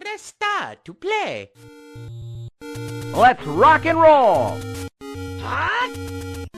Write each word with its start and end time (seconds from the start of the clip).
Press 0.00 0.22
start 0.22 0.84
to 0.86 0.94
play. 0.94 1.50
Let's 3.12 3.44
rock 3.44 3.84
and 3.84 4.00
roll! 4.00 4.56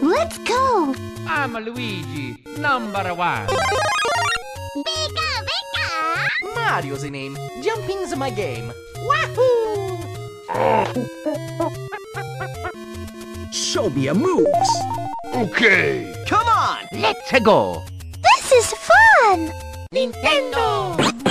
Let's 0.00 0.38
go! 0.38 0.94
I'm 1.26 1.54
Luigi, 1.54 2.36
number 2.58 3.12
one. 3.14 3.48
Pika, 4.86 5.44
pika! 5.48 6.28
Mario's 6.54 7.02
the 7.02 7.10
name. 7.10 7.36
Jumping's 7.62 8.14
my 8.14 8.30
game. 8.30 8.72
Wahoo! 9.08 9.98
Show 13.52 13.90
me 13.90 14.02
your 14.02 14.14
moves! 14.14 14.70
Okay. 15.34 16.14
Come 16.28 16.46
on, 16.46 16.84
let's 16.92 17.40
go! 17.40 17.82
This 18.22 18.52
is 18.52 18.72
fun! 18.72 19.50
Nintendo! 19.92 21.21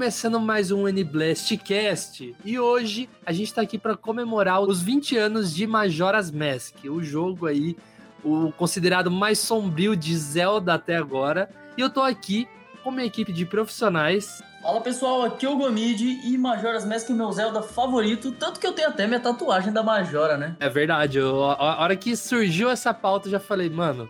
Começando 0.00 0.38
mais 0.38 0.70
um 0.70 0.86
N-Blastcast 0.86 2.36
e 2.44 2.58
hoje 2.58 3.08
a 3.24 3.32
gente 3.32 3.54
tá 3.54 3.62
aqui 3.62 3.78
para 3.78 3.96
comemorar 3.96 4.60
os 4.60 4.82
20 4.82 5.16
anos 5.16 5.54
de 5.54 5.66
Majora's 5.66 6.30
Mask, 6.30 6.74
o 6.84 7.02
jogo 7.02 7.46
aí, 7.46 7.74
o 8.22 8.52
considerado 8.52 9.10
mais 9.10 9.38
sombrio 9.38 9.96
de 9.96 10.14
Zelda 10.14 10.74
até 10.74 10.98
agora. 10.98 11.48
E 11.78 11.80
eu 11.80 11.88
tô 11.88 12.02
aqui 12.02 12.46
com 12.84 12.90
minha 12.90 13.06
equipe 13.06 13.32
de 13.32 13.46
profissionais. 13.46 14.42
Fala 14.60 14.82
pessoal, 14.82 15.22
aqui 15.22 15.46
é 15.46 15.48
o 15.48 15.56
Gomid 15.56 16.02
e 16.04 16.36
Majora's 16.36 16.84
Mask 16.84 17.08
é 17.08 17.14
meu 17.14 17.32
Zelda 17.32 17.62
favorito, 17.62 18.32
tanto 18.32 18.60
que 18.60 18.66
eu 18.66 18.72
tenho 18.74 18.88
até 18.90 19.06
minha 19.06 19.18
tatuagem 19.18 19.72
da 19.72 19.82
Majora, 19.82 20.36
né? 20.36 20.56
É 20.60 20.68
verdade, 20.68 21.16
eu- 21.16 21.42
a 21.42 21.54
a 21.54 21.80
hora 21.82 21.96
que 21.96 22.14
surgiu 22.14 22.68
essa 22.68 22.92
pauta 22.92 23.28
eu 23.28 23.32
já 23.32 23.40
falei, 23.40 23.70
mano, 23.70 24.06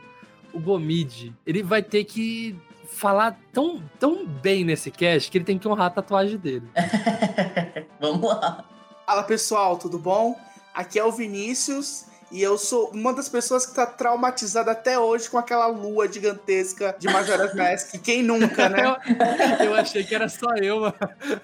o 0.52 0.58
Gomid, 0.58 1.32
ele 1.46 1.62
vai 1.62 1.80
ter 1.80 2.02
que 2.02 2.56
falar 2.86 3.38
tão, 3.52 3.82
tão 3.98 4.26
bem 4.26 4.64
nesse 4.64 4.90
cast 4.90 5.30
que 5.30 5.38
ele 5.38 5.44
tem 5.44 5.58
que 5.58 5.68
honrar 5.68 5.88
a 5.88 5.90
tatuagem 5.90 6.38
dele. 6.38 6.68
Vamos 8.00 8.28
lá. 8.28 8.64
Fala 9.04 9.22
pessoal, 9.22 9.76
tudo 9.76 9.98
bom? 9.98 10.34
Aqui 10.74 10.98
é 10.98 11.04
o 11.04 11.12
Vinícius 11.12 12.06
e 12.32 12.42
eu 12.42 12.58
sou 12.58 12.90
uma 12.90 13.12
das 13.14 13.28
pessoas 13.28 13.64
que 13.64 13.74
tá 13.74 13.86
traumatizada 13.86 14.72
até 14.72 14.98
hoje 14.98 15.30
com 15.30 15.38
aquela 15.38 15.66
lua 15.66 16.10
gigantesca 16.12 16.94
de 16.98 17.06
Majora's 17.06 17.54
Mask. 17.56 17.94
Quem 18.02 18.22
nunca, 18.22 18.68
né? 18.68 18.96
Eu 19.64 19.74
achei 19.74 20.02
que 20.04 20.14
era 20.14 20.28
só 20.28 20.54
eu, 20.56 20.80
mano. 20.80 20.94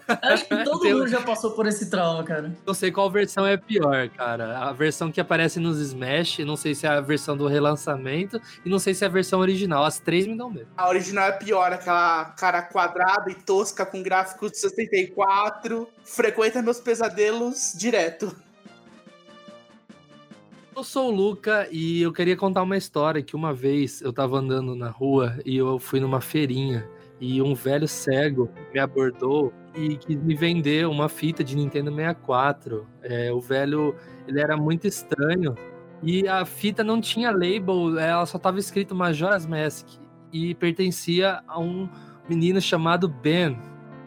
Acho 0.08 0.44
que 0.46 0.64
todo 0.64 0.80
Tem- 0.80 0.92
mundo 0.94 1.06
já 1.08 1.20
passou 1.20 1.52
por 1.52 1.66
esse 1.66 1.88
trauma, 1.88 2.24
cara. 2.24 2.52
Não 2.66 2.74
sei 2.74 2.90
qual 2.90 3.10
versão 3.10 3.46
é 3.46 3.56
pior, 3.56 4.08
cara. 4.10 4.58
A 4.58 4.72
versão 4.72 5.10
que 5.12 5.20
aparece 5.20 5.60
nos 5.60 5.78
Smash, 5.78 6.38
não 6.40 6.56
sei 6.56 6.74
se 6.74 6.86
é 6.86 6.90
a 6.90 7.00
versão 7.00 7.36
do 7.36 7.46
relançamento 7.46 8.40
e 8.64 8.68
não 8.68 8.78
sei 8.78 8.92
se 8.94 9.04
é 9.04 9.06
a 9.06 9.10
versão 9.10 9.40
original. 9.40 9.84
As 9.84 9.98
três 9.98 10.26
me 10.26 10.36
dão 10.36 10.50
medo. 10.50 10.68
A 10.76 10.88
original 10.88 11.28
é 11.28 11.32
pior, 11.32 11.72
aquela 11.72 12.24
cara 12.36 12.60
quadrada 12.62 13.30
e 13.30 13.34
tosca 13.34 13.86
com 13.86 14.02
gráficos 14.02 14.50
de 14.52 14.58
64. 14.58 15.88
Frequenta 16.04 16.60
meus 16.62 16.80
pesadelos 16.80 17.72
direto. 17.76 18.34
Eu 20.74 20.82
sou 20.82 21.08
o 21.08 21.14
Luca 21.14 21.68
e 21.70 22.00
eu 22.00 22.10
queria 22.10 22.34
contar 22.34 22.62
uma 22.62 22.78
história 22.78 23.22
que 23.22 23.36
uma 23.36 23.52
vez 23.52 24.00
eu 24.00 24.10
tava 24.10 24.38
andando 24.38 24.74
na 24.74 24.88
rua 24.88 25.38
e 25.44 25.54
eu 25.58 25.78
fui 25.78 26.00
numa 26.00 26.18
feirinha 26.18 26.88
e 27.20 27.42
um 27.42 27.54
velho 27.54 27.86
cego 27.86 28.50
me 28.72 28.80
abordou 28.80 29.52
e 29.74 29.96
quis 29.96 30.16
me 30.16 30.34
vender 30.34 30.86
uma 30.88 31.10
fita 31.10 31.44
de 31.44 31.54
Nintendo 31.54 31.94
64. 31.94 32.86
É, 33.02 33.30
o 33.30 33.38
velho, 33.38 33.94
ele 34.26 34.40
era 34.40 34.56
muito 34.56 34.86
estranho 34.86 35.54
e 36.02 36.26
a 36.26 36.42
fita 36.46 36.82
não 36.82 37.02
tinha 37.02 37.30
label, 37.30 37.98
ela 37.98 38.24
só 38.24 38.38
tava 38.38 38.58
escrito 38.58 38.94
Majora's 38.94 39.44
Mask 39.44 39.86
e 40.32 40.54
pertencia 40.54 41.42
a 41.46 41.60
um 41.60 41.86
menino 42.26 42.62
chamado 42.62 43.08
Ben. 43.08 43.58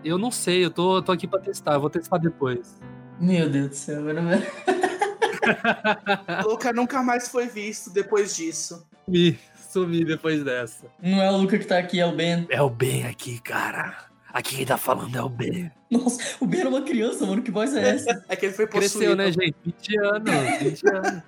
Eu 0.03 0.18
não 0.18 0.31
sei, 0.31 0.66
eu 0.66 0.72
tô, 0.72 1.00
tô 1.00 1.12
aqui 1.12 1.28
pra 1.28 1.39
testar, 1.39 1.78
vou 1.78 1.91
testar 1.91 2.18
depois. 2.18 2.81
Meu 3.19 3.47
Deus 3.47 3.69
do 3.69 3.75
céu, 3.75 4.01
mano. 4.01 4.22
O 4.22 5.14
Luca 6.46 6.73
nunca 6.73 7.01
mais 7.03 7.28
foi 7.28 7.47
visto 7.47 7.91
depois 7.91 8.35
disso. 8.35 8.85
Sumi, 9.06 9.40
sumi 9.72 10.06
depois 10.06 10.44
dessa. 10.44 10.85
Não 11.01 11.22
é 11.22 11.31
o 11.31 11.38
Luca 11.38 11.57
que 11.57 11.66
tá 11.66 11.78
aqui, 11.78 12.00
é 12.00 12.06
o 12.06 12.16
Ben. 12.16 12.47
É 12.50 12.62
o 12.62 12.69
Ben 12.69 13.06
aqui, 13.06 13.40
cara. 13.41 14.06
Aqui 14.34 14.57
quem 14.57 14.66
tá 14.66 14.78
falando 14.78 15.18
é 15.18 15.22
o 15.22 15.29
Ben. 15.29 15.72
Nossa, 15.90 16.19
o 16.41 16.45
Ben 16.45 16.59
era 16.59 16.69
uma 16.69 16.81
criança, 16.81 17.25
mano. 17.25 17.41
Que 17.41 17.51
voz 17.51 17.74
é 17.74 17.90
essa? 17.90 18.25
É 18.28 18.35
que 18.35 18.47
ele 18.47 18.53
foi 18.53 18.68
possuído. 18.68 19.16
Cresceu, 19.16 19.16
né, 19.16 19.31
gente? 19.31 19.56
20 19.63 19.97
anos, 19.97 20.59
20 20.59 20.88
anos. 20.90 21.24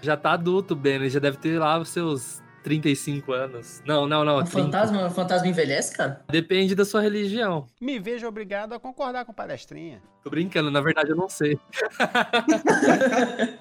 já 0.02 0.16
tá 0.16 0.32
adulto, 0.32 0.74
Ben. 0.74 0.96
Ele 0.96 1.08
já 1.08 1.20
deve 1.20 1.36
ter 1.36 1.58
lá 1.58 1.78
os 1.78 1.90
seus 1.90 2.42
35 2.66 3.32
anos. 3.32 3.80
Não, 3.86 4.08
não, 4.08 4.24
não. 4.24 4.38
O 4.38 4.42
30. 4.42 4.50
fantasma, 4.50 5.06
o 5.06 5.10
fantasma 5.10 5.46
envelhece, 5.46 5.96
cara? 5.96 6.20
Depende 6.28 6.74
da 6.74 6.84
sua 6.84 7.00
religião. 7.00 7.68
Me 7.80 8.00
vejo 8.00 8.26
obrigado 8.26 8.72
a 8.72 8.80
concordar 8.80 9.24
com 9.24 9.32
palestrinha. 9.32 10.02
Tô 10.24 10.30
brincando, 10.30 10.68
na 10.68 10.80
verdade 10.80 11.10
eu 11.10 11.16
não 11.16 11.28
sei. 11.28 11.56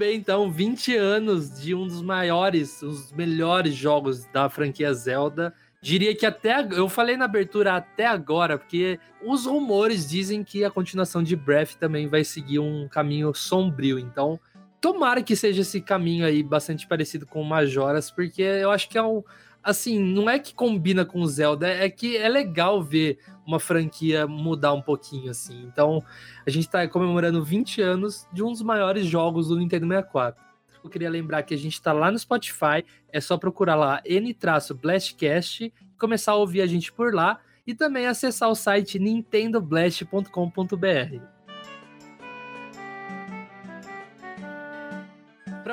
Bem, 0.00 0.16
então, 0.16 0.50
20 0.50 0.96
anos 0.96 1.60
de 1.60 1.74
um 1.74 1.86
dos 1.86 2.00
maiores, 2.00 2.80
os 2.80 3.12
melhores 3.12 3.74
jogos 3.74 4.24
da 4.32 4.48
franquia 4.48 4.94
Zelda. 4.94 5.52
Diria 5.82 6.16
que 6.16 6.24
até. 6.24 6.66
Eu 6.72 6.88
falei 6.88 7.18
na 7.18 7.26
abertura 7.26 7.74
até 7.74 8.06
agora, 8.06 8.56
porque 8.56 8.98
os 9.22 9.44
rumores 9.44 10.08
dizem 10.08 10.42
que 10.42 10.64
a 10.64 10.70
continuação 10.70 11.22
de 11.22 11.36
Breath 11.36 11.74
também 11.74 12.08
vai 12.08 12.24
seguir 12.24 12.60
um 12.60 12.88
caminho 12.88 13.34
sombrio. 13.34 13.98
Então, 13.98 14.40
tomara 14.80 15.22
que 15.22 15.36
seja 15.36 15.60
esse 15.60 15.82
caminho 15.82 16.24
aí 16.24 16.42
bastante 16.42 16.86
parecido 16.86 17.26
com 17.26 17.42
o 17.42 17.44
Majoras, 17.44 18.10
porque 18.10 18.40
eu 18.40 18.70
acho 18.70 18.88
que 18.88 18.96
é 18.96 19.02
um. 19.02 19.22
Assim, 19.62 19.98
não 19.98 20.28
é 20.28 20.38
que 20.38 20.54
combina 20.54 21.04
com 21.04 21.20
o 21.20 21.26
Zelda, 21.26 21.68
é 21.68 21.88
que 21.90 22.16
é 22.16 22.28
legal 22.28 22.82
ver 22.82 23.18
uma 23.46 23.60
franquia 23.60 24.26
mudar 24.26 24.72
um 24.72 24.80
pouquinho, 24.80 25.30
assim. 25.30 25.62
Então, 25.64 26.02
a 26.46 26.50
gente 26.50 26.68
tá 26.68 26.86
comemorando 26.88 27.44
20 27.44 27.82
anos 27.82 28.26
de 28.32 28.42
um 28.42 28.50
dos 28.50 28.62
maiores 28.62 29.06
jogos 29.06 29.48
do 29.48 29.58
Nintendo 29.58 29.86
64. 29.86 30.42
Eu 30.82 30.88
queria 30.88 31.10
lembrar 31.10 31.42
que 31.42 31.52
a 31.52 31.58
gente 31.58 31.80
tá 31.80 31.92
lá 31.92 32.10
no 32.10 32.18
Spotify, 32.18 32.84
é 33.12 33.20
só 33.20 33.36
procurar 33.36 33.74
lá 33.74 34.00
N-Blastcast 34.04 35.70
começar 36.00 36.32
a 36.32 36.36
ouvir 36.36 36.62
a 36.62 36.66
gente 36.66 36.90
por 36.90 37.14
lá 37.14 37.38
e 37.66 37.74
também 37.74 38.06
acessar 38.06 38.48
o 38.48 38.54
site 38.54 38.98
nintendoblast.com.br. 38.98 41.39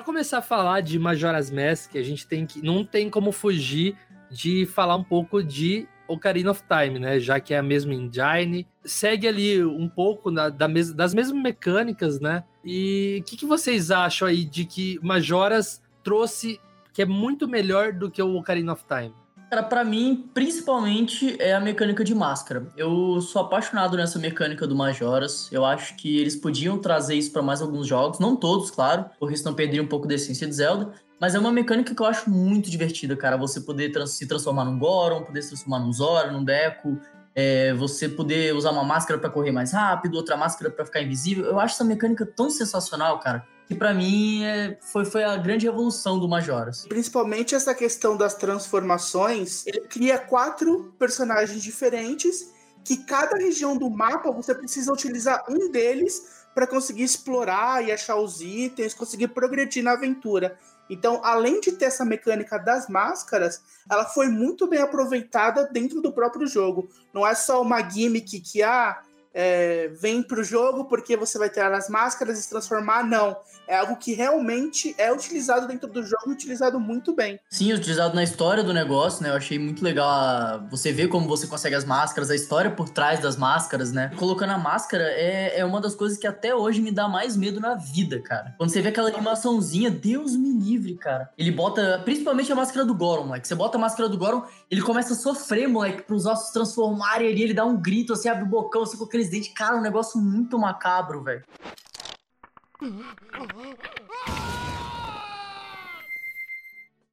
começar 0.07 0.37
a 0.37 0.41
falar 0.41 0.81
de 0.81 0.97
Majora's 0.97 1.51
Mask, 1.51 1.95
a 1.95 2.01
gente 2.01 2.25
tem 2.25 2.45
que 2.45 2.61
não 2.63 2.83
tem 2.85 3.09
como 3.09 3.31
fugir 3.31 3.95
de 4.31 4.65
falar 4.65 4.95
um 4.95 5.03
pouco 5.03 5.43
de 5.43 5.87
Ocarina 6.07 6.51
of 6.51 6.63
Time, 6.63 6.97
né? 6.97 7.19
Já 7.19 7.39
que 7.39 7.53
é 7.53 7.57
a 7.57 7.63
mesma 7.63 7.93
engine, 7.93 8.65
segue 8.85 9.27
ali 9.27 9.63
um 9.63 9.89
pouco 9.89 10.31
na- 10.31 10.47
da 10.49 10.67
mes- 10.67 10.93
das 10.93 11.13
mesmas 11.13 11.41
mecânicas, 11.41 12.19
né? 12.21 12.43
E 12.63 13.19
o 13.21 13.23
que, 13.25 13.35
que 13.35 13.45
vocês 13.45 13.91
acham 13.91 14.27
aí 14.27 14.45
de 14.45 14.63
que 14.65 14.97
Majoras 15.03 15.81
trouxe 16.03 16.59
que 16.93 17.01
é 17.01 17.05
muito 17.05 17.47
melhor 17.47 17.91
do 17.91 18.09
que 18.09 18.21
o 18.21 18.35
Ocarina 18.37 18.71
of 18.73 18.83
Time? 18.87 19.13
Cara, 19.49 19.63
pra 19.63 19.83
mim, 19.83 20.29
principalmente 20.33 21.41
é 21.41 21.53
a 21.53 21.59
mecânica 21.59 22.03
de 22.03 22.13
máscara. 22.13 22.67
Eu 22.75 23.21
sou 23.21 23.41
apaixonado 23.41 23.95
nessa 23.95 24.19
mecânica 24.19 24.67
do 24.67 24.75
Majoras. 24.75 25.47
Eu 25.53 25.63
acho 25.63 25.95
que 25.95 26.17
eles 26.19 26.35
podiam 26.35 26.77
trazer 26.77 27.15
isso 27.15 27.31
pra 27.31 27.41
mais 27.41 27.61
alguns 27.61 27.87
jogos, 27.87 28.19
não 28.19 28.35
todos, 28.35 28.69
claro, 28.69 29.05
porque 29.17 29.37
senão 29.37 29.53
perderia 29.53 29.81
um 29.81 29.87
pouco 29.87 30.05
da 30.05 30.15
essência 30.15 30.45
de 30.45 30.53
Zelda. 30.53 30.91
Mas 31.19 31.33
é 31.33 31.39
uma 31.39 31.51
mecânica 31.51 31.95
que 31.95 32.01
eu 32.01 32.05
acho 32.05 32.29
muito 32.29 32.69
divertida, 32.69 33.15
cara. 33.15 33.37
Você 33.37 33.61
poder 33.61 33.89
trans- 33.91 34.11
se 34.11 34.27
transformar 34.27 34.65
num 34.65 34.77
Goron, 34.77 35.23
poder 35.23 35.41
se 35.41 35.47
transformar 35.49 35.79
num 35.79 35.93
Zora, 35.93 36.29
num 36.31 36.43
Deku. 36.43 36.99
é, 37.39 37.71
você 37.75 38.09
poder 38.09 38.55
usar 38.55 38.71
uma 38.71 38.83
máscara 38.83 39.19
pra 39.19 39.29
correr 39.29 39.51
mais 39.51 39.71
rápido, 39.71 40.15
outra 40.15 40.35
máscara 40.35 40.71
pra 40.71 40.83
ficar 40.83 41.01
invisível. 41.03 41.45
Eu 41.45 41.59
acho 41.59 41.75
essa 41.75 41.83
mecânica 41.83 42.25
tão 42.25 42.49
sensacional, 42.49 43.19
cara, 43.19 43.45
que 43.67 43.75
pra 43.75 43.93
mim 43.93 44.43
é, 44.43 44.77
foi, 44.81 45.03
foi 45.03 45.23
a 45.23 45.35
grande 45.35 45.65
revolução 45.65 46.17
do 46.17 46.27
Majoras. 46.27 46.85
Principalmente 46.87 47.53
essa 47.53 47.75
questão 47.75 48.15
das 48.15 48.33
transformações, 48.33 49.67
ele 49.67 49.81
cria 49.81 50.17
quatro 50.17 50.93
personagens 50.97 51.61
diferentes 51.61 52.53
que 52.83 52.97
cada 53.03 53.35
região 53.35 53.77
do 53.77 53.89
mapa 53.89 54.31
você 54.31 54.55
precisa 54.55 54.93
utilizar 54.93 55.43
um 55.49 55.69
deles 55.69 56.45
para 56.55 56.65
conseguir 56.65 57.03
explorar 57.03 57.85
e 57.85 57.91
achar 57.91 58.15
os 58.15 58.39
itens, 58.39 58.93
conseguir 58.93 59.27
progredir 59.27 59.83
na 59.83 59.91
aventura. 59.91 60.57
Então, 60.89 61.21
além 61.23 61.59
de 61.59 61.73
ter 61.73 61.85
essa 61.85 62.05
mecânica 62.05 62.57
das 62.57 62.87
máscaras, 62.87 63.61
ela 63.89 64.05
foi 64.05 64.27
muito 64.27 64.65
bem 64.67 64.79
aproveitada 64.79 65.65
dentro 65.65 66.01
do 66.01 66.13
próprio 66.13 66.47
jogo. 66.47 66.89
Não 67.13 67.27
é 67.27 67.35
só 67.35 67.61
uma 67.61 67.87
gimmick 67.87 68.39
que 68.39 68.63
ah, 68.63 69.01
é, 69.39 69.89
vem 70.01 70.23
pro 70.23 70.43
jogo 70.43 70.85
porque 70.85 71.15
você 71.15 71.37
vai 71.37 71.47
ter 71.47 71.61
as 71.61 71.87
máscaras 71.89 72.39
e 72.39 72.41
se 72.41 72.49
transformar, 72.49 73.03
não. 73.03 73.37
É 73.67 73.77
algo 73.77 73.95
que 73.97 74.13
realmente 74.13 74.95
é 74.97 75.11
utilizado 75.11 75.67
dentro 75.67 75.87
do 75.87 76.01
jogo 76.01 76.23
e 76.29 76.31
utilizado 76.31 76.79
muito 76.79 77.13
bem. 77.13 77.39
Sim, 77.47 77.71
utilizado 77.71 78.15
na 78.15 78.23
história 78.23 78.63
do 78.63 78.73
negócio, 78.73 79.21
né? 79.21 79.29
Eu 79.29 79.35
achei 79.35 79.59
muito 79.59 79.83
legal 79.83 80.09
a- 80.09 80.65
você 80.71 80.91
ver 80.91 81.07
como 81.09 81.27
você 81.27 81.45
consegue 81.45 81.75
as 81.75 81.85
máscaras, 81.85 82.31
a 82.31 82.35
história 82.35 82.71
por 82.71 82.89
trás 82.89 83.19
das 83.19 83.37
máscaras, 83.37 83.91
né? 83.91 84.11
Colocando 84.17 84.53
a 84.53 84.57
máscara 84.57 85.03
é, 85.03 85.59
é 85.59 85.65
uma 85.65 85.79
das 85.79 85.93
coisas 85.93 86.17
que 86.17 86.25
até 86.25 86.55
hoje 86.55 86.81
me 86.81 86.91
dá 86.91 87.07
mais 87.07 87.37
medo 87.37 87.59
na 87.59 87.75
vida, 87.75 88.19
cara. 88.21 88.55
Quando 88.57 88.71
você 88.71 88.81
vê 88.81 88.89
aquela 88.89 89.09
animaçãozinha, 89.09 89.91
Deus 89.91 90.35
me 90.35 90.49
livre, 90.51 90.95
cara. 90.95 91.29
Ele 91.37 91.51
bota, 91.51 92.01
principalmente 92.03 92.51
a 92.51 92.55
máscara 92.55 92.83
do 92.85 92.95
Goron, 92.95 93.25
moleque. 93.27 93.47
Você 93.47 93.53
bota 93.55 93.77
a 93.77 93.81
máscara 93.81 94.09
do 94.09 94.17
Goron, 94.17 94.43
ele 94.71 94.81
começa 94.81 95.13
a 95.13 95.15
sofrer, 95.15 95.67
moleque, 95.67 96.01
pros 96.01 96.25
ossos 96.25 96.51
transformarem 96.51 97.27
ali, 97.29 97.43
ele 97.43 97.53
dá 97.53 97.65
um 97.65 97.77
grito, 97.77 98.13
assim, 98.13 98.29
abre 98.29 98.43
o 98.43 98.47
bocão, 98.47 98.81
assim, 98.83 98.97
com 98.97 99.03
aqueles 99.03 99.26
dentes. 99.29 99.53
Cara, 99.53 99.75
um 99.75 99.81
negócio 99.81 100.19
muito 100.19 100.57
macabro, 100.57 101.23
velho. 101.23 101.43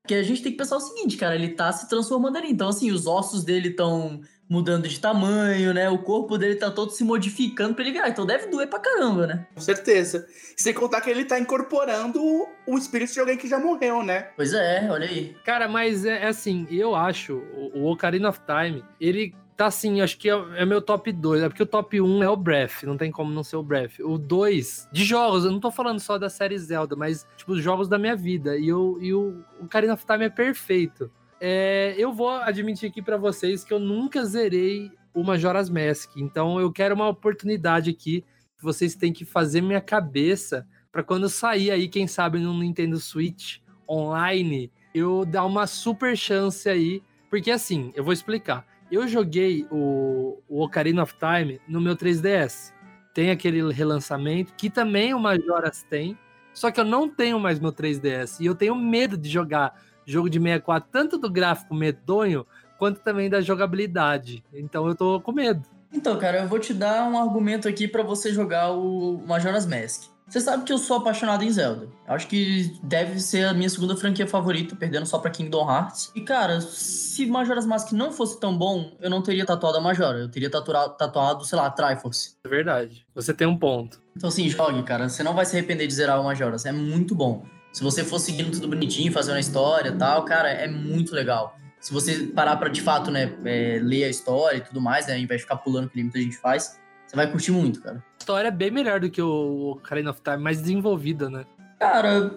Porque 0.03 0.15
a 0.15 0.23
gente 0.23 0.43
tem 0.43 0.53
que 0.53 0.59
pensar 0.59 0.77
o 0.77 0.81
seguinte, 0.81 1.17
cara, 1.17 1.35
ele 1.35 1.51
tá 1.51 1.73
se 1.73 1.89
transformando 1.89 2.37
ali. 2.37 2.51
Então, 2.51 2.69
assim, 2.69 2.91
os 2.91 3.07
ossos 3.07 3.43
dele 3.43 3.71
estão 3.71 4.21
mudando 4.49 4.87
de 4.87 5.01
tamanho, 5.01 5.73
né? 5.73 5.89
O 5.89 5.99
corpo 5.99 6.37
dele 6.37 6.57
tá 6.57 6.71
todo 6.71 6.91
se 6.91 7.03
modificando 7.03 7.75
pra 7.75 7.83
ele 7.83 7.93
virar. 7.93 8.09
Então 8.09 8.27
deve 8.27 8.47
doer 8.49 8.69
pra 8.69 8.79
caramba, 8.79 9.27
né? 9.27 9.47
Com 9.55 9.61
certeza. 9.61 10.27
Sem 10.57 10.75
contar 10.75 11.01
que 11.01 11.11
ele 11.11 11.25
tá 11.25 11.39
incorporando 11.39 12.21
o 12.67 12.79
espírito 12.79 13.15
de 13.15 13.21
alguém 13.21 13.37
que 13.37 13.49
já 13.49 13.59
morreu, 13.59 14.03
né? 14.03 14.29
Pois 14.37 14.53
é, 14.53 14.87
olha 14.91 15.09
aí. 15.09 15.35
Cara, 15.45 15.69
mas 15.69 16.05
é, 16.05 16.25
é 16.25 16.29
assim, 16.29 16.67
eu 16.71 16.95
acho, 16.95 17.37
o, 17.55 17.81
o 17.81 17.91
Ocarina 17.91 18.29
of 18.29 18.41
Time, 18.41 18.85
ele 19.01 19.35
tá 19.57 19.67
assim, 19.67 20.01
acho 20.01 20.19
que 20.19 20.29
é, 20.29 20.35
é 20.57 20.65
meu 20.65 20.83
top 20.83 21.13
2. 21.13 21.43
É 21.43 21.49
porque 21.49 21.63
o 21.63 21.67
top 21.67 22.01
1 22.01 22.23
é 22.23 22.29
o 22.29 22.37
Breath, 22.37 22.83
não 22.85 22.97
tem 22.97 23.11
como 23.11 23.33
não 23.33 23.45
ser 23.45 23.57
o 23.57 23.63
Breath. 23.63 24.01
O 24.01 24.19
2, 24.19 24.89
de 24.93 25.05
jogos, 25.05 25.45
eu 25.45 25.53
não 25.53 25.61
tô 25.61 25.71
falando 25.71 26.01
só 26.01 26.19
da 26.19 26.29
série 26.29 26.59
Zelda, 26.59 26.97
mas, 26.97 27.27
tipo, 27.37 27.53
os 27.53 27.63
jogos 27.63 27.89
da 27.89 27.99
minha 27.99 28.17
vida. 28.17 28.57
E, 28.57 28.69
eu, 28.69 28.99
e 29.01 29.15
o 29.15 29.45
Ocarina 29.61 29.95
of 29.95 30.05
Time 30.05 30.25
é 30.25 30.31
perfeito. 30.31 31.11
É, 31.41 31.95
eu 31.99 32.13
vou 32.13 32.31
admitir 32.31 32.89
aqui 32.89 33.03
pra 33.03 33.17
vocês 33.17 33.65
que 33.65 33.73
eu 33.73 33.79
nunca 33.79 34.25
zerei 34.25 34.91
o 35.13 35.23
Majora's 35.23 35.71
Mask. 35.71 36.17
Então 36.17 36.59
eu 36.59 36.73
quero 36.73 36.95
uma 36.95 37.09
oportunidade 37.09 37.91
aqui 37.91 38.25
que 38.57 38.63
vocês 38.63 38.95
têm 38.95 39.13
que 39.13 39.25
fazer 39.25 39.61
minha 39.61 39.81
cabeça 39.81 40.67
pra 40.91 41.03
quando 41.03 41.29
sair 41.29 41.71
aí, 41.71 41.89
quem 41.89 42.07
sabe, 42.07 42.39
no 42.39 42.55
Nintendo 42.55 42.99
Switch 42.99 43.59
online, 43.89 44.71
eu 44.95 45.25
dar 45.25 45.45
uma 45.45 45.67
super 45.67 46.17
chance 46.17 46.69
aí. 46.69 47.03
Porque 47.29 47.51
assim, 47.51 47.93
eu 47.95 48.05
vou 48.05 48.13
explicar. 48.13 48.67
Eu 48.91 49.09
joguei 49.09 49.67
o, 49.71 50.39
o 50.49 50.63
Ocarina 50.63 51.03
of 51.03 51.15
Time 51.15 51.61
no 51.67 51.81
meu 51.81 51.97
3DS. 51.97 52.73
Tem 53.13 53.31
aquele 53.31 53.73
relançamento, 53.73 54.53
que 54.55 54.69
também 54.69 55.15
o 55.15 55.21
Majoras 55.21 55.83
tem. 55.89 56.19
Só 56.53 56.71
que 56.71 56.81
eu 56.81 56.85
não 56.85 57.09
tenho 57.09 57.39
mais 57.41 57.59
meu 57.59 57.73
3DS. 57.73 58.41
E 58.41 58.47
eu 58.47 58.55
tenho 58.55 58.75
medo 58.75 59.17
de 59.17 59.29
jogar 59.29 59.75
jogo 60.07 60.29
de 60.29 60.39
64, 60.39 60.89
tanto 60.91 61.19
do 61.19 61.31
gráfico 61.31 61.75
medonho, 61.75 62.47
quanto 62.79 63.01
também 63.01 63.31
da 63.31 63.41
jogabilidade. 63.41 64.45
Então 64.53 64.87
eu 64.87 64.95
tô 64.95 65.21
com 65.21 65.33
medo. 65.33 65.63
Então, 65.93 66.19
cara, 66.19 66.43
eu 66.43 66.49
vou 66.49 66.59
te 66.59 66.75
dar 66.75 67.09
um 67.09 67.19
argumento 67.19 67.69
aqui 67.69 67.87
pra 67.87 68.03
você 68.03 68.33
jogar 68.33 68.73
o 68.73 69.23
Majora's 69.27 69.65
Mask. 69.65 70.14
Você 70.27 70.41
sabe 70.41 70.65
que 70.65 70.73
eu 70.73 70.79
sou 70.79 70.97
apaixonado 70.97 71.45
em 71.45 71.51
Zelda. 71.51 71.87
Acho 72.09 72.27
que 72.27 72.73
deve 72.83 73.21
ser 73.21 73.45
a 73.47 73.53
minha 73.55 73.69
segunda 73.69 73.95
franquia 73.95 74.27
favorita, 74.27 74.75
perdendo 74.75 75.05
só 75.07 75.19
pra 75.19 75.31
Kingdom 75.31 75.71
Hearts. 75.71 76.11
E, 76.15 76.23
cara, 76.23 76.61
se 76.63 77.27
Majora's 77.27 77.67
Mask 77.67 77.93
não 77.93 78.11
fosse 78.11 78.41
tão 78.41 78.57
bom, 78.57 78.93
eu 79.01 79.11
não 79.11 79.23
teria 79.23 79.45
tatuado 79.45 79.77
a 79.77 79.81
Majora. 79.81 80.19
Eu 80.19 80.29
teria 80.31 80.51
tatua- 80.51 80.89
tatuado, 80.89 81.45
sei 81.45 81.59
lá, 81.59 81.67
a 81.67 81.71
Triforce. 81.71 82.37
É 82.45 82.49
verdade. 82.49 83.07
Você 83.15 83.35
tem 83.35 83.47
um 83.47 83.57
ponto. 83.57 84.01
Então, 84.17 84.29
assim, 84.29 84.49
jogue, 84.49 84.83
cara. 84.83 85.09
Você 85.09 85.23
não 85.23 85.35
vai 85.35 85.45
se 85.45 85.57
arrepender 85.57 85.87
de 85.87 85.95
zerar 85.95 86.21
o 86.21 86.25
Majora's. 86.25 86.65
É 86.65 86.73
muito 86.73 87.15
bom. 87.15 87.45
Se 87.73 87.83
você 87.83 88.03
for 88.03 88.19
seguindo 88.19 88.51
tudo 88.51 88.67
bonitinho, 88.69 89.13
fazendo 89.13 89.37
a 89.37 89.41
história 89.41 89.91
e 89.91 89.97
tal, 89.97 90.25
cara, 90.25 90.49
é 90.49 90.67
muito 90.67 91.15
legal. 91.15 91.57
Se 91.81 91.93
você 91.93 92.29
parar 92.29 92.57
pra, 92.57 92.71
de 92.71 92.81
fato, 92.81 93.11
né, 93.11 93.31
é, 93.45 93.79
ler 93.83 94.05
a 94.05 94.09
história 94.09 94.57
e 94.57 94.61
tudo 94.63 94.81
mais, 94.81 95.07
né, 95.07 95.13
ao 95.15 95.19
invés 95.19 95.41
de 95.41 95.43
ficar 95.43 95.57
pulando 95.57 95.91
que 95.91 96.03
muita 96.03 96.19
gente 96.19 96.37
faz, 96.39 96.81
você 97.07 97.17
vai 97.17 97.31
curtir 97.31 97.53
muito, 97.53 97.81
cara. 97.81 98.03
História 98.19 98.49
é 98.49 98.51
bem 98.51 98.71
melhor 98.71 99.01
do 99.01 99.11
que 99.11 99.21
o 99.21 99.73
Ocarina 99.73 100.11
of 100.11 100.21
Time, 100.23 100.39
mais 100.39 100.61
desenvolvida, 100.61 101.29
né? 101.29 101.45
Cara, 101.79 102.33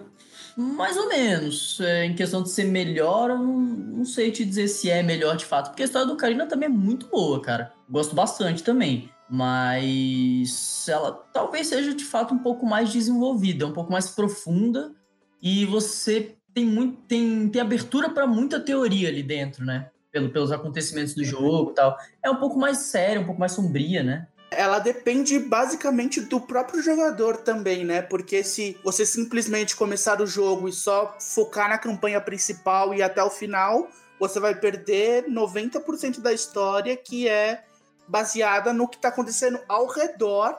mais 0.56 0.96
ou 0.96 1.08
menos. 1.08 1.80
É, 1.80 2.04
em 2.04 2.14
questão 2.14 2.42
de 2.42 2.50
ser 2.50 2.64
melhor, 2.64 3.30
eu 3.30 3.38
não, 3.38 3.58
não 3.60 4.04
sei 4.04 4.30
te 4.30 4.44
dizer 4.44 4.68
se 4.68 4.90
é 4.90 5.02
melhor 5.02 5.36
de 5.36 5.44
fato. 5.44 5.68
Porque 5.68 5.82
a 5.82 5.86
história 5.86 6.06
do 6.06 6.16
Karina 6.16 6.46
também 6.46 6.66
é 6.66 6.72
muito 6.72 7.06
boa, 7.06 7.40
cara. 7.40 7.72
Gosto 7.88 8.14
bastante 8.14 8.62
também. 8.62 9.08
Mas 9.30 10.88
ela 10.88 11.12
talvez 11.32 11.68
seja 11.68 11.94
de 11.94 12.04
fato 12.04 12.34
um 12.34 12.38
pouco 12.38 12.66
mais 12.66 12.92
desenvolvida, 12.92 13.66
um 13.66 13.72
pouco 13.72 13.92
mais 13.92 14.10
profunda. 14.10 14.92
E 15.40 15.64
você 15.66 16.36
tem, 16.52 16.66
muito, 16.66 17.02
tem, 17.02 17.48
tem 17.48 17.60
abertura 17.62 18.10
para 18.10 18.26
muita 18.26 18.58
teoria 18.58 19.08
ali 19.08 19.22
dentro, 19.22 19.64
né? 19.64 19.90
Pelo, 20.10 20.30
pelos 20.30 20.50
acontecimentos 20.50 21.14
do 21.14 21.22
jogo 21.22 21.70
e 21.70 21.74
tal. 21.74 21.96
É 22.22 22.28
um 22.30 22.36
pouco 22.36 22.58
mais 22.58 22.78
séria, 22.78 23.20
um 23.20 23.26
pouco 23.26 23.38
mais 23.38 23.52
sombria, 23.52 24.02
né? 24.02 24.26
Ela 24.50 24.78
depende 24.78 25.38
basicamente 25.38 26.20
do 26.20 26.40
próprio 26.40 26.82
jogador 26.82 27.38
também, 27.38 27.84
né? 27.84 28.02
Porque 28.02 28.42
se 28.42 28.78
você 28.82 29.04
simplesmente 29.04 29.76
começar 29.76 30.20
o 30.20 30.26
jogo 30.26 30.68
e 30.68 30.72
só 30.72 31.16
focar 31.20 31.68
na 31.68 31.78
campanha 31.78 32.20
principal 32.20 32.94
e 32.94 33.02
até 33.02 33.22
o 33.22 33.30
final, 33.30 33.88
você 34.18 34.40
vai 34.40 34.54
perder 34.54 35.26
90% 35.26 36.20
da 36.20 36.32
história 36.32 36.96
que 36.96 37.28
é 37.28 37.64
baseada 38.06 38.72
no 38.72 38.88
que 38.88 38.98
tá 38.98 39.08
acontecendo 39.08 39.60
ao 39.68 39.86
redor 39.86 40.58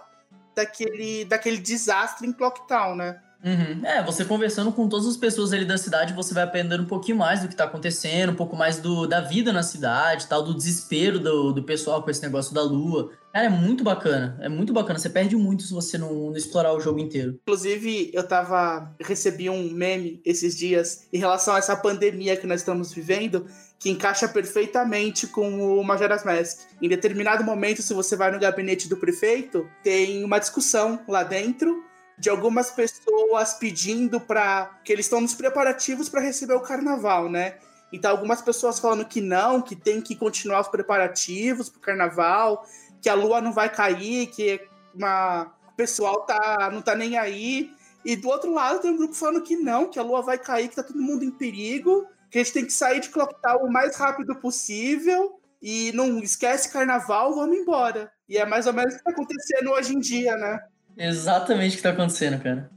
daquele, 0.55 1.25
daquele 1.25 1.57
desastre 1.57 2.27
em 2.27 2.33
Clocktown, 2.33 2.95
né? 2.95 3.21
Uhum. 3.43 3.85
É, 3.85 4.03
você 4.03 4.25
conversando 4.25 4.71
com 4.71 4.89
todas 4.89 5.07
as 5.07 5.15
pessoas 5.15 5.53
ali 5.53 5.63
da 5.63 5.77
cidade, 5.77 6.13
você 6.13 6.33
vai 6.33 6.43
aprendendo 6.43 6.83
um 6.83 6.87
pouquinho 6.87 7.17
mais 7.17 7.41
do 7.41 7.47
que 7.47 7.55
tá 7.55 7.63
acontecendo, 7.63 8.31
um 8.31 8.35
pouco 8.35 8.55
mais 8.55 8.77
do, 8.79 9.07
da 9.07 9.21
vida 9.21 9.53
na 9.53 9.63
cidade, 9.63 10.27
tal, 10.27 10.43
do 10.43 10.53
desespero 10.53 11.19
do, 11.19 11.53
do 11.53 11.63
pessoal 11.63 12.03
com 12.03 12.09
esse 12.09 12.21
negócio 12.21 12.53
da 12.53 12.61
lua. 12.61 13.11
Cara, 13.31 13.45
é 13.45 13.49
muito 13.49 13.83
bacana, 13.83 14.37
é 14.41 14.49
muito 14.49 14.73
bacana. 14.73 14.99
Você 14.99 15.09
perde 15.09 15.35
muito 15.35 15.63
se 15.63 15.71
você 15.71 15.97
não, 15.97 16.29
não 16.29 16.35
explorar 16.35 16.73
o 16.73 16.79
jogo 16.79 16.99
inteiro. 16.99 17.39
Inclusive, 17.43 18.11
eu 18.13 18.27
tava. 18.27 18.93
recebi 18.99 19.49
um 19.49 19.71
meme 19.71 20.19
esses 20.25 20.57
dias 20.57 21.07
em 21.13 21.19
relação 21.19 21.53
a 21.53 21.59
essa 21.59 21.77
pandemia 21.77 22.35
que 22.35 22.47
nós 22.47 22.61
estamos 22.61 22.91
vivendo, 22.91 23.45
que 23.77 23.89
encaixa 23.89 24.27
perfeitamente 24.27 25.27
com 25.27 25.79
o 25.79 25.83
Majora's 25.83 26.25
Mask. 26.25 26.59
Em 26.81 26.89
determinado 26.89 27.43
momento, 27.43 27.81
se 27.83 27.93
você 27.93 28.15
vai 28.15 28.31
no 28.31 28.39
gabinete 28.39 28.89
do 28.89 28.97
prefeito, 28.97 29.69
tem 29.83 30.23
uma 30.23 30.39
discussão 30.39 30.99
lá 31.07 31.23
dentro 31.23 31.88
de 32.19 32.29
algumas 32.29 32.69
pessoas 32.69 33.53
pedindo 33.53 34.19
para 34.19 34.79
que 34.83 34.91
eles 34.91 35.05
estão 35.05 35.21
nos 35.21 35.33
preparativos 35.33 36.09
para 36.09 36.21
receber 36.21 36.53
o 36.53 36.61
carnaval, 36.61 37.29
né? 37.29 37.57
Então 37.91 38.11
algumas 38.11 38.41
pessoas 38.41 38.77
falando 38.79 39.05
que 39.05 39.21
não, 39.21 39.61
que 39.61 39.75
tem 39.75 40.01
que 40.01 40.15
continuar 40.15 40.61
os 40.61 40.67
preparativos 40.67 41.69
pro 41.69 41.79
carnaval, 41.79 42.65
que 43.01 43.09
a 43.09 43.13
lua 43.13 43.41
não 43.41 43.53
vai 43.53 43.69
cair, 43.69 44.27
que 44.27 44.61
uma 44.93 45.53
o 45.67 45.75
pessoal 45.75 46.25
tá 46.25 46.69
não 46.71 46.81
tá 46.81 46.93
nem 46.93 47.17
aí. 47.17 47.71
E 48.03 48.15
do 48.15 48.27
outro 48.27 48.53
lado 48.53 48.79
tem 48.79 48.91
um 48.91 48.97
grupo 48.97 49.13
falando 49.13 49.41
que 49.41 49.55
não, 49.55 49.89
que 49.89 49.97
a 49.97 50.03
lua 50.03 50.21
vai 50.21 50.37
cair, 50.37 50.67
que 50.67 50.75
tá 50.75 50.83
todo 50.83 51.01
mundo 51.01 51.23
em 51.23 51.31
perigo, 51.31 52.05
que 52.29 52.37
a 52.37 52.43
gente 52.43 52.53
tem 52.53 52.65
que 52.65 52.73
sair 52.73 52.99
de 52.99 53.09
Clocktown 53.09 53.63
o 53.63 53.71
mais 53.71 53.95
rápido 53.95 54.35
possível 54.35 55.39
e 55.61 55.91
não 55.93 56.19
esquece 56.19 56.71
carnaval, 56.71 57.33
vamos 57.33 57.57
embora. 57.57 58.11
E 58.27 58.37
é 58.37 58.45
mais 58.45 58.67
ou 58.67 58.73
menos 58.73 58.93
o 58.93 58.97
que 58.97 59.03
tá 59.03 59.11
acontecendo 59.11 59.71
hoje 59.71 59.95
em 59.95 59.99
dia, 59.99 60.35
né? 60.37 60.59
Exatamente 61.01 61.75
o 61.75 61.77
que 61.77 61.83
tá 61.83 61.91
acontecendo, 61.91 62.43
cara. 62.43 62.69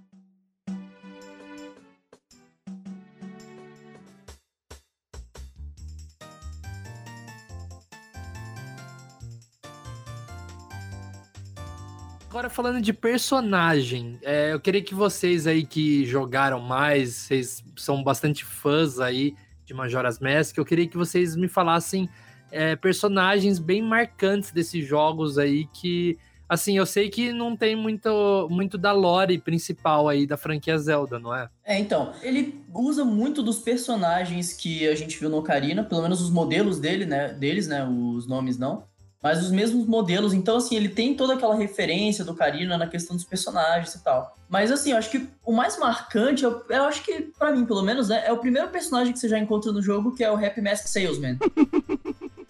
Agora 12.31 12.49
falando 12.49 12.81
de 12.81 12.93
personagem, 12.93 14.19
é, 14.23 14.53
eu 14.53 14.61
queria 14.61 14.83
que 14.83 14.95
vocês 14.95 15.47
aí 15.47 15.67
que 15.67 16.07
jogaram 16.07 16.61
mais, 16.61 17.15
vocês 17.15 17.63
são 17.77 18.05
bastante 18.05 18.45
fãs 18.45 19.01
aí 19.01 19.35
de 19.65 19.75
Majora's 19.75 20.21
Mask, 20.21 20.57
eu 20.57 20.65
queria 20.65 20.89
que 20.89 20.97
vocês 20.97 21.35
me 21.35 21.49
falassem 21.49 22.09
é, 22.53 22.77
personagens 22.77 23.59
bem 23.59 23.83
marcantes 23.83 24.53
desses 24.53 24.87
jogos 24.87 25.39
aí 25.39 25.67
que. 25.75 26.17
Assim, 26.49 26.77
eu 26.77 26.85
sei 26.85 27.09
que 27.09 27.33
não 27.33 27.57
tem 27.57 27.75
muito, 27.75 28.49
muito 28.51 28.77
da 28.77 28.93
lore 28.93 29.39
principal 29.39 30.09
aí 30.09 30.27
da 30.27 30.37
franquia 30.37 30.77
Zelda, 30.79 31.19
não 31.19 31.35
é? 31.35 31.49
É, 31.65 31.79
então, 31.79 32.13
ele 32.23 32.63
usa 32.75 33.05
muito 33.05 33.43
dos 33.43 33.59
personagens 33.59 34.53
que 34.53 34.87
a 34.87 34.95
gente 34.95 35.19
viu 35.19 35.31
no 35.31 35.39
Ocarina, 35.39 35.83
pelo 35.83 36.03
menos 36.03 36.21
os 36.21 36.31
modelos 36.31 36.79
dele, 36.79 37.07
né, 37.07 37.33
deles, 37.33 37.67
né, 37.67 37.87
os 37.87 38.27
nomes 38.27 38.59
não, 38.59 38.85
mas 39.23 39.41
os 39.43 39.53
mesmos 39.53 39.87
modelos. 39.87 40.35
Então, 40.35 40.57
assim, 40.57 40.75
ele 40.75 40.89
tem 40.89 41.15
toda 41.15 41.35
aquela 41.35 41.55
referência 41.55 42.25
do 42.25 42.33
Ocarina 42.33 42.77
na 42.77 42.89
questão 42.89 43.15
dos 43.15 43.25
personagens 43.25 43.95
e 43.95 44.03
tal. 44.03 44.37
Mas, 44.49 44.71
assim, 44.71 44.91
eu 44.91 44.99
acho 44.99 45.11
que 45.11 45.29
o 45.45 45.53
mais 45.53 45.79
marcante, 45.79 46.43
eu, 46.43 46.63
eu 46.69 46.83
acho 46.85 47.03
que, 47.05 47.33
para 47.39 47.53
mim, 47.53 47.65
pelo 47.65 47.83
menos, 47.83 48.09
né, 48.09 48.25
é 48.27 48.33
o 48.33 48.39
primeiro 48.39 48.69
personagem 48.69 49.13
que 49.13 49.19
você 49.19 49.29
já 49.29 49.39
encontra 49.39 49.73
no 49.73 49.81
jogo, 49.81 50.15
que 50.15 50.25
é 50.25 50.31
o 50.31 50.35
Happy 50.35 50.61
Mask 50.61 50.89
Salesman. 50.89 51.39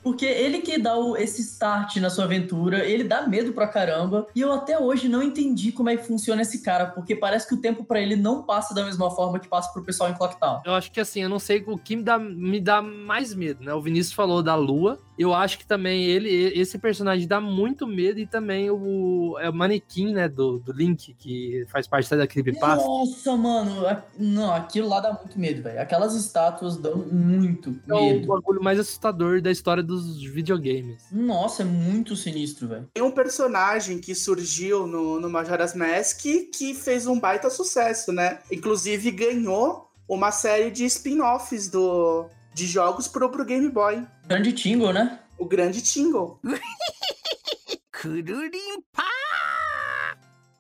Porque 0.02 0.24
ele 0.26 0.60
que 0.60 0.78
dá 0.78 0.96
o, 0.96 1.16
esse 1.16 1.42
start 1.42 1.96
na 1.96 2.10
sua 2.10 2.24
aventura, 2.24 2.84
ele 2.84 3.04
dá 3.04 3.26
medo 3.26 3.52
pra 3.52 3.66
caramba. 3.68 4.26
E 4.34 4.40
eu 4.40 4.52
até 4.52 4.78
hoje 4.78 5.08
não 5.08 5.22
entendi 5.22 5.72
como 5.72 5.88
é 5.90 5.96
que 5.96 6.04
funciona 6.06 6.42
esse 6.42 6.62
cara, 6.62 6.86
porque 6.86 7.14
parece 7.14 7.48
que 7.48 7.54
o 7.54 7.60
tempo 7.60 7.84
para 7.84 8.00
ele 8.00 8.16
não 8.16 8.42
passa 8.42 8.74
da 8.74 8.84
mesma 8.84 9.10
forma 9.10 9.38
que 9.38 9.48
passa 9.48 9.72
pro 9.72 9.82
pessoal 9.84 10.10
em 10.10 10.14
Clocktown. 10.14 10.60
Eu 10.64 10.74
acho 10.74 10.90
que 10.90 11.00
assim, 11.00 11.22
eu 11.22 11.28
não 11.28 11.38
sei 11.38 11.62
o 11.66 11.78
que 11.78 11.96
me 11.96 12.02
dá, 12.02 12.18
me 12.18 12.60
dá 12.60 12.82
mais 12.82 13.34
medo, 13.34 13.64
né? 13.64 13.72
O 13.72 13.80
Vinícius 13.80 14.14
falou 14.14 14.42
da 14.42 14.54
Lua. 14.54 14.98
Eu 15.18 15.32
acho 15.34 15.58
que 15.58 15.66
também 15.66 16.04
ele, 16.04 16.28
esse 16.58 16.78
personagem 16.78 17.28
dá 17.28 17.40
muito 17.40 17.86
medo 17.86 18.18
e 18.18 18.26
também 18.26 18.70
o, 18.70 19.36
é 19.40 19.48
o 19.48 19.54
manequim, 19.54 20.12
né, 20.12 20.28
do, 20.28 20.58
do 20.58 20.72
Link, 20.72 21.14
que 21.14 21.64
faz 21.68 21.86
parte 21.86 22.08
da 22.16 22.26
Creepypasta. 22.26 22.84
Nossa, 22.84 23.36
mano, 23.36 23.82
não, 24.18 24.52
aquilo 24.52 24.88
lá 24.88 25.00
dá 25.00 25.12
muito 25.12 25.38
medo, 25.38 25.62
velho. 25.62 25.80
Aquelas 25.80 26.14
estátuas 26.14 26.76
dão 26.76 26.96
muito 27.12 27.78
É 27.88 27.94
o 27.94 28.00
medo. 28.00 28.26
bagulho 28.26 28.62
mais 28.62 28.80
assustador 28.80 29.40
da 29.40 29.50
história 29.50 29.82
dos 29.92 30.22
videogames. 30.24 31.04
Nossa, 31.12 31.62
é 31.62 31.64
muito 31.64 32.16
sinistro, 32.16 32.68
velho. 32.68 32.88
Tem 32.94 33.02
um 33.02 33.10
personagem 33.10 33.98
que 33.98 34.14
surgiu 34.14 34.86
no, 34.86 35.20
no 35.20 35.28
Majora's 35.28 35.74
Mask 35.74 36.22
que 36.22 36.74
fez 36.74 37.06
um 37.06 37.18
baita 37.20 37.50
sucesso, 37.50 38.12
né? 38.12 38.38
Inclusive 38.50 39.10
ganhou 39.10 39.90
uma 40.08 40.30
série 40.30 40.70
de 40.70 40.84
spin-offs 40.86 41.68
do, 41.68 42.26
de 42.54 42.66
jogos 42.66 43.06
pro, 43.06 43.28
pro 43.30 43.44
Game 43.44 43.68
Boy. 43.68 44.06
Grande 44.26 44.52
Tingle, 44.52 44.92
né? 44.92 45.20
O 45.38 45.44
Grande 45.44 45.82
Tingle. 45.82 46.38
Kururimpa! 48.00 49.02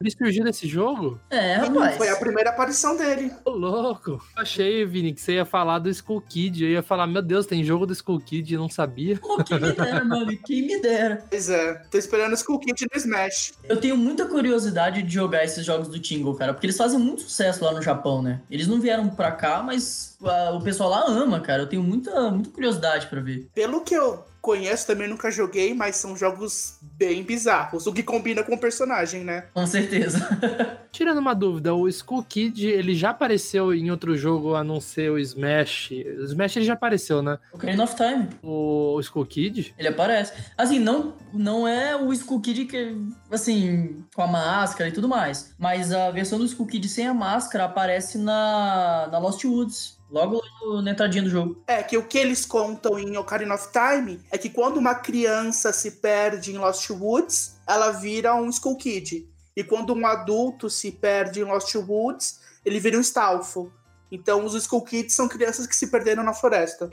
Ele 0.02 0.10
surgiu 0.10 0.44
nesse 0.44 0.66
jogo? 0.66 1.20
É, 1.30 1.54
rapaz. 1.54 1.96
Foi 1.96 2.08
a 2.08 2.16
primeira 2.16 2.50
aparição 2.50 2.96
dele. 2.96 3.32
Ô, 3.44 3.50
louco. 3.50 4.10
Eu 4.10 4.42
achei, 4.42 4.84
Vini, 4.84 5.12
que 5.12 5.20
você 5.20 5.34
ia 5.34 5.44
falar 5.44 5.78
do 5.78 5.88
Skull 5.88 6.20
Kid. 6.20 6.64
Eu 6.64 6.70
ia 6.70 6.82
falar, 6.82 7.06
meu 7.06 7.22
Deus, 7.22 7.46
tem 7.46 7.62
jogo 7.62 7.86
do 7.86 7.92
Skull 7.92 8.20
Kid 8.20 8.52
e 8.52 8.56
não 8.56 8.68
sabia. 8.68 9.16
Pô, 9.16 9.42
quem 9.44 9.60
me 9.60 9.72
dera, 9.72 10.02
mano, 10.04 10.36
quem 10.44 10.66
me 10.66 10.80
dera. 10.80 11.24
Pois 11.30 11.48
é, 11.48 11.74
tô 11.88 11.96
esperando 11.96 12.32
o 12.32 12.34
Skull 12.34 12.58
Kid 12.58 12.86
no 12.92 12.98
Smash. 12.98 13.52
Eu 13.62 13.76
tenho 13.76 13.96
muita 13.96 14.26
curiosidade 14.26 15.02
de 15.02 15.14
jogar 15.14 15.44
esses 15.44 15.64
jogos 15.64 15.86
do 15.86 16.00
Tingle, 16.00 16.34
cara, 16.34 16.52
porque 16.52 16.66
eles 16.66 16.76
fazem 16.76 16.98
muito 16.98 17.22
sucesso 17.22 17.64
lá 17.64 17.72
no 17.72 17.80
Japão, 17.80 18.20
né? 18.20 18.40
Eles 18.50 18.66
não 18.66 18.80
vieram 18.80 19.08
pra 19.08 19.30
cá, 19.30 19.62
mas 19.62 20.11
o 20.22 20.60
pessoal 20.60 20.90
lá 20.90 21.04
ama, 21.06 21.40
cara. 21.40 21.62
Eu 21.62 21.66
tenho 21.68 21.82
muita, 21.82 22.30
muita 22.30 22.50
curiosidade 22.50 23.06
pra 23.06 23.20
ver. 23.20 23.48
Pelo 23.54 23.82
que 23.82 23.94
eu 23.94 24.24
conheço, 24.40 24.88
também 24.88 25.06
nunca 25.08 25.30
joguei, 25.30 25.72
mas 25.72 25.94
são 25.96 26.16
jogos 26.16 26.76
bem 26.82 27.22
bizarros. 27.22 27.86
O 27.86 27.92
que 27.92 28.02
combina 28.02 28.42
com 28.42 28.54
o 28.56 28.58
personagem, 28.58 29.22
né? 29.22 29.44
Com 29.54 29.64
certeza. 29.68 30.18
Tirando 30.90 31.18
uma 31.18 31.32
dúvida, 31.32 31.72
o 31.72 31.88
Skull 31.88 32.24
Kid, 32.24 32.66
ele 32.66 32.92
já 32.92 33.10
apareceu 33.10 33.72
em 33.72 33.88
outro 33.90 34.16
jogo 34.16 34.56
a 34.56 34.64
não 34.64 34.80
ser 34.80 35.12
o 35.12 35.18
Smash? 35.18 35.90
O 36.18 36.24
Smash 36.24 36.56
ele 36.56 36.64
já 36.64 36.72
apareceu, 36.72 37.22
né? 37.22 37.38
Ocarina 37.52 37.84
of 37.84 37.94
Time, 37.94 38.28
O 38.42 38.98
Skull 39.00 39.26
Kid? 39.26 39.74
ele 39.78 39.88
aparece. 39.88 40.32
Assim, 40.58 40.80
não, 40.80 41.14
não 41.32 41.66
é 41.66 41.94
o 41.96 42.12
Skull 42.12 42.40
Kid 42.40 42.64
que, 42.64 42.96
assim, 43.30 44.04
com 44.12 44.22
a 44.22 44.26
máscara 44.26 44.90
e 44.90 44.92
tudo 44.92 45.08
mais. 45.08 45.54
Mas 45.56 45.92
a 45.92 46.10
versão 46.10 46.38
do 46.38 46.44
Skull 46.44 46.66
Kid 46.66 46.88
sem 46.88 47.06
a 47.06 47.14
máscara 47.14 47.64
aparece 47.64 48.18
na, 48.18 49.08
na 49.10 49.18
Lost 49.18 49.44
Woods. 49.44 50.02
Logo 50.12 50.42
na 50.82 50.90
entradinha 50.90 51.22
do 51.22 51.30
jogo. 51.30 51.64
É 51.66 51.82
que 51.82 51.96
o 51.96 52.06
que 52.06 52.18
eles 52.18 52.44
contam 52.44 52.98
em 52.98 53.16
Ocarina 53.16 53.54
of 53.54 53.68
Time 53.72 54.20
é 54.30 54.36
que 54.36 54.50
quando 54.50 54.76
uma 54.76 54.94
criança 54.94 55.72
se 55.72 55.92
perde 55.92 56.52
em 56.52 56.58
Lost 56.58 56.90
Woods, 56.90 57.58
ela 57.66 57.92
vira 57.92 58.34
um 58.34 58.50
Skull 58.50 58.76
Kid. 58.76 59.26
E 59.56 59.64
quando 59.64 59.94
um 59.94 60.06
adulto 60.06 60.68
se 60.68 60.92
perde 60.92 61.40
em 61.40 61.44
Lost 61.44 61.74
Woods, 61.74 62.40
ele 62.62 62.78
vira 62.78 62.98
um 62.98 63.00
Stalfo. 63.00 63.72
Então 64.10 64.44
os 64.44 64.54
Skull 64.54 64.84
Kids 64.84 65.14
são 65.14 65.26
crianças 65.26 65.66
que 65.66 65.74
se 65.74 65.90
perderam 65.90 66.22
na 66.22 66.34
floresta. 66.34 66.90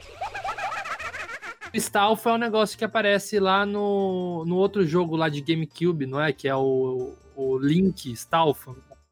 O 1.73 1.77
Stalf 1.77 2.25
é 2.25 2.31
um 2.31 2.37
negócio 2.37 2.77
que 2.77 2.85
aparece 2.85 3.37
lá 3.37 3.65
no, 3.65 4.45
no 4.45 4.55
outro 4.55 4.87
jogo 4.87 5.17
lá 5.17 5.27
de 5.27 5.41
GameCube, 5.41 6.05
não 6.05 6.21
é? 6.21 6.31
Que 6.31 6.47
é 6.47 6.55
o, 6.55 7.13
o 7.35 7.57
Link 7.57 8.11
Stalf. 8.13 8.67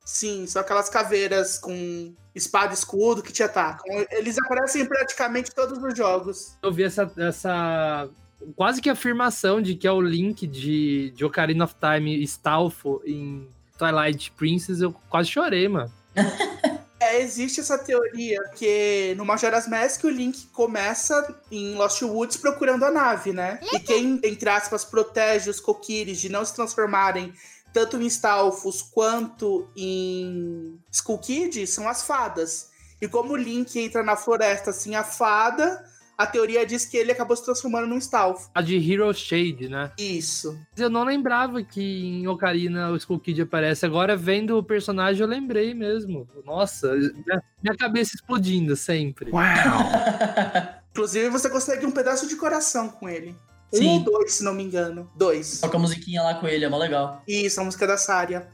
Sim, 0.08 0.48
são 0.48 0.62
aquelas 0.62 0.88
caveiras 0.88 1.60
com 1.60 2.14
espada 2.34 2.72
e 2.72 2.74
escudo 2.76 3.22
que 3.22 3.34
te 3.34 3.44
atacam. 3.44 3.86
Eles 4.10 4.38
aparecem 4.38 4.84
em 4.84 4.86
praticamente 4.86 5.54
todos 5.54 5.84
os 5.84 5.98
jogos. 5.98 6.58
Eu 6.64 6.72
vi 6.72 6.84
essa, 6.84 7.12
essa 7.18 8.08
quase 8.56 8.82
que 8.82 8.90
afirmação 8.90 9.62
de 9.62 9.76
que 9.76 9.86
é 9.86 9.92
o 9.92 10.00
Link 10.00 10.48
de, 10.48 11.12
de 11.12 11.26
Ocarina 11.26 11.66
of 11.66 11.76
Time 11.76 12.24
Stalfo 12.24 13.02
em 13.06 13.50
Twilight 13.78 14.32
Princess, 14.32 14.80
eu 14.80 14.96
quase 15.10 15.30
chorei, 15.30 15.68
mano. 15.68 15.92
É, 17.00 17.22
existe 17.22 17.60
essa 17.60 17.78
teoria 17.78 18.40
que 18.56 19.14
no 19.16 19.24
Majora's 19.24 19.68
Mask 19.68 20.04
o 20.04 20.10
Link 20.10 20.48
começa 20.48 21.40
em 21.52 21.76
Lost 21.76 22.02
Woods 22.02 22.38
procurando 22.38 22.84
a 22.84 22.92
nave, 22.92 23.32
né? 23.32 23.60
E 23.72 23.80
quem, 23.80 24.20
entre 24.24 24.50
aspas, 24.50 24.84
protege 24.84 25.48
os 25.48 25.60
Kokiris 25.60 26.20
de 26.20 26.28
não 26.28 26.44
se 26.44 26.56
transformarem 26.56 27.32
tanto 27.77 28.01
em 28.01 28.07
Stalfos 28.07 28.81
quanto 28.81 29.69
em 29.77 30.79
Skull 30.91 31.19
Kid 31.19 31.67
são 31.67 31.88
as 31.88 32.01
fadas. 32.01 32.72
E 33.00 33.07
como 33.07 33.34
o 33.34 33.38
Link 33.38 33.77
entra 33.79 34.01
na 34.01 34.15
floresta 34.15 34.74
sem 34.74 34.96
a 34.96 35.03
fada, 35.03 35.86
a 36.17 36.25
teoria 36.25 36.65
diz 36.65 36.86
que 36.86 36.98
ele 36.98 37.12
acabou 37.12 37.38
se 37.38 37.46
transformando 37.46 37.86
num 37.86 38.00
Stalfo. 38.00 38.50
A 38.55 38.63
de 38.63 38.75
Hero 38.77 39.13
Shade, 39.13 39.69
né? 39.69 39.91
Isso. 39.96 40.60
Eu 40.75 40.89
não 40.89 41.03
lembrava 41.03 41.62
que 41.62 42.19
em 42.19 42.27
Ocarina 42.27 42.89
o 42.89 42.96
Skull 42.96 43.19
Kid 43.19 43.43
aparece. 43.43 43.86
Agora, 43.86 44.17
vendo 44.17 44.57
o 44.57 44.63
personagem, 44.63 45.22
eu 45.22 45.27
lembrei 45.27 45.75
mesmo. 45.75 46.27
Nossa, 46.43 46.96
minha, 46.96 47.77
cabeça 47.77 48.15
explodindo 48.15 48.75
sempre. 48.75 49.29
Wow! 49.29 49.41
Inclusive, 50.89 51.29
você 51.29 51.48
consegue 51.48 51.86
um 51.86 51.91
pedaço 51.91 52.27
de 52.27 52.36
coração 52.38 52.89
com 52.89 53.07
ele. 53.07 53.36
Um 53.74 53.77
Sim. 53.77 53.89
ou 53.97 54.00
dois, 54.00 54.33
se 54.33 54.43
não 54.43 54.53
me 54.53 54.63
engano. 54.63 55.09
Dois. 55.15 55.59
Toca 55.59 55.75
a 55.77 55.79
musiquinha 55.79 56.24
lá 56.24 56.36
com 56.36 56.47
ele, 56.47 56.63
é 56.65 56.69
mó 56.69 56.77
legal. 56.77 57.21
Isso, 57.27 57.59
a 57.59 57.63
música 57.63 57.86
da 57.86 57.97
Saria. 57.97 58.47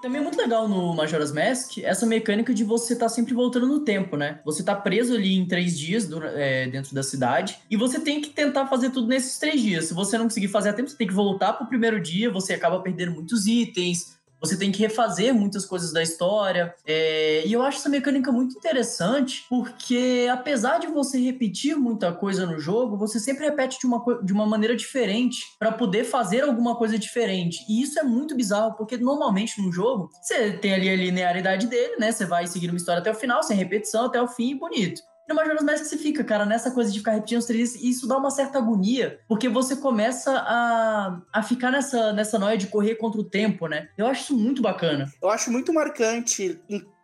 Também 0.00 0.20
é 0.20 0.24
muito 0.24 0.36
legal 0.36 0.66
no 0.66 0.92
Majora's 0.94 1.30
Mask 1.30 1.78
essa 1.78 2.04
mecânica 2.04 2.52
de 2.52 2.64
você 2.64 2.94
estar 2.94 3.08
sempre 3.08 3.32
voltando 3.34 3.68
no 3.68 3.80
tempo, 3.84 4.16
né? 4.16 4.40
Você 4.44 4.64
tá 4.64 4.74
preso 4.74 5.14
ali 5.14 5.36
em 5.36 5.46
três 5.46 5.78
dias 5.78 6.08
dura- 6.08 6.32
é, 6.34 6.66
dentro 6.66 6.92
da 6.92 7.04
cidade 7.04 7.60
e 7.70 7.76
você 7.76 8.00
tem 8.00 8.20
que 8.20 8.30
tentar 8.30 8.66
fazer 8.66 8.90
tudo 8.90 9.06
nesses 9.06 9.38
três 9.38 9.60
dias. 9.60 9.84
Se 9.84 9.94
você 9.94 10.18
não 10.18 10.24
conseguir 10.24 10.48
fazer 10.48 10.70
a 10.70 10.72
tempo, 10.72 10.88
você 10.90 10.96
tem 10.96 11.06
que 11.06 11.14
voltar 11.14 11.52
pro 11.52 11.68
primeiro 11.68 12.00
dia, 12.02 12.32
você 12.32 12.52
acaba 12.52 12.80
perdendo 12.80 13.12
muitos 13.12 13.46
itens, 13.46 14.18
você 14.42 14.56
tem 14.56 14.72
que 14.72 14.80
refazer 14.80 15.32
muitas 15.32 15.64
coisas 15.64 15.92
da 15.92 16.02
história. 16.02 16.74
É, 16.84 17.46
e 17.46 17.52
eu 17.52 17.62
acho 17.62 17.78
essa 17.78 17.88
mecânica 17.88 18.32
muito 18.32 18.56
interessante, 18.56 19.44
porque 19.48 20.28
apesar 20.30 20.78
de 20.78 20.88
você 20.88 21.18
repetir 21.18 21.76
muita 21.76 22.12
coisa 22.12 22.44
no 22.44 22.58
jogo, 22.58 22.96
você 22.96 23.20
sempre 23.20 23.44
repete 23.44 23.78
de 23.78 23.86
uma, 23.86 24.02
de 24.22 24.32
uma 24.32 24.46
maneira 24.46 24.74
diferente 24.74 25.38
para 25.58 25.70
poder 25.70 26.04
fazer 26.04 26.42
alguma 26.42 26.76
coisa 26.76 26.98
diferente. 26.98 27.64
E 27.68 27.82
isso 27.82 27.98
é 27.98 28.02
muito 28.02 28.34
bizarro, 28.34 28.74
porque 28.74 28.96
normalmente 28.96 29.62
num 29.62 29.72
jogo, 29.72 30.10
você 30.20 30.52
tem 30.52 30.74
ali 30.74 30.90
a 30.90 30.96
linearidade 30.96 31.66
dele, 31.68 31.96
né? 31.98 32.10
Você 32.10 32.26
vai 32.26 32.46
seguir 32.46 32.68
uma 32.68 32.76
história 32.76 33.00
até 33.00 33.10
o 33.10 33.14
final, 33.14 33.42
sem 33.42 33.56
repetição, 33.56 34.06
até 34.06 34.20
o 34.20 34.26
fim, 34.26 34.56
bonito. 34.56 35.00
No 35.28 35.34
Majora's 35.34 35.62
Mask 35.62 35.84
você 35.84 35.96
fica, 35.96 36.24
cara, 36.24 36.44
nessa 36.44 36.70
coisa 36.70 36.90
de 36.90 36.98
ficar 36.98 37.12
repetindo 37.12 37.38
os 37.38 37.46
três, 37.46 37.74
e 37.76 37.88
isso 37.88 38.08
dá 38.08 38.16
uma 38.18 38.30
certa 38.30 38.58
agonia, 38.58 39.20
porque 39.28 39.48
você 39.48 39.76
começa 39.76 40.32
a, 40.36 41.20
a 41.32 41.42
ficar 41.42 41.70
nessa, 41.70 42.12
nessa 42.12 42.38
noia 42.38 42.58
de 42.58 42.66
correr 42.66 42.96
contra 42.96 43.20
o 43.20 43.24
tempo, 43.24 43.68
né? 43.68 43.88
Eu 43.96 44.06
acho 44.06 44.22
isso 44.22 44.36
muito 44.36 44.60
bacana. 44.60 45.06
Eu 45.22 45.30
acho 45.30 45.50
muito 45.50 45.72
marcante 45.72 46.60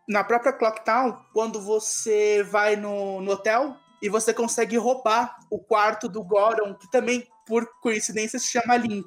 na 0.09 0.25
própria 0.25 0.53
Clock 0.53 0.85
Town, 0.85 1.17
quando 1.33 1.61
você 1.61 2.43
vai 2.43 2.77
no, 2.77 3.21
no 3.21 3.33
hotel 3.33 3.77
e 4.03 4.09
você 4.09 4.33
consegue 4.33 4.77
roubar 4.77 5.39
o 5.51 5.59
quarto 5.59 6.09
do 6.09 6.23
Goron, 6.23 6.75
que 6.75 6.91
também, 6.91 7.27
por 7.47 7.67
coincidência, 7.81 8.39
se 8.39 8.47
chama 8.47 8.77
Link. 8.77 9.07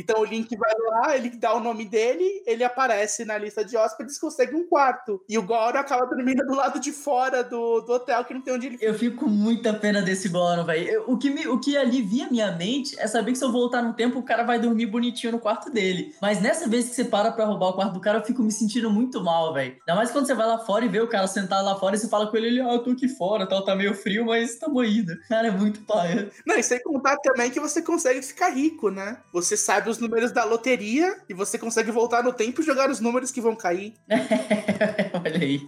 Então 0.00 0.20
o 0.20 0.24
Link 0.24 0.56
vai 0.56 0.72
lá, 0.88 1.16
ele 1.16 1.30
dá 1.30 1.54
o 1.54 1.60
nome 1.60 1.84
dele, 1.84 2.42
ele 2.46 2.64
aparece 2.64 3.24
na 3.24 3.38
lista 3.38 3.64
de 3.64 3.76
hóspedes, 3.76 4.18
consegue 4.18 4.54
um 4.54 4.66
quarto. 4.66 5.22
E 5.28 5.38
o 5.38 5.42
Goro 5.42 5.78
acaba 5.78 6.06
dormindo 6.06 6.44
do 6.46 6.54
lado 6.54 6.80
de 6.80 6.92
fora 6.92 7.44
do, 7.44 7.80
do 7.80 7.92
hotel, 7.92 8.24
que 8.24 8.34
não 8.34 8.40
tem 8.40 8.54
onde 8.54 8.66
ele 8.66 8.78
Eu 8.80 8.94
fico 8.94 9.24
com 9.24 9.30
muita 9.30 9.72
pena 9.74 10.00
desse 10.02 10.28
Goro, 10.28 10.64
velho. 10.64 11.04
O 11.06 11.18
que, 11.18 11.30
me, 11.30 11.46
o 11.46 11.58
que 11.58 11.76
alivia 11.76 12.28
minha 12.30 12.52
mente 12.52 12.98
é 12.98 13.06
saber 13.06 13.32
que 13.32 13.38
se 13.38 13.44
eu 13.44 13.52
voltar 13.52 13.82
no 13.82 13.94
tempo, 13.94 14.18
o 14.18 14.22
cara 14.22 14.42
vai 14.42 14.58
dormir 14.58 14.86
bonitinho 14.86 15.32
no 15.32 15.38
quarto 15.38 15.70
dele. 15.70 16.14
Mas 16.20 16.40
nessa 16.40 16.68
vez 16.68 16.88
que 16.88 16.94
você 16.94 17.04
para 17.04 17.32
pra 17.32 17.44
roubar 17.44 17.68
o 17.68 17.72
quarto 17.74 17.94
do 17.94 18.00
cara, 18.00 18.18
eu 18.18 18.24
fico 18.24 18.42
me 18.42 18.52
sentindo 18.52 18.90
muito 18.90 19.22
mal, 19.22 19.52
velho. 19.52 19.76
Ainda 19.80 19.94
mais 19.94 20.10
quando 20.10 20.26
você 20.26 20.34
vai 20.34 20.46
lá 20.46 20.58
fora 20.58 20.84
e 20.84 20.88
vê 20.88 21.00
o 21.00 21.08
cara 21.08 21.26
sentado 21.26 21.64
lá 21.64 21.76
fora 21.76 21.96
e 21.96 21.98
você 21.98 22.08
fala 22.08 22.30
com 22.30 22.36
ele, 22.36 22.46
ele, 22.46 22.60
ah, 22.60 22.72
eu 22.72 22.82
tô 22.82 22.90
aqui 22.90 23.08
fora, 23.08 23.46
tal, 23.46 23.64
tá 23.64 23.74
meio 23.74 23.94
frio, 23.94 24.26
mas 24.26 24.56
tamo 24.56 24.82
indo. 24.82 25.12
Cara, 25.28 25.48
é 25.48 25.50
muito 25.50 25.80
paia. 25.80 26.30
Não, 26.46 26.56
e 26.56 26.62
sem 26.62 26.82
contar 26.82 27.16
também 27.18 27.50
que 27.50 27.60
você 27.60 27.82
consegue 27.82 28.22
ficar 28.22 28.50
rico, 28.50 28.90
né? 28.90 29.18
Você 29.32 29.56
sabe 29.56 29.89
os 29.90 29.98
números 29.98 30.32
da 30.32 30.44
loteria 30.44 31.20
e 31.28 31.34
você 31.34 31.58
consegue 31.58 31.90
voltar 31.90 32.22
no 32.22 32.32
tempo 32.32 32.60
e 32.60 32.64
jogar 32.64 32.88
os 32.90 33.00
números 33.00 33.30
que 33.30 33.40
vão 33.40 33.54
cair. 33.54 33.94
Olha 35.24 35.38
aí. 35.38 35.60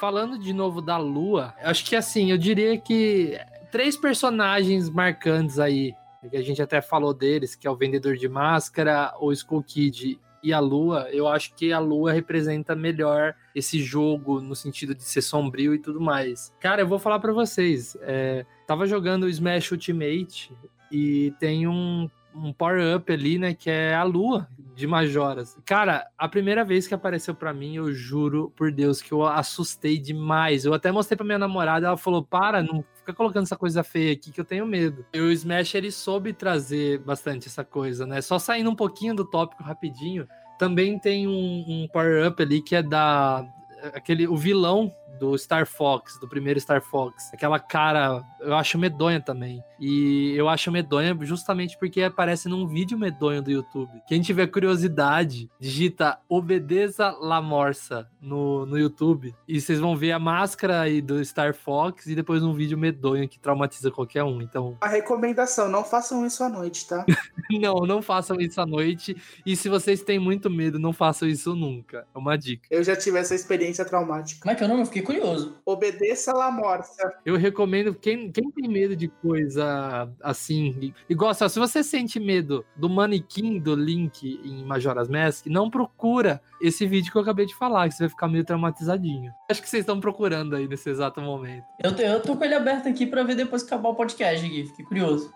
Falando 0.00 0.38
de 0.38 0.54
novo 0.54 0.80
da 0.80 0.96
Lua, 0.96 1.52
acho 1.62 1.84
que 1.84 1.94
assim, 1.94 2.30
eu 2.30 2.38
diria 2.38 2.78
que 2.78 3.38
três 3.70 3.98
personagens 3.98 4.88
marcantes 4.88 5.58
aí, 5.58 5.92
que 6.30 6.38
a 6.38 6.42
gente 6.42 6.62
até 6.62 6.80
falou 6.80 7.12
deles, 7.12 7.54
que 7.54 7.66
é 7.66 7.70
o 7.70 7.76
Vendedor 7.76 8.16
de 8.16 8.26
Máscara, 8.26 9.12
o 9.20 9.30
Skull 9.30 9.62
Kid 9.62 10.18
e 10.42 10.54
a 10.54 10.58
Lua, 10.58 11.10
eu 11.12 11.28
acho 11.28 11.54
que 11.54 11.70
a 11.70 11.78
Lua 11.78 12.12
representa 12.12 12.74
melhor 12.74 13.34
esse 13.54 13.78
jogo 13.78 14.40
no 14.40 14.56
sentido 14.56 14.94
de 14.94 15.04
ser 15.04 15.20
sombrio 15.20 15.74
e 15.74 15.78
tudo 15.78 16.00
mais. 16.00 16.50
Cara, 16.58 16.80
eu 16.80 16.88
vou 16.88 16.98
falar 16.98 17.18
pra 17.18 17.34
vocês, 17.34 17.94
é, 18.00 18.46
tava 18.66 18.86
jogando 18.86 19.24
o 19.24 19.28
Smash 19.28 19.70
Ultimate 19.70 20.50
e 20.90 21.34
tem 21.38 21.68
um, 21.68 22.08
um 22.34 22.54
power-up 22.54 23.12
ali, 23.12 23.38
né, 23.38 23.52
que 23.52 23.68
é 23.68 23.94
a 23.94 24.02
Lua 24.02 24.48
de 24.80 24.86
Majoras. 24.86 25.56
Cara, 25.64 26.08
a 26.18 26.28
primeira 26.28 26.64
vez 26.64 26.88
que 26.88 26.94
apareceu 26.94 27.34
pra 27.34 27.52
mim, 27.52 27.76
eu 27.76 27.92
juro 27.92 28.52
por 28.56 28.72
Deus 28.72 29.00
que 29.00 29.12
eu 29.12 29.24
assustei 29.24 29.98
demais. 29.98 30.64
Eu 30.64 30.74
até 30.74 30.90
mostrei 30.90 31.16
pra 31.16 31.26
minha 31.26 31.38
namorada, 31.38 31.86
ela 31.86 31.96
falou: 31.96 32.24
"Para, 32.24 32.62
não 32.62 32.84
fica 32.96 33.12
colocando 33.12 33.44
essa 33.44 33.56
coisa 33.56 33.84
feia 33.84 34.12
aqui 34.12 34.32
que 34.32 34.40
eu 34.40 34.44
tenho 34.44 34.66
medo". 34.66 35.04
E 35.12 35.20
o 35.20 35.30
Smash 35.30 35.74
ele 35.74 35.92
soube 35.92 36.32
trazer 36.32 36.98
bastante 37.00 37.46
essa 37.46 37.64
coisa, 37.64 38.06
né? 38.06 38.20
Só 38.20 38.38
saindo 38.38 38.70
um 38.70 38.74
pouquinho 38.74 39.14
do 39.14 39.24
tópico 39.24 39.62
rapidinho, 39.62 40.26
também 40.58 40.98
tem 40.98 41.28
um, 41.28 41.64
um 41.68 41.88
power-up 41.92 42.42
ali 42.42 42.62
que 42.62 42.74
é 42.74 42.82
da 42.82 43.46
aquele 43.94 44.26
o 44.26 44.36
vilão 44.36 44.92
do 45.20 45.36
Star 45.36 45.66
Fox, 45.66 46.18
do 46.18 46.26
primeiro 46.26 46.58
Star 46.58 46.80
Fox. 46.80 47.30
Aquela 47.32 47.58
cara, 47.58 48.24
eu 48.40 48.56
acho 48.56 48.78
medonha 48.78 49.20
também. 49.20 49.62
E 49.78 50.34
eu 50.34 50.48
acho 50.48 50.72
medonha 50.72 51.16
justamente 51.22 51.78
porque 51.78 52.02
aparece 52.02 52.48
num 52.48 52.66
vídeo 52.66 52.98
medonho 52.98 53.42
do 53.42 53.50
YouTube. 53.50 53.90
Quem 54.08 54.20
tiver 54.20 54.46
curiosidade, 54.46 55.50
digita 55.60 56.18
Obedeça 56.28 57.10
La 57.20 57.40
Morsa 57.40 58.08
no, 58.20 58.64
no 58.66 58.78
YouTube 58.78 59.34
e 59.46 59.60
vocês 59.60 59.78
vão 59.78 59.96
ver 59.96 60.12
a 60.12 60.18
máscara 60.18 60.80
aí 60.80 61.00
do 61.00 61.22
Star 61.24 61.54
Fox 61.54 62.06
e 62.06 62.14
depois 62.14 62.42
um 62.42 62.54
vídeo 62.54 62.78
medonho 62.78 63.28
que 63.28 63.38
traumatiza 63.38 63.90
qualquer 63.90 64.24
um. 64.24 64.40
Então, 64.40 64.76
A 64.80 64.88
recomendação, 64.88 65.68
não 65.68 65.84
façam 65.84 66.26
isso 66.26 66.42
à 66.42 66.48
noite, 66.48 66.86
tá? 66.86 67.04
não, 67.50 67.86
não 67.86 68.02
façam 68.02 68.36
isso 68.40 68.60
à 68.60 68.66
noite. 68.66 69.16
E 69.44 69.56
se 69.56 69.68
vocês 69.68 70.02
têm 70.02 70.18
muito 70.18 70.48
medo, 70.50 70.78
não 70.78 70.92
façam 70.92 71.28
isso 71.28 71.54
nunca. 71.54 72.06
É 72.14 72.18
uma 72.18 72.36
dica. 72.36 72.68
Eu 72.70 72.82
já 72.82 72.96
tive 72.96 73.18
essa 73.18 73.34
experiência 73.34 73.84
traumática. 73.84 74.40
Como 74.40 74.52
é 74.52 74.54
que 74.54 74.64
é? 74.64 74.70
Eu 74.70 74.86
fiquei 74.86 75.02
curioso. 75.18 75.56
Obedeça 75.64 76.32
La 76.32 76.50
Morsa. 76.50 77.12
Eu 77.24 77.36
recomendo 77.36 77.94
quem, 77.94 78.30
quem 78.30 78.50
tem 78.50 78.68
medo 78.68 78.94
de 78.96 79.08
coisa 79.08 80.08
assim. 80.22 80.92
Igual 81.08 81.34
só, 81.34 81.48
se 81.48 81.58
você 81.58 81.82
sente 81.82 82.18
medo 82.20 82.64
do 82.76 82.88
manequim 82.88 83.58
do 83.58 83.74
Link 83.74 84.40
em 84.44 84.64
Majora's 84.64 85.08
Mask, 85.08 85.46
não 85.46 85.70
procura 85.70 86.40
esse 86.60 86.86
vídeo 86.86 87.10
que 87.10 87.18
eu 87.18 87.22
acabei 87.22 87.46
de 87.46 87.54
falar, 87.56 87.88
que 87.88 87.94
você 87.94 88.04
vai 88.04 88.10
ficar 88.10 88.28
meio 88.28 88.44
traumatizadinho. 88.44 89.32
Acho 89.50 89.62
que 89.62 89.68
vocês 89.68 89.80
estão 89.82 90.00
procurando 90.00 90.54
aí 90.56 90.68
nesse 90.68 90.90
exato 90.90 91.20
momento. 91.20 91.64
Eu, 91.82 91.94
tô- 91.94 92.02
eu 92.02 92.20
tô 92.20 92.36
com 92.36 92.44
ele 92.44 92.54
aberto 92.54 92.88
aqui 92.88 93.06
pra 93.06 93.22
ver 93.22 93.34
depois 93.34 93.62
que 93.62 93.72
acabar 93.72 93.88
o 93.90 93.94
podcast 93.94 94.44
aqui. 94.44 94.66
Fiquei 94.66 94.84
curioso. 94.84 95.32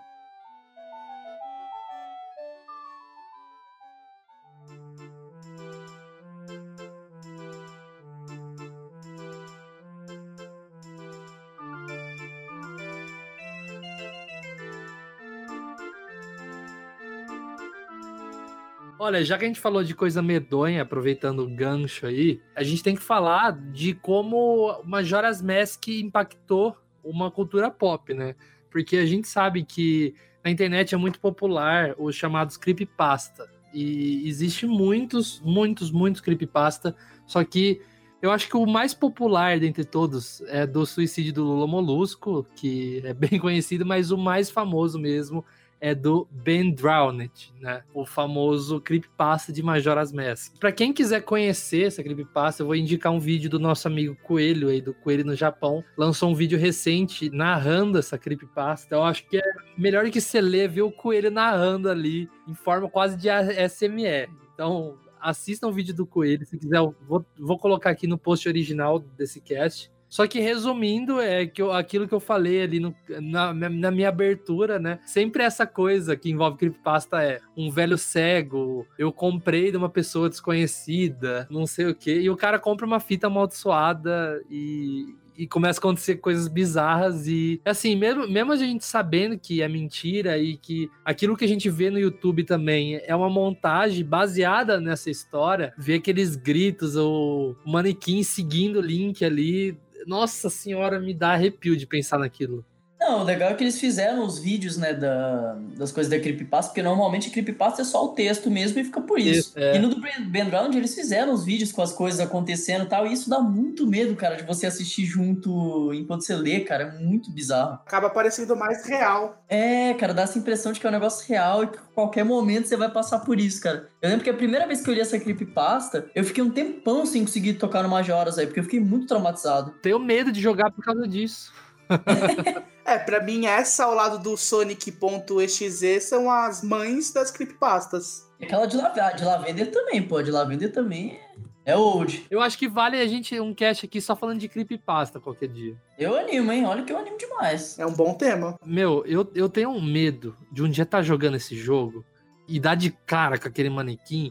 Olha, 19.04 19.22
já 19.22 19.36
que 19.36 19.44
a 19.44 19.46
gente 19.46 19.60
falou 19.60 19.84
de 19.84 19.94
coisa 19.94 20.22
medonha, 20.22 20.80
aproveitando 20.80 21.40
o 21.40 21.46
gancho 21.46 22.06
aí, 22.06 22.40
a 22.56 22.62
gente 22.62 22.82
tem 22.82 22.96
que 22.96 23.02
falar 23.02 23.52
de 23.52 23.92
como 23.92 24.82
Majora's 24.82 25.42
Mask 25.42 25.88
impactou 25.88 26.74
uma 27.04 27.30
cultura 27.30 27.70
pop, 27.70 28.14
né? 28.14 28.34
Porque 28.70 28.96
a 28.96 29.04
gente 29.04 29.28
sabe 29.28 29.62
que 29.62 30.14
na 30.42 30.50
internet 30.50 30.94
é 30.94 30.96
muito 30.96 31.20
popular 31.20 31.94
os 31.98 32.16
chamados 32.16 32.56
creepypasta. 32.56 33.46
E 33.74 34.26
existe 34.26 34.66
muitos, 34.66 35.38
muitos, 35.44 35.90
muitos 35.90 36.22
creepypasta, 36.22 36.96
só 37.26 37.44
que 37.44 37.82
eu 38.22 38.30
acho 38.30 38.48
que 38.48 38.56
o 38.56 38.64
mais 38.64 38.94
popular 38.94 39.60
dentre 39.60 39.84
todos 39.84 40.40
é 40.46 40.66
do 40.66 40.86
suicídio 40.86 41.34
do 41.34 41.44
Lula 41.44 41.66
Molusco, 41.66 42.46
que 42.56 43.02
é 43.04 43.12
bem 43.12 43.36
conhecido, 43.38 43.84
mas 43.84 44.10
o 44.10 44.16
mais 44.16 44.50
famoso 44.50 44.98
mesmo 44.98 45.44
é 45.80 45.94
do 45.94 46.26
Ben 46.30 46.72
Drowned, 46.72 47.52
né? 47.60 47.82
O 47.92 48.06
famoso 48.06 48.80
creepypasta 48.80 49.52
de 49.52 49.62
Majora's 49.62 50.12
Mask. 50.12 50.58
Pra 50.58 50.72
quem 50.72 50.92
quiser 50.92 51.22
conhecer 51.22 51.86
essa 51.86 52.02
creepypasta, 52.02 52.62
eu 52.62 52.66
vou 52.66 52.76
indicar 52.76 53.12
um 53.12 53.20
vídeo 53.20 53.50
do 53.50 53.58
nosso 53.58 53.86
amigo 53.86 54.16
Coelho 54.22 54.68
aí, 54.68 54.80
do 54.80 54.94
Coelho 54.94 55.24
no 55.24 55.34
Japão. 55.34 55.84
Lançou 55.96 56.30
um 56.30 56.34
vídeo 56.34 56.58
recente 56.58 57.30
narrando 57.30 57.98
essa 57.98 58.16
creepypasta. 58.16 58.94
Eu 58.94 59.02
acho 59.02 59.26
que 59.28 59.36
é 59.36 59.52
melhor 59.76 60.08
que 60.10 60.20
você 60.20 60.40
ler, 60.40 60.68
ver 60.68 60.82
o 60.82 60.92
Coelho 60.92 61.30
narrando 61.30 61.90
ali, 61.90 62.28
em 62.48 62.54
forma 62.54 62.88
quase 62.88 63.16
de 63.16 63.28
ASMR. 63.28 64.30
Então, 64.54 64.96
assista 65.20 65.66
um 65.66 65.72
vídeo 65.72 65.94
do 65.94 66.06
Coelho, 66.06 66.44
se 66.44 66.58
quiser, 66.58 66.80
vou, 67.08 67.24
vou 67.38 67.58
colocar 67.58 67.90
aqui 67.90 68.06
no 68.06 68.18
post 68.18 68.46
original 68.46 68.98
desse 68.98 69.40
cast. 69.40 69.90
Só 70.14 70.28
que 70.28 70.38
resumindo, 70.38 71.20
é 71.20 71.44
que 71.44 71.60
eu- 71.60 71.72
aquilo 71.72 72.06
que 72.06 72.14
eu 72.14 72.20
falei 72.20 72.62
ali 72.62 72.78
no- 72.78 72.94
na, 73.20 73.52
na 73.52 73.90
minha 73.90 74.10
abertura, 74.10 74.78
né? 74.78 75.00
Sempre 75.04 75.42
essa 75.42 75.66
coisa 75.66 76.14
que 76.14 76.30
envolve 76.30 76.56
creepypasta 76.56 77.20
é 77.20 77.40
um 77.56 77.68
velho 77.68 77.98
cego, 77.98 78.86
eu 78.96 79.12
comprei 79.12 79.72
de 79.72 79.76
uma 79.76 79.88
pessoa 79.88 80.28
desconhecida, 80.28 81.48
não 81.50 81.66
sei 81.66 81.86
o 81.86 81.94
quê, 81.96 82.20
e 82.20 82.30
o 82.30 82.36
cara 82.36 82.60
compra 82.60 82.86
uma 82.86 83.00
fita 83.00 83.26
amaldiçoada 83.26 84.40
e, 84.48 85.04
e 85.36 85.48
começa 85.48 85.78
a 85.78 85.80
acontecer 85.80 86.18
coisas 86.18 86.46
bizarras 86.46 87.26
e 87.26 87.60
assim, 87.64 87.96
mesmo, 87.96 88.28
mesmo 88.28 88.52
a 88.52 88.56
gente 88.56 88.84
sabendo 88.84 89.36
que 89.36 89.62
é 89.62 89.68
mentira 89.68 90.38
e 90.38 90.56
que 90.56 90.88
aquilo 91.04 91.36
que 91.36 91.44
a 91.44 91.48
gente 91.48 91.68
vê 91.68 91.90
no 91.90 91.98
YouTube 91.98 92.44
também 92.44 93.00
é 93.04 93.16
uma 93.16 93.28
montagem 93.28 94.04
baseada 94.04 94.80
nessa 94.80 95.10
história, 95.10 95.74
ver 95.76 95.94
aqueles 95.94 96.36
gritos, 96.36 96.94
o 96.94 97.56
manequim 97.66 98.22
seguindo 98.22 98.78
o 98.78 98.82
Link 98.82 99.24
ali, 99.24 99.76
nossa 100.06 100.50
senhora, 100.50 101.00
me 101.00 101.14
dá 101.14 101.32
arrepio 101.32 101.76
de 101.76 101.86
pensar 101.86 102.18
naquilo. 102.18 102.64
Não, 103.06 103.20
o 103.20 103.22
legal 103.22 103.50
é 103.50 103.54
que 103.54 103.62
eles 103.62 103.78
fizeram 103.78 104.24
os 104.24 104.38
vídeos, 104.38 104.78
né, 104.78 104.94
da, 104.94 105.58
das 105.76 105.92
coisas 105.92 106.10
da 106.10 106.18
Creepypasta, 106.18 106.70
porque 106.70 106.82
normalmente 106.82 107.28
Creepypasta 107.28 107.82
é 107.82 107.84
só 107.84 108.02
o 108.02 108.08
texto 108.14 108.50
mesmo 108.50 108.80
e 108.80 108.84
fica 108.84 109.00
por 109.02 109.18
isso. 109.18 109.50
Isso, 109.50 109.58
é. 109.58 109.76
E 109.76 109.78
no 109.78 109.88
do 109.90 110.00
Ben- 110.00 110.48
Round 110.48 110.76
eles 110.76 110.94
fizeram 110.94 111.32
os 111.34 111.44
vídeos 111.44 111.70
com 111.70 111.82
as 111.82 111.92
coisas 111.92 112.18
acontecendo 112.18 112.84
e 112.84 112.88
tal, 112.88 113.06
e 113.06 113.12
isso 113.12 113.28
dá 113.28 113.40
muito 113.40 113.86
medo, 113.86 114.16
cara, 114.16 114.36
de 114.36 114.44
você 114.44 114.66
assistir 114.66 115.04
junto 115.04 115.92
enquanto 115.92 116.22
você 116.22 116.34
lê, 116.34 116.60
cara, 116.60 116.84
é 116.84 116.98
muito 116.98 117.30
bizarro. 117.30 117.74
Acaba 117.84 118.08
parecendo 118.08 118.56
mais 118.56 118.86
real. 118.86 119.44
É, 119.50 119.92
cara, 119.94 120.14
dá 120.14 120.22
essa 120.22 120.38
impressão 120.38 120.72
de 120.72 120.80
que 120.80 120.86
é 120.86 120.88
um 120.88 120.92
negócio 120.92 121.28
real 121.28 121.64
e 121.64 121.66
que 121.66 121.76
a 121.76 121.94
qualquer 121.94 122.24
momento 122.24 122.68
você 122.68 122.76
vai 122.76 122.90
passar 122.90 123.18
por 123.20 123.38
isso, 123.38 123.60
cara. 123.60 123.88
Eu 124.00 124.08
lembro 124.08 124.24
que 124.24 124.30
a 124.30 124.34
primeira 124.34 124.66
vez 124.66 124.80
que 124.80 124.88
eu 124.88 124.94
li 124.94 125.00
essa 125.00 125.18
creepypasta, 125.18 126.06
eu 126.14 126.24
fiquei 126.24 126.42
um 126.42 126.50
tempão 126.50 127.04
sem 127.04 127.22
conseguir 127.22 127.54
tocar 127.54 127.82
no 127.82 127.88
Majoras 127.88 128.38
aí, 128.38 128.46
porque 128.46 128.60
eu 128.60 128.64
fiquei 128.64 128.80
muito 128.80 129.06
traumatizado. 129.06 129.72
Tenho 129.82 129.98
medo 129.98 130.32
de 130.32 130.40
jogar 130.40 130.70
por 130.70 130.82
causa 130.82 131.06
disso. 131.06 131.52
É, 132.86 132.98
pra 132.98 133.22
mim 133.22 133.46
essa 133.46 133.84
ao 133.84 133.94
lado 133.94 134.18
do 134.18 134.36
Sonic.exe 134.36 136.00
são 136.00 136.30
as 136.30 136.62
mães 136.62 137.12
das 137.12 137.30
creepypastas. 137.30 138.30
E 138.38 138.44
aquela 138.44 138.66
de, 138.66 138.76
Lav 138.76 138.94
de 139.16 139.24
Lavender 139.24 139.70
também, 139.70 140.02
pô, 140.02 140.20
de 140.20 140.30
Lavender 140.30 140.70
também 140.70 141.18
É 141.64 141.74
old. 141.74 142.26
Eu 142.30 142.42
acho 142.42 142.58
que 142.58 142.68
vale 142.68 143.00
a 143.00 143.06
gente 143.06 143.40
um 143.40 143.54
cast 143.54 143.86
aqui 143.86 144.02
só 144.02 144.14
falando 144.14 144.38
de 144.38 144.48
creepypasta 144.48 145.18
qualquer 145.18 145.48
dia. 145.48 145.74
Eu 145.98 146.14
animo, 146.14 146.52
hein? 146.52 146.66
Olha 146.66 146.82
que 146.82 146.92
eu 146.92 146.98
animo 146.98 147.16
demais. 147.16 147.78
É 147.78 147.86
um 147.86 147.92
bom 147.94 148.12
tema. 148.12 148.54
Meu, 148.62 149.02
eu, 149.06 149.30
eu 149.34 149.48
tenho 149.48 149.70
um 149.70 149.80
medo 149.80 150.36
de 150.52 150.62
um 150.62 150.68
dia 150.68 150.84
estar 150.84 151.00
jogando 151.00 151.36
esse 151.36 151.56
jogo 151.56 152.04
e 152.46 152.60
dar 152.60 152.74
de 152.74 152.90
cara 152.90 153.38
com 153.38 153.48
aquele 153.48 153.70
manequim. 153.70 154.30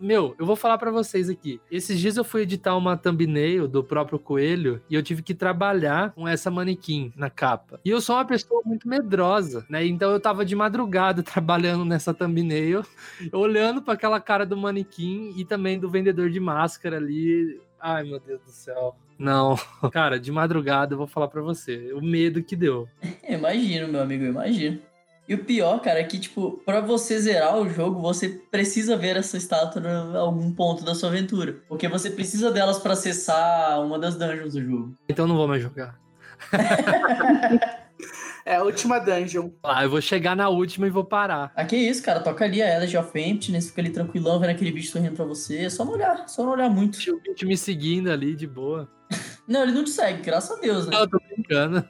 Meu, 0.00 0.34
eu 0.38 0.46
vou 0.46 0.56
falar 0.56 0.78
pra 0.78 0.90
vocês 0.90 1.28
aqui. 1.28 1.60
Esses 1.70 2.00
dias 2.00 2.16
eu 2.16 2.24
fui 2.24 2.42
editar 2.42 2.74
uma 2.74 2.96
thumbnail 2.96 3.68
do 3.68 3.84
próprio 3.84 4.18
Coelho 4.18 4.80
e 4.88 4.94
eu 4.94 5.02
tive 5.02 5.22
que 5.22 5.34
trabalhar 5.34 6.12
com 6.12 6.26
essa 6.26 6.50
manequim 6.50 7.12
na 7.14 7.28
capa. 7.28 7.78
E 7.84 7.90
eu 7.90 8.00
sou 8.00 8.16
uma 8.16 8.24
pessoa 8.24 8.62
muito 8.64 8.88
medrosa, 8.88 9.66
né? 9.68 9.84
Então 9.86 10.10
eu 10.10 10.18
tava 10.18 10.42
de 10.42 10.56
madrugada 10.56 11.22
trabalhando 11.22 11.84
nessa 11.84 12.14
thumbnail, 12.14 12.82
olhando 13.30 13.82
pra 13.82 13.92
aquela 13.92 14.18
cara 14.18 14.46
do 14.46 14.56
manequim 14.56 15.34
e 15.36 15.44
também 15.44 15.78
do 15.78 15.90
vendedor 15.90 16.30
de 16.30 16.40
máscara 16.40 16.96
ali. 16.96 17.60
Ai, 17.78 18.04
meu 18.04 18.18
Deus 18.18 18.40
do 18.42 18.50
céu. 18.50 18.96
Não, 19.18 19.54
cara, 19.92 20.18
de 20.18 20.32
madrugada 20.32 20.94
eu 20.94 20.98
vou 20.98 21.06
falar 21.06 21.28
pra 21.28 21.42
você. 21.42 21.92
O 21.92 22.00
medo 22.00 22.42
que 22.42 22.56
deu. 22.56 22.88
Imagino, 23.28 23.88
meu 23.88 24.00
amigo, 24.00 24.24
imagino. 24.24 24.80
E 25.30 25.34
o 25.34 25.44
pior, 25.44 25.80
cara, 25.80 26.00
é 26.00 26.02
que, 26.02 26.18
tipo, 26.18 26.60
pra 26.66 26.80
você 26.80 27.16
zerar 27.20 27.56
o 27.56 27.68
jogo, 27.68 28.00
você 28.02 28.30
precisa 28.50 28.96
ver 28.96 29.16
essa 29.16 29.36
estátua 29.36 29.80
em 29.80 30.16
algum 30.16 30.52
ponto 30.52 30.84
da 30.84 30.92
sua 30.92 31.08
aventura. 31.08 31.62
Porque 31.68 31.86
você 31.86 32.10
precisa 32.10 32.50
delas 32.50 32.80
pra 32.80 32.94
acessar 32.94 33.80
uma 33.80 33.96
das 33.96 34.16
dungeons 34.16 34.54
do 34.54 34.60
jogo. 34.60 34.94
Então 35.08 35.26
eu 35.26 35.28
não 35.28 35.36
vou 35.36 35.46
mais 35.46 35.62
jogar. 35.62 35.96
É 38.44 38.56
a 38.56 38.64
última 38.64 38.98
dungeon. 38.98 39.50
Ah, 39.62 39.84
eu 39.84 39.90
vou 39.90 40.00
chegar 40.00 40.34
na 40.34 40.48
última 40.48 40.88
e 40.88 40.90
vou 40.90 41.04
parar. 41.04 41.52
Ah, 41.54 41.64
que 41.64 41.76
isso, 41.76 42.02
cara. 42.02 42.18
Toca 42.18 42.44
ali 42.44 42.60
a 42.60 42.74
Elegy 42.74 42.96
of 42.96 43.16
Emptiness, 43.16 43.68
fica 43.68 43.82
ali 43.82 43.90
tranquilão, 43.90 44.40
vendo 44.40 44.50
aquele 44.50 44.72
bicho 44.72 44.90
sorrindo 44.90 45.14
pra 45.14 45.24
você. 45.24 45.58
É 45.58 45.70
só 45.70 45.84
não 45.84 45.92
olhar, 45.92 46.28
só 46.28 46.42
não 46.42 46.50
olhar 46.50 46.68
muito. 46.68 46.98
Tinha 46.98 47.14
o 47.14 47.20
bicho 47.20 47.46
me 47.46 47.56
seguindo 47.56 48.10
ali 48.10 48.34
de 48.34 48.48
boa. 48.48 48.90
Não, 49.46 49.62
ele 49.62 49.70
não 49.70 49.84
te 49.84 49.90
segue, 49.90 50.22
graças 50.22 50.58
a 50.58 50.60
Deus, 50.60 50.86
né? 50.86 50.92
Não, 50.92 51.02
eu 51.02 51.08
tô 51.08 51.20
brincando. 51.20 51.88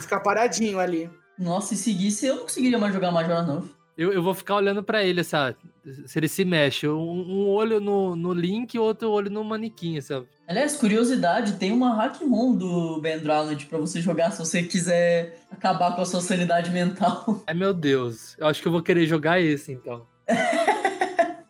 Ficar 0.00 0.20
paradinho 0.20 0.78
ali. 0.78 1.10
Nossa, 1.40 1.74
se 1.74 1.84
seguisse, 1.84 2.26
eu 2.26 2.36
não 2.36 2.42
conseguiria 2.42 2.78
mais 2.78 2.92
jogar 2.92 3.10
Majora, 3.10 3.42
não. 3.42 3.66
Eu, 3.96 4.12
eu 4.12 4.22
vou 4.22 4.34
ficar 4.34 4.56
olhando 4.56 4.82
pra 4.82 5.02
ele, 5.02 5.24
sabe? 5.24 5.56
Se 6.04 6.18
ele 6.18 6.28
se 6.28 6.44
mexe. 6.44 6.86
Um, 6.86 6.98
um 7.00 7.48
olho 7.48 7.80
no, 7.80 8.14
no 8.14 8.34
Link 8.34 8.74
e 8.74 8.78
outro 8.78 9.10
olho 9.10 9.30
no 9.30 9.42
manequim, 9.42 9.98
sabe? 10.02 10.28
Aliás, 10.46 10.76
curiosidade, 10.76 11.54
tem 11.54 11.72
uma 11.72 11.94
hack 11.94 12.20
ROM 12.20 12.54
do 12.54 13.00
Ben 13.00 13.18
Drowned 13.18 13.66
pra 13.66 13.78
você 13.78 14.02
jogar 14.02 14.32
se 14.32 14.38
você 14.38 14.62
quiser 14.62 15.38
acabar 15.50 15.96
com 15.96 16.02
a 16.02 16.04
sua 16.04 16.20
sanidade 16.20 16.70
mental. 16.70 17.42
Ai, 17.48 17.54
meu 17.54 17.72
Deus. 17.72 18.36
Eu 18.38 18.46
acho 18.46 18.60
que 18.60 18.68
eu 18.68 18.72
vou 18.72 18.82
querer 18.82 19.06
jogar 19.06 19.40
esse, 19.40 19.72
então. 19.72 20.06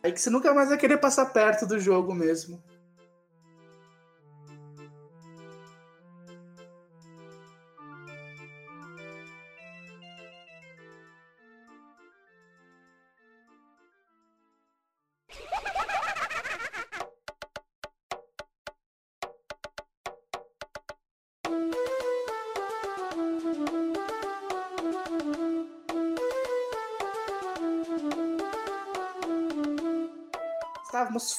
Aí 0.01 0.11
que 0.11 0.21
você 0.21 0.29
nunca 0.29 0.53
mais 0.53 0.69
vai 0.69 0.77
querer 0.77 0.97
passar 0.97 1.25
perto 1.27 1.67
do 1.67 1.79
jogo 1.79 2.15
mesmo. 2.15 2.61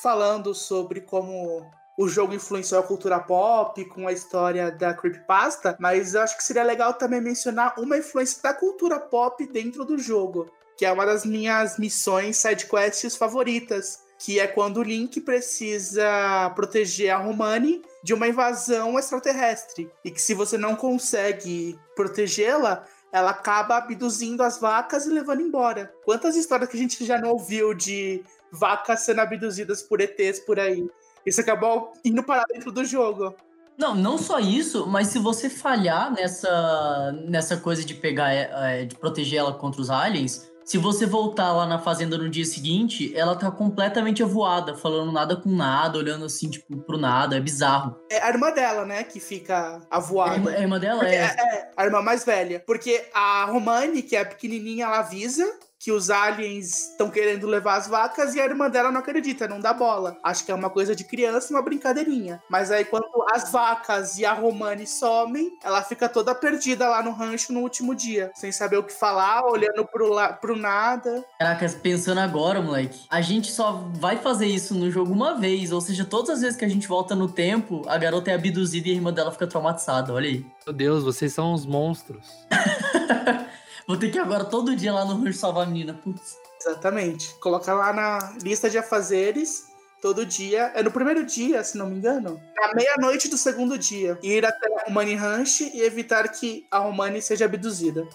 Falando 0.01 0.55
sobre 0.55 1.01
como 1.01 1.71
o 1.99 2.09
jogo 2.09 2.35
influenciou 2.35 2.81
a 2.81 2.87
cultura 2.87 3.21
pop 3.21 3.85
com 3.87 4.09
a 4.09 4.13
história 4.13 4.71
da 4.71 4.95
creepypasta, 4.95 5.77
mas 5.79 6.15
eu 6.15 6.23
acho 6.23 6.37
que 6.37 6.45
seria 6.45 6.63
legal 6.63 6.95
também 6.95 7.21
mencionar 7.21 7.75
uma 7.79 7.99
influência 7.99 8.43
da 8.43 8.55
cultura 8.55 8.99
pop 8.99 9.47
dentro 9.47 9.85
do 9.85 9.99
jogo, 9.99 10.51
que 10.77 10.87
é 10.87 10.93
uma 10.93 11.05
das 11.05 11.25
minhas 11.25 11.79
missões 11.79 12.39
sidequests 12.39 13.15
favoritas, 13.17 14.01
que 14.19 14.39
é 14.39 14.47
quando 14.47 14.79
o 14.79 14.83
Link 14.83 15.21
precisa 15.21 16.51
proteger 16.55 17.11
a 17.11 17.19
Romani 17.19 17.83
de 18.03 18.15
uma 18.15 18.29
invasão 18.29 18.99
extraterrestre, 18.99 19.91
e 20.05 20.11
que 20.11 20.21
se 20.21 20.33
você 20.33 20.57
não 20.57 20.77
consegue 20.77 21.79
protegê-la, 21.95 22.87
ela 23.13 23.31
acaba 23.31 23.77
abduzindo 23.77 24.43
as 24.43 24.59
vacas 24.59 25.07
e 25.07 25.11
levando 25.11 25.43
embora. 25.43 25.93
Quantas 26.05 26.35
histórias 26.35 26.69
que 26.71 26.77
a 26.77 26.81
gente 26.81 27.05
já 27.05 27.21
não 27.21 27.33
ouviu 27.33 27.75
de 27.75 28.25
vacas 28.51 29.01
sendo 29.01 29.21
abduzidas 29.21 29.83
por 29.83 30.01
ETs 30.01 30.41
por 30.41 30.59
aí? 30.59 30.89
Isso 31.25 31.41
acabou 31.41 31.93
indo 32.05 32.23
parar 32.23 32.47
dentro 32.51 32.73
do 32.73 32.85
jogo. 32.85 33.35
Não, 33.77 33.95
não 33.95 34.19
só 34.19 34.39
isso, 34.39 34.87
mas 34.87 35.09
se 35.09 35.19
você 35.19 35.49
falhar 35.49 36.13
nessa, 36.13 37.13
nessa 37.27 37.57
coisa 37.57 37.85
de 37.85 37.95
pegar, 37.95 38.33
é, 38.33 38.85
de 38.85 38.97
proteger 38.97 39.39
ela 39.39 39.55
contra 39.55 39.81
os 39.81 39.91
aliens, 39.91 40.51
se 40.65 40.79
você 40.79 41.07
voltar 41.07 41.53
lá 41.53 41.67
na 41.67 41.79
fazenda 41.79 42.17
no 42.17 42.29
dia 42.29 42.45
seguinte, 42.45 43.13
ela 43.17 43.37
tá 43.37 43.51
completamente 43.51 44.23
avoada, 44.23 44.75
falando 44.77 45.13
nada 45.13 45.37
com 45.37 45.51
nada, 45.51 45.99
olhando 45.99 46.25
assim, 46.25 46.49
tipo, 46.49 46.77
pro 46.79 46.99
nada, 46.99 47.37
é 47.37 47.41
bizarro. 47.41 47.97
É 48.11 48.23
a 48.23 48.29
irmã 48.29 48.51
dela, 48.51 48.85
né, 48.85 49.03
que 49.05 49.21
fica 49.21 49.81
a 49.91 49.97
avoada. 49.97 50.51
é 50.53 50.59
a 50.59 50.61
irmã 50.61 50.79
dela? 50.79 51.09
É. 51.09 51.15
é, 51.15 51.25
é, 51.25 51.71
a 51.77 51.85
irmã 51.85 52.03
mais 52.03 52.25
velha. 52.25 52.63
Porque 52.67 53.05
a 53.15 53.45
Romani, 53.47 54.03
que 54.03 54.17
é 54.17 54.21
a 54.21 54.25
pequenininha, 54.25 54.87
ela 54.87 55.01
avisa 55.01 55.45
que 55.83 55.91
os 55.91 56.11
aliens 56.11 56.91
estão 56.91 57.11
querendo 57.11 57.45
levar 57.49 57.75
as 57.77 57.89
vacas 57.89 58.37
e 58.37 58.41
a 58.41 58.45
irmã 58.45 58.71
dela 58.71 58.93
não 58.93 59.01
acredita, 59.01 59.49
não 59.49 59.59
dá 59.59 59.73
bola. 59.73 60.17
Acho 60.23 60.45
que 60.45 60.53
é 60.53 60.55
uma 60.55 60.71
coisa 60.71 60.95
de 60.95 61.03
criança, 61.03 61.53
uma 61.53 61.61
brincadeirinha. 61.61 62.41
Mas 62.49 62.71
aí 62.71 62.85
quando 62.85 63.07
as 63.33 63.51
vacas 63.51 64.17
e 64.17 64.25
a 64.25 64.33
Romani 64.33 64.87
somem, 64.87 65.51
ela 65.63 65.83
fica 65.83 66.09
toda 66.09 66.35
perdida 66.37 66.89
lá 66.89 67.03
no 67.03 67.11
rancho 67.11 67.53
no 67.53 67.61
último 67.61 67.97
dia, 67.97 68.31
sem 68.35 68.53
saber 68.53 68.77
o 68.77 68.85
que 68.85 68.93
falar, 68.93 69.45
olhando 69.45 69.85
pro, 69.85 70.09
la- 70.13 70.33
pro 70.33 70.57
nada. 70.57 71.25
Caraca, 71.39 71.69
pensando 71.83 72.21
agora, 72.21 72.63
moleque, 72.63 73.01
a 73.11 73.21
gente 73.21 73.51
só 73.51 73.85
vai 73.95 74.19
fazer 74.19 74.47
isso 74.47 74.75
no 74.77 74.89
jogo 74.89 75.13
uma 75.13 75.35
vez, 75.35 75.73
ou 75.73 75.81
seja, 75.81 76.05
todas 76.05 76.31
as 76.31 76.41
vezes 76.43 76.57
que 76.57 76.65
a 76.65 76.69
gente 76.69 76.87
volta 76.87 77.17
no 77.17 77.27
tempo, 77.29 77.83
a 77.89 77.99
garota 77.99 78.31
é 78.31 78.35
abduzida 78.35 78.87
e 78.89 78.93
a 78.93 78.95
irmã 78.95 79.13
dela 79.13 79.33
fica 79.33 79.49
traumatizada, 79.49 80.13
olha 80.13 80.29
aí. 80.29 80.47
Meu 80.65 80.73
Deus, 80.75 81.03
vocês 81.03 81.33
são 81.33 81.53
uns 81.53 81.67
monstros. 81.67 82.25
Vou 83.93 83.99
ter 83.99 84.11
que 84.11 84.19
agora 84.19 84.47
todo 84.47 84.75
dia 84.75 84.91
lá 84.91 85.05
no 85.05 85.23
rancho 85.23 85.39
salvar 85.39 85.65
a 85.65 85.67
menina, 85.67 85.93
putz. 85.93 86.39
Exatamente. 86.59 87.35
Colocar 87.35 87.75
lá 87.75 87.93
na 87.93 88.39
lista 88.43 88.71
de 88.71 88.79
afazeres. 88.79 89.67
Todo 90.01 90.25
dia, 90.25 90.73
é 90.75 90.83
no 90.83 90.91
primeiro 90.91 91.27
dia, 91.27 91.63
se 91.63 91.77
não 91.77 91.91
me 91.91 91.97
engano, 91.97 92.41
na 92.57 92.75
meia-noite 92.75 93.29
do 93.29 93.37
segundo 93.37 93.77
dia, 93.77 94.19
ir 94.23 94.47
até 94.47 94.67
a 94.67 94.85
Romani 94.87 95.15
Ranch 95.15 95.61
e 95.61 95.83
evitar 95.83 96.27
que 96.29 96.67
a 96.71 96.79
Romani 96.79 97.21
seja 97.21 97.45
abduzida. 97.45 98.09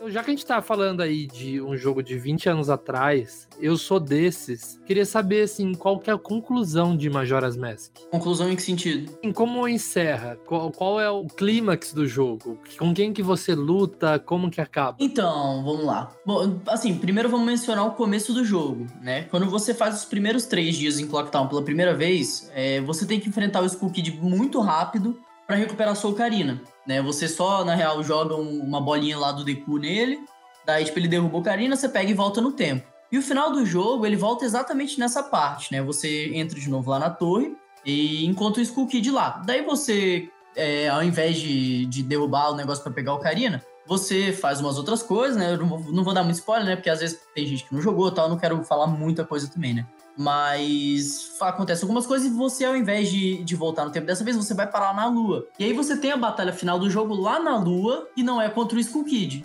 Então, 0.00 0.10
já 0.10 0.24
que 0.24 0.30
a 0.30 0.34
gente 0.34 0.46
tá 0.46 0.62
falando 0.62 1.02
aí 1.02 1.26
de 1.26 1.60
um 1.60 1.76
jogo 1.76 2.02
de 2.02 2.18
20 2.18 2.48
anos 2.48 2.70
atrás, 2.70 3.46
eu 3.60 3.76
sou 3.76 4.00
desses. 4.00 4.80
Queria 4.86 5.04
saber, 5.04 5.42
assim, 5.42 5.74
qual 5.74 5.98
que 5.98 6.08
é 6.08 6.12
a 6.14 6.18
conclusão 6.18 6.96
de 6.96 7.10
Majora's 7.10 7.54
Mask? 7.54 7.92
Conclusão 8.10 8.50
em 8.50 8.56
que 8.56 8.62
sentido? 8.62 9.12
Assim, 9.18 9.30
Como 9.30 9.68
encerra? 9.68 10.38
Qual, 10.46 10.70
qual 10.70 10.98
é 10.98 11.10
o 11.10 11.26
clímax 11.26 11.92
do 11.92 12.06
jogo? 12.06 12.58
Com 12.78 12.94
quem 12.94 13.12
que 13.12 13.22
você 13.22 13.54
luta? 13.54 14.18
Como 14.18 14.50
que 14.50 14.62
acaba? 14.62 14.96
Então, 14.98 15.62
vamos 15.62 15.84
lá. 15.84 16.10
Bom, 16.24 16.58
assim, 16.68 16.96
primeiro 16.96 17.28
vamos 17.28 17.44
mencionar 17.44 17.86
o 17.86 17.90
começo 17.90 18.32
do 18.32 18.42
jogo, 18.42 18.86
né? 19.02 19.24
Quando 19.24 19.50
você 19.50 19.74
faz 19.74 19.96
os 19.96 20.04
primeiros 20.06 20.46
três 20.46 20.76
dias 20.76 20.98
em 20.98 21.06
Clock 21.06 21.30
Town 21.30 21.46
pela 21.46 21.62
primeira 21.62 21.94
vez, 21.94 22.50
é, 22.54 22.80
você 22.80 23.04
tem 23.04 23.20
que 23.20 23.28
enfrentar 23.28 23.60
o 23.60 23.66
Skull 23.66 23.90
Kid 23.90 24.12
muito 24.12 24.60
rápido 24.60 25.20
pra 25.50 25.56
recuperar 25.58 25.96
sua 25.96 26.12
Ocarina, 26.12 26.62
né? 26.86 27.02
Você 27.02 27.26
só, 27.26 27.64
na 27.64 27.74
real, 27.74 28.04
joga 28.04 28.36
um- 28.36 28.60
uma 28.60 28.80
bolinha 28.80 29.18
lá 29.18 29.32
do 29.32 29.42
Deku 29.44 29.78
nele, 29.78 30.20
daí, 30.64 30.84
tipo, 30.84 30.96
ele 31.00 31.08
derruba 31.08 31.36
a 31.38 31.40
Ocarina, 31.40 31.74
você 31.74 31.88
pega 31.88 32.08
e 32.08 32.14
volta 32.14 32.40
no 32.40 32.52
tempo. 32.52 32.86
E 33.10 33.18
o 33.18 33.22
final 33.22 33.50
do 33.50 33.66
jogo, 33.66 34.06
ele 34.06 34.14
volta 34.16 34.44
exatamente 34.44 35.00
nessa 35.00 35.24
parte, 35.24 35.72
né? 35.72 35.82
Você 35.82 36.30
entra 36.36 36.56
de 36.58 36.70
novo 36.70 36.88
lá 36.88 37.00
na 37.00 37.10
torre 37.10 37.56
e 37.84 38.24
encontra 38.26 38.60
o 38.60 38.62
Skull 38.62 38.86
Kid 38.86 39.10
lá. 39.10 39.42
Daí 39.44 39.64
você, 39.64 40.28
é, 40.54 40.88
ao 40.88 41.02
invés 41.02 41.36
de, 41.36 41.84
de 41.86 42.04
derrubar 42.04 42.52
o 42.52 42.54
negócio 42.54 42.84
pra 42.84 42.92
pegar 42.92 43.10
a 43.10 43.14
Ocarina, 43.16 43.60
você 43.84 44.32
faz 44.32 44.60
umas 44.60 44.78
outras 44.78 45.02
coisas, 45.02 45.36
né? 45.36 45.52
Eu 45.54 45.58
não 45.58 45.66
vou, 45.66 45.92
não 45.92 46.04
vou 46.04 46.14
dar 46.14 46.22
muito 46.22 46.36
spoiler, 46.36 46.64
né? 46.64 46.76
Porque 46.76 46.90
às 46.90 47.00
vezes 47.00 47.18
tem 47.34 47.44
gente 47.44 47.64
que 47.64 47.74
não 47.74 47.82
jogou 47.82 48.08
tal, 48.12 48.26
eu 48.26 48.30
não 48.30 48.38
quero 48.38 48.62
falar 48.62 48.86
muita 48.86 49.24
coisa 49.24 49.48
também, 49.50 49.74
né? 49.74 49.84
Mas 50.16 51.36
acontece 51.40 51.82
algumas 51.82 52.06
coisas 52.06 52.28
e 52.28 52.30
você, 52.30 52.64
ao 52.64 52.76
invés 52.76 53.08
de, 53.08 53.42
de 53.42 53.56
voltar 53.56 53.84
no 53.84 53.90
tempo 53.90 54.06
dessa 54.06 54.24
vez, 54.24 54.36
você 54.36 54.54
vai 54.54 54.66
parar 54.66 54.94
na 54.94 55.06
Lua. 55.06 55.46
E 55.58 55.64
aí 55.64 55.72
você 55.72 55.96
tem 55.96 56.10
a 56.12 56.16
batalha 56.16 56.52
final 56.52 56.78
do 56.78 56.90
jogo 56.90 57.14
lá 57.14 57.40
na 57.40 57.56
Lua, 57.56 58.08
e 58.16 58.22
não 58.22 58.40
é 58.40 58.48
contra 58.48 58.76
o 58.76 58.80
Skull 58.80 59.04
Kid. 59.04 59.42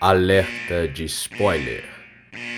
Alerta 0.00 0.88
de 0.88 1.04
spoiler. 1.04 1.84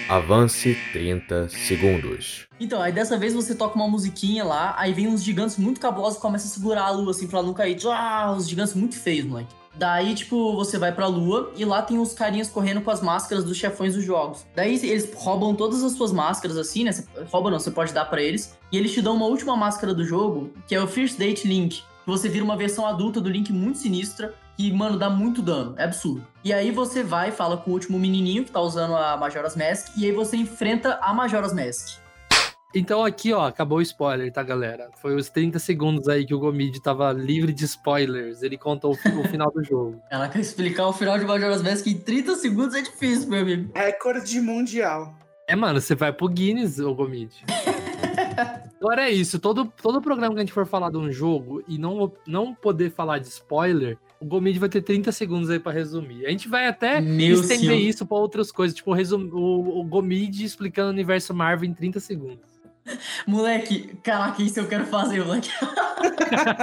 Avance 0.09 0.77
30 0.92 1.49
segundos. 1.49 2.47
Então, 2.61 2.81
aí 2.81 2.92
dessa 2.92 3.16
vez 3.16 3.33
você 3.33 3.55
toca 3.55 3.75
uma 3.75 3.88
musiquinha 3.88 4.44
lá, 4.44 4.75
aí 4.79 4.92
vem 4.92 5.09
uns 5.09 5.23
gigantes 5.23 5.57
muito 5.57 5.81
cabulosos 5.81 6.18
e 6.18 6.23
começa 6.23 6.47
a 6.47 6.51
segurar 6.51 6.85
a 6.85 6.90
lua 6.90 7.11
assim 7.11 7.27
pra 7.27 7.38
ela 7.38 7.47
não 7.47 7.55
cair. 7.55 7.77
Ah, 7.87 8.35
os 8.37 8.49
gigantes 8.49 8.75
muito 8.75 8.97
feios, 8.97 9.27
moleque. 9.27 9.55
Daí, 9.77 10.15
tipo, 10.15 10.55
você 10.55 10.79
vai 10.79 10.93
pra 10.93 11.07
lua 11.07 11.53
e 11.57 11.65
lá 11.65 11.83
tem 11.83 11.99
os 11.99 12.13
carinhas 12.13 12.49
correndo 12.49 12.81
com 12.81 12.91
as 12.91 13.01
máscaras 13.01 13.45
dos 13.45 13.57
chefões 13.57 13.95
dos 13.95 14.05
jogos. 14.05 14.47
Daí 14.55 14.75
eles 14.75 15.13
roubam 15.15 15.55
todas 15.55 15.83
as 15.83 15.93
suas 15.93 16.13
máscaras, 16.13 16.57
assim, 16.57 16.85
né? 16.85 16.93
Você, 16.93 17.05
rouba 17.31 17.51
não, 17.51 17.59
você 17.59 17.71
pode 17.71 17.93
dar 17.93 18.05
pra 18.05 18.23
eles. 18.23 18.57
E 18.71 18.79
eles 18.79 18.93
te 18.93 19.03
dão 19.03 19.17
uma 19.17 19.27
última 19.27 19.57
máscara 19.57 19.93
do 19.93 20.05
jogo, 20.05 20.51
que 20.67 20.75
é 20.75 20.83
o 20.83 20.87
First 20.87 21.19
Date 21.19 21.47
Link. 21.47 21.83
Que 22.05 22.11
você 22.11 22.29
vira 22.29 22.45
uma 22.45 22.57
versão 22.57 22.87
adulta 22.87 23.21
do 23.21 23.31
Link 23.31 23.53
muito 23.53 23.79
sinistra, 23.79 24.35
que, 24.57 24.73
mano, 24.73 24.99
dá 24.99 25.11
muito 25.11 25.43
dano. 25.43 25.75
É 25.77 25.85
absurdo. 25.85 26.25
E 26.45 26.53
aí 26.53 26.71
você 26.71 27.03
vai, 27.03 27.33
fala 27.33 27.57
com 27.57 27.71
o 27.71 27.75
último 27.75 27.99
menininho 27.99 28.45
que 28.45 28.53
tá 28.53 28.61
usando 28.61 28.95
a 28.95 29.17
Majora's 29.17 29.57
Mask, 29.57 29.97
e 29.97 30.05
aí 30.05 30.13
você 30.13 30.37
enfrenta 30.37 30.99
a 31.03 31.13
Majora's 31.13 31.53
Mask. 31.53 32.04
Então 32.75 33.05
aqui, 33.05 33.33
ó, 33.33 33.47
acabou 33.47 33.79
o 33.79 33.83
spoiler, 33.83 34.33
tá, 34.33 34.43
galera? 34.43 34.91
Foi 35.01 35.15
os 35.15 35.29
30 35.29 35.59
segundos 35.61 36.09
aí 36.09 36.27
que 36.27 36.35
o 36.35 36.39
Gomid 36.41 36.81
tava 36.83 37.13
livre 37.13 37.53
de 37.53 37.65
spoilers. 37.65 38.43
Ele 38.43 38.59
contou 38.59 38.93
o, 38.93 39.21
o 39.21 39.29
final 39.29 39.51
do 39.53 39.63
jogo. 39.63 40.03
Ela 40.11 40.29
quer 40.29 40.41
explicar 40.41 40.89
o 40.89 40.93
final 40.93 41.19
de 41.19 41.25
Majora's 41.25 41.63
Mask 41.63 41.87
em 41.87 41.99
30 41.99 42.35
segundos 42.35 42.75
é 42.75 42.83
difícil, 42.83 43.29
meu 43.29 43.43
amigo. 43.43 43.71
Recorde 43.75 44.41
mundial. 44.41 45.15
É, 45.47 45.55
mano, 45.55 45.81
você 45.81 45.95
vai 45.95 46.13
pro 46.13 46.29
Guinness, 46.29 46.81
ô 46.81 46.95
Gomid. 46.95 47.31
Agora 48.81 49.09
é 49.09 49.11
isso, 49.11 49.39
todo, 49.39 49.73
todo 49.81 50.03
programa 50.03 50.35
que 50.35 50.41
a 50.41 50.45
gente 50.45 50.53
for 50.53 50.67
falar 50.67 50.91
de 50.91 50.99
um 50.99 51.11
jogo 51.11 51.63
e 51.69 51.79
não, 51.79 52.13
não 52.27 52.55
poder 52.55 52.91
falar 52.91 53.19
de 53.19 53.29
spoiler, 53.29 53.97
o 54.21 54.25
Gomid 54.27 54.59
vai 54.59 54.69
ter 54.69 54.83
30 54.83 55.13
segundos 55.13 55.49
aí 55.49 55.59
pra 55.59 55.73
resumir. 55.73 56.27
A 56.27 56.31
gente 56.31 56.49
vai 56.49 56.67
até 56.67 57.01
Meu 57.01 57.35
estender 57.35 57.59
senhor. 57.59 57.79
isso 57.79 58.07
pra 58.07 58.17
outras 58.17 58.51
coisas, 58.51 58.77
tipo 58.77 58.93
resum, 58.93 59.31
o, 59.33 59.81
o 59.81 59.85
Gomid 59.85 60.45
explicando 60.45 60.89
o 60.89 60.93
universo 60.93 61.33
Marvel 61.33 61.69
em 61.69 61.75
30 61.75 62.01
segundos. 62.01 62.54
Moleque, 63.27 63.97
caraca, 64.03 64.42
isso 64.42 64.61
eu 64.61 64.68
quero 64.68 64.87
fazer, 64.87 65.25
moleque. 65.25 65.51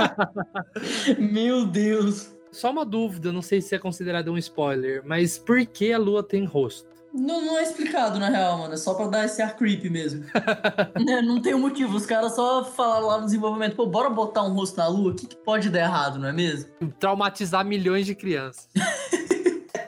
meu 1.18 1.66
Deus. 1.66 2.32
Só 2.52 2.70
uma 2.72 2.86
dúvida, 2.86 3.32
não 3.32 3.42
sei 3.42 3.62
se 3.62 3.74
é 3.74 3.80
considerado 3.80 4.32
um 4.32 4.38
spoiler, 4.38 5.02
mas 5.06 5.38
por 5.38 5.66
que 5.66 5.94
a 5.94 5.98
lua 5.98 6.22
tem 6.22 6.46
rosto? 6.46 6.92
Não, 7.14 7.46
não 7.46 7.60
é 7.60 7.64
explicado, 7.64 8.20
na 8.20 8.30
real, 8.30 8.58
mano. 8.58 8.74
É 8.74 8.78
só 8.78 8.94
pra 8.94 9.08
dar 9.08 9.26
esse 9.26 9.42
ar 9.42 9.56
creepy 9.56 9.90
mesmo. 9.90 10.26
Né, 11.06 11.22
não 11.22 11.42
tem 11.42 11.54
um 11.54 11.60
motivo. 11.60 11.98
Os 11.98 12.06
caras 12.06 12.36
só 12.36 12.64
falaram 12.64 13.08
lá 13.08 13.18
no 13.18 13.26
desenvolvimento, 13.26 13.76
pô, 13.76 13.86
bora 13.86 14.10
botar 14.10 14.44
um 14.44 14.54
rosto 14.54 14.78
na 14.78 14.88
lua? 14.88 15.12
O 15.12 15.16
que, 15.16 15.26
que 15.26 15.36
pode 15.36 15.70
dar 15.70 15.80
errado, 15.80 16.20
não 16.20 16.28
é 16.28 16.34
mesmo? 16.34 16.70
Traumatizar 17.00 17.66
milhões 17.66 18.06
de 18.06 18.16
crianças. 18.16 18.70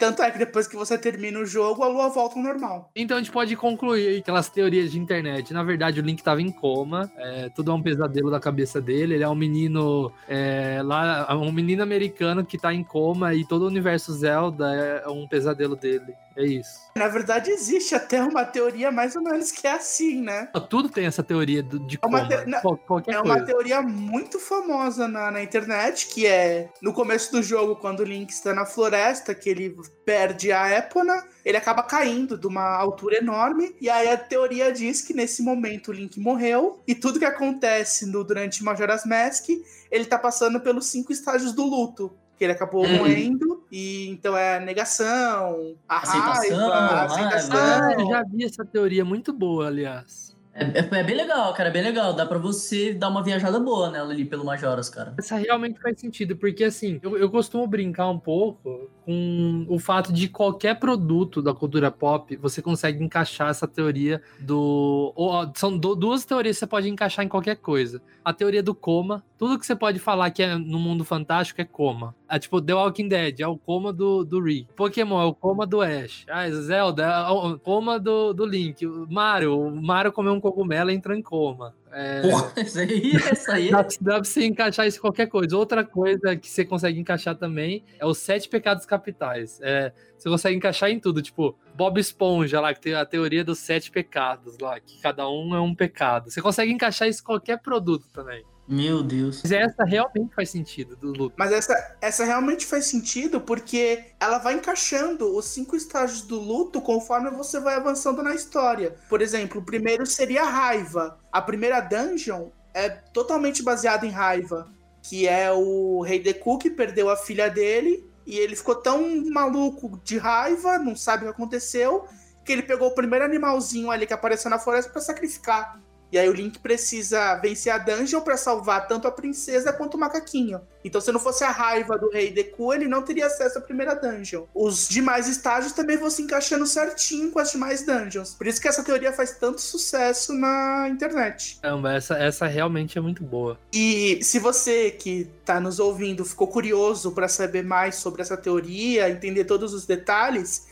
Tanto 0.03 0.21
é 0.21 0.29
que 0.29 0.37
depois 0.37 0.67
que 0.67 0.75
você 0.75 0.97
termina 0.97 1.39
o 1.39 1.45
jogo, 1.45 1.81
a 1.81 1.87
lua 1.87 2.09
volta 2.09 2.37
ao 2.37 2.43
normal. 2.43 2.91
Então 2.93 3.15
a 3.15 3.21
gente 3.21 3.31
pode 3.31 3.55
concluir 3.55 4.19
aquelas 4.19 4.49
teorias 4.49 4.91
de 4.91 4.99
internet. 4.99 5.53
Na 5.53 5.63
verdade, 5.63 6.01
o 6.01 6.03
Link 6.03 6.21
tava 6.21 6.41
em 6.41 6.51
coma. 6.51 7.09
é, 7.15 7.47
tudo 7.55 7.71
é 7.71 7.73
um 7.73 7.81
pesadelo 7.81 8.29
da 8.29 8.37
cabeça 8.37 8.81
dele. 8.81 9.13
Ele 9.13 9.23
é 9.23 9.29
um 9.29 9.35
menino 9.35 10.11
é, 10.27 10.81
lá, 10.83 11.33
um 11.37 11.53
menino 11.53 11.81
americano 11.81 12.45
que 12.45 12.57
tá 12.57 12.73
em 12.73 12.83
coma 12.83 13.33
e 13.33 13.47
todo 13.47 13.61
o 13.61 13.67
universo 13.67 14.11
Zelda 14.11 14.75
é 15.05 15.07
um 15.07 15.25
pesadelo 15.25 15.77
dele. 15.77 16.13
É 16.37 16.43
isso. 16.43 16.83
Na 16.95 17.07
verdade, 17.07 17.49
existe 17.51 17.95
até 17.95 18.21
uma 18.21 18.45
teoria 18.45 18.91
mais 18.91 19.15
ou 19.15 19.21
menos 19.23 19.51
que 19.51 19.65
é 19.67 19.71
assim, 19.73 20.21
né? 20.21 20.47
Tudo 20.69 20.89
tem 20.89 21.05
essa 21.05 21.23
teoria 21.23 21.61
de 21.63 21.99
É 22.01 22.05
uma 22.05 22.27
te- 22.27 22.61
qual- 22.61 22.77
qualquer 22.77 23.15
É 23.15 23.19
uma 23.19 23.33
coisa. 23.35 23.45
teoria 23.45 23.81
muito 23.81 24.39
famosa 24.39 25.07
na, 25.07 25.31
na 25.31 25.41
internet, 25.41 26.07
que 26.07 26.25
é 26.27 26.69
no 26.81 26.93
começo 26.93 27.31
do 27.31 27.41
jogo, 27.41 27.75
quando 27.75 28.01
o 28.01 28.03
Link 28.03 28.29
está 28.29 28.53
na 28.53 28.65
floresta, 28.65 29.33
que 29.33 29.49
ele 29.49 29.75
perde 30.05 30.51
a 30.51 30.69
Epona, 30.77 31.23
ele 31.43 31.57
acaba 31.57 31.81
caindo 31.83 32.37
de 32.37 32.45
uma 32.47 32.75
altura 32.77 33.17
enorme, 33.17 33.75
e 33.81 33.89
aí 33.89 34.07
a 34.09 34.17
teoria 34.17 34.71
diz 34.71 35.01
que 35.01 35.13
nesse 35.13 35.41
momento 35.41 35.89
o 35.89 35.93
Link 35.93 36.19
morreu, 36.19 36.81
e 36.87 36.93
tudo 36.95 37.19
que 37.19 37.25
acontece 37.25 38.05
no, 38.05 38.23
durante 38.23 38.63
Majora's 38.63 39.05
Mask, 39.05 39.49
ele 39.91 40.05
tá 40.05 40.17
passando 40.17 40.59
pelos 40.59 40.87
cinco 40.87 41.11
estágios 41.11 41.53
do 41.53 41.63
luto. 41.63 42.15
Que 42.37 42.43
ele 42.45 42.53
acabou 42.53 42.85
Hum. 42.85 42.97
morrendo, 42.97 43.63
e 43.71 44.07
então 44.09 44.35
é 44.35 44.57
a 44.57 44.59
negação, 44.59 45.75
a 45.87 45.97
Aceitação, 45.99 46.69
raiva, 46.69 46.93
a 46.95 47.03
aceitação. 47.05 47.57
Ah, 47.57 47.93
eu 47.99 48.05
já 48.07 48.23
vi 48.23 48.43
essa 48.43 48.65
teoria 48.65 49.05
muito 49.05 49.31
boa, 49.31 49.67
aliás. 49.67 50.33
É, 50.55 50.65
é- 50.65 50.99
é 50.99 51.03
bem 51.03 51.15
legal, 51.15 51.51
cara, 51.55 51.69
é 51.69 51.71
bem 51.71 51.81
legal. 51.81 52.13
Dá 52.13 52.27
pra 52.27 52.37
você 52.37 52.93
dar 52.93 53.09
uma 53.09 53.23
viajada 53.23 53.59
boa 53.59 53.89
nela 53.89 54.11
ali 54.11 54.23
pelo 54.23 54.45
Majoras, 54.45 54.87
cara. 54.87 55.15
Essa 55.17 55.35
realmente 55.37 55.79
faz 55.81 55.99
sentido, 55.99 56.35
porque 56.35 56.63
assim, 56.63 56.99
eu, 57.01 57.17
eu 57.17 57.27
costumo 57.31 57.65
brincar 57.65 58.07
um 58.09 58.19
pouco 58.19 58.87
com 59.03 59.65
o 59.67 59.79
fato 59.79 60.13
de 60.13 60.27
qualquer 60.27 60.79
produto 60.79 61.41
da 61.41 61.55
cultura 61.55 61.89
pop, 61.89 62.35
você 62.37 62.61
consegue 62.61 63.03
encaixar 63.03 63.49
essa 63.49 63.67
teoria 63.67 64.21
do. 64.39 65.11
ou, 65.15 65.51
são 65.55 65.75
du- 65.75 65.95
duas 65.95 66.23
teorias 66.23 66.55
que 66.55 66.59
você 66.59 66.67
pode 66.67 66.87
encaixar 66.87 67.25
em 67.25 67.27
qualquer 67.27 67.55
coisa. 67.55 67.99
A 68.23 68.31
teoria 68.31 68.61
do 68.61 68.75
coma, 68.75 69.23
tudo 69.39 69.57
que 69.57 69.65
você 69.65 69.75
pode 69.75 69.97
falar 69.97 70.29
que 70.29 70.43
é 70.43 70.55
no 70.55 70.77
mundo 70.77 71.03
fantástico 71.03 71.59
é 71.61 71.65
coma. 71.65 72.15
É 72.33 72.39
tipo 72.39 72.59
The 72.59 72.73
Walking 72.73 73.07
Dead, 73.07 73.41
é 73.41 73.47
o 73.47 73.55
coma 73.55 73.93
do, 73.93 74.23
do 74.23 74.41
Rick. 74.41 74.73
Pokémon 74.75 75.21
é 75.21 75.25
o 75.25 75.35
coma 75.35 75.67
do 75.67 75.81
Ash. 75.81 76.25
Ah, 76.27 76.49
Zelda 76.49 77.03
é 77.03 77.29
o 77.29 77.59
coma 77.59 77.99
do, 77.99 78.33
do 78.33 78.43
Link. 78.43 78.83
Mario, 79.07 79.59
o 79.59 79.69
Mario 79.69 80.11
comeu 80.11 80.33
um 80.33 80.41
cogumelo 80.41 80.89
e 80.89 80.95
entrou 80.95 81.15
em 81.15 81.21
coma. 81.21 81.75
É... 81.91 82.21
Porra, 82.21 82.53
isso 82.57 82.79
aí, 82.79 83.11
essa 83.17 83.53
aí. 83.53 83.69
Dá, 83.69 83.83
dá 84.01 84.13
pra 84.15 84.23
você 84.23 84.47
encaixar 84.47 84.87
isso 84.87 84.97
em 84.97 85.01
qualquer 85.01 85.27
coisa. 85.27 85.55
Outra 85.55 85.83
coisa 85.83 86.35
que 86.35 86.49
você 86.49 86.65
consegue 86.65 86.99
encaixar 86.99 87.35
também 87.35 87.83
é 87.99 88.05
os 88.07 88.17
sete 88.17 88.49
pecados 88.49 88.83
capitais. 88.83 89.59
É, 89.61 89.93
você 90.17 90.27
consegue 90.27 90.57
encaixar 90.57 90.89
em 90.89 90.99
tudo, 90.99 91.21
tipo, 91.21 91.55
Bob 91.75 91.99
Esponja 91.99 92.59
lá, 92.59 92.73
que 92.73 92.81
tem 92.81 92.95
a 92.95 93.05
teoria 93.05 93.43
dos 93.43 93.59
sete 93.59 93.91
pecados 93.91 94.57
lá, 94.57 94.79
que 94.79 94.99
cada 95.01 95.29
um 95.29 95.53
é 95.53 95.61
um 95.61 95.75
pecado. 95.75 96.31
Você 96.31 96.41
consegue 96.41 96.71
encaixar 96.71 97.07
isso 97.07 97.21
em 97.21 97.25
qualquer 97.25 97.61
produto 97.61 98.07
também. 98.11 98.43
Meu 98.67 99.03
Deus. 99.03 99.41
Mas 99.43 99.51
essa 99.51 99.83
realmente 99.83 100.33
faz 100.33 100.49
sentido 100.49 100.95
do 100.95 101.11
luto. 101.11 101.35
Mas 101.37 101.51
essa, 101.51 101.95
essa 102.01 102.23
realmente 102.23 102.65
faz 102.65 102.85
sentido 102.85 103.41
porque 103.41 104.05
ela 104.19 104.37
vai 104.37 104.53
encaixando 104.53 105.35
os 105.35 105.45
cinco 105.45 105.75
estágios 105.75 106.21
do 106.21 106.39
luto 106.39 106.81
conforme 106.81 107.29
você 107.29 107.59
vai 107.59 107.75
avançando 107.75 108.23
na 108.23 108.33
história. 108.33 108.95
Por 109.09 109.21
exemplo, 109.21 109.59
o 109.61 109.65
primeiro 109.65 110.05
seria 110.05 110.43
a 110.43 110.49
raiva. 110.49 111.19
A 111.31 111.41
primeira 111.41 111.81
dungeon 111.81 112.49
é 112.73 112.89
totalmente 112.89 113.61
baseada 113.61 114.05
em 114.05 114.09
raiva, 114.09 114.69
que 115.01 115.27
é 115.27 115.51
o 115.51 116.01
rei 116.01 116.19
Deku 116.19 116.57
que 116.57 116.69
perdeu 116.69 117.09
a 117.09 117.17
filha 117.17 117.49
dele 117.49 118.09
e 118.25 118.37
ele 118.37 118.55
ficou 118.55 118.75
tão 118.75 119.29
maluco 119.29 119.99
de 120.03 120.17
raiva, 120.17 120.79
não 120.79 120.95
sabe 120.95 121.23
o 121.23 121.27
que 121.27 121.33
aconteceu, 121.33 122.07
que 122.45 122.51
ele 122.51 122.63
pegou 122.63 122.87
o 122.87 122.95
primeiro 122.95 123.25
animalzinho 123.25 123.91
ali 123.91 124.07
que 124.07 124.13
apareceu 124.13 124.49
na 124.49 124.57
floresta 124.57 124.91
pra 124.91 125.01
sacrificar. 125.01 125.79
E 126.13 126.17
aí 126.19 126.29
o 126.29 126.33
Link 126.33 126.59
precisa 126.59 127.33
vencer 127.37 127.73
a 127.73 127.79
dungeon 127.79 128.21
pra 128.21 128.37
salvar 128.37 128.87
tanto 128.87 129.07
a 129.07 129.11
princesa 129.11 129.73
quanto 129.73 129.95
o 129.95 129.99
macaquinho. 129.99 130.61
Então, 130.85 131.01
se 131.01 131.11
não 131.11 131.19
fosse 131.19 131.43
a 131.43 131.49
raiva 131.49 131.97
do 131.97 132.07
rei 132.07 132.29
Deku, 132.29 132.71
ele 132.71 132.87
não 132.87 133.01
teria 133.01 133.25
acesso 133.25 133.57
à 133.57 133.61
primeira 133.61 133.95
dungeon. 133.95 134.43
Os 134.53 134.87
demais 134.87 135.27
estágios 135.27 135.73
também 135.73 135.97
vão 135.97 136.11
se 136.11 136.21
encaixando 136.21 136.67
certinho 136.67 137.31
com 137.31 137.39
as 137.39 137.51
demais 137.51 137.83
dungeons. 137.83 138.35
Por 138.35 138.45
isso 138.45 138.61
que 138.61 138.67
essa 138.67 138.83
teoria 138.83 139.11
faz 139.11 139.39
tanto 139.39 139.59
sucesso 139.59 140.33
na 140.33 140.87
internet. 140.87 141.57
Caramba, 141.59 141.93
essa, 141.93 142.15
essa 142.15 142.45
realmente 142.45 142.95
é 142.95 143.01
muito 143.01 143.23
boa. 143.23 143.57
E 143.73 144.19
se 144.21 144.37
você 144.37 144.91
que 144.91 145.27
tá 145.43 145.59
nos 145.59 145.79
ouvindo 145.79 146.23
ficou 146.23 146.47
curioso 146.47 147.11
para 147.13 147.27
saber 147.27 147.63
mais 147.63 147.95
sobre 147.95 148.21
essa 148.21 148.37
teoria, 148.37 149.09
entender 149.09 149.45
todos 149.45 149.73
os 149.73 149.87
detalhes, 149.87 150.67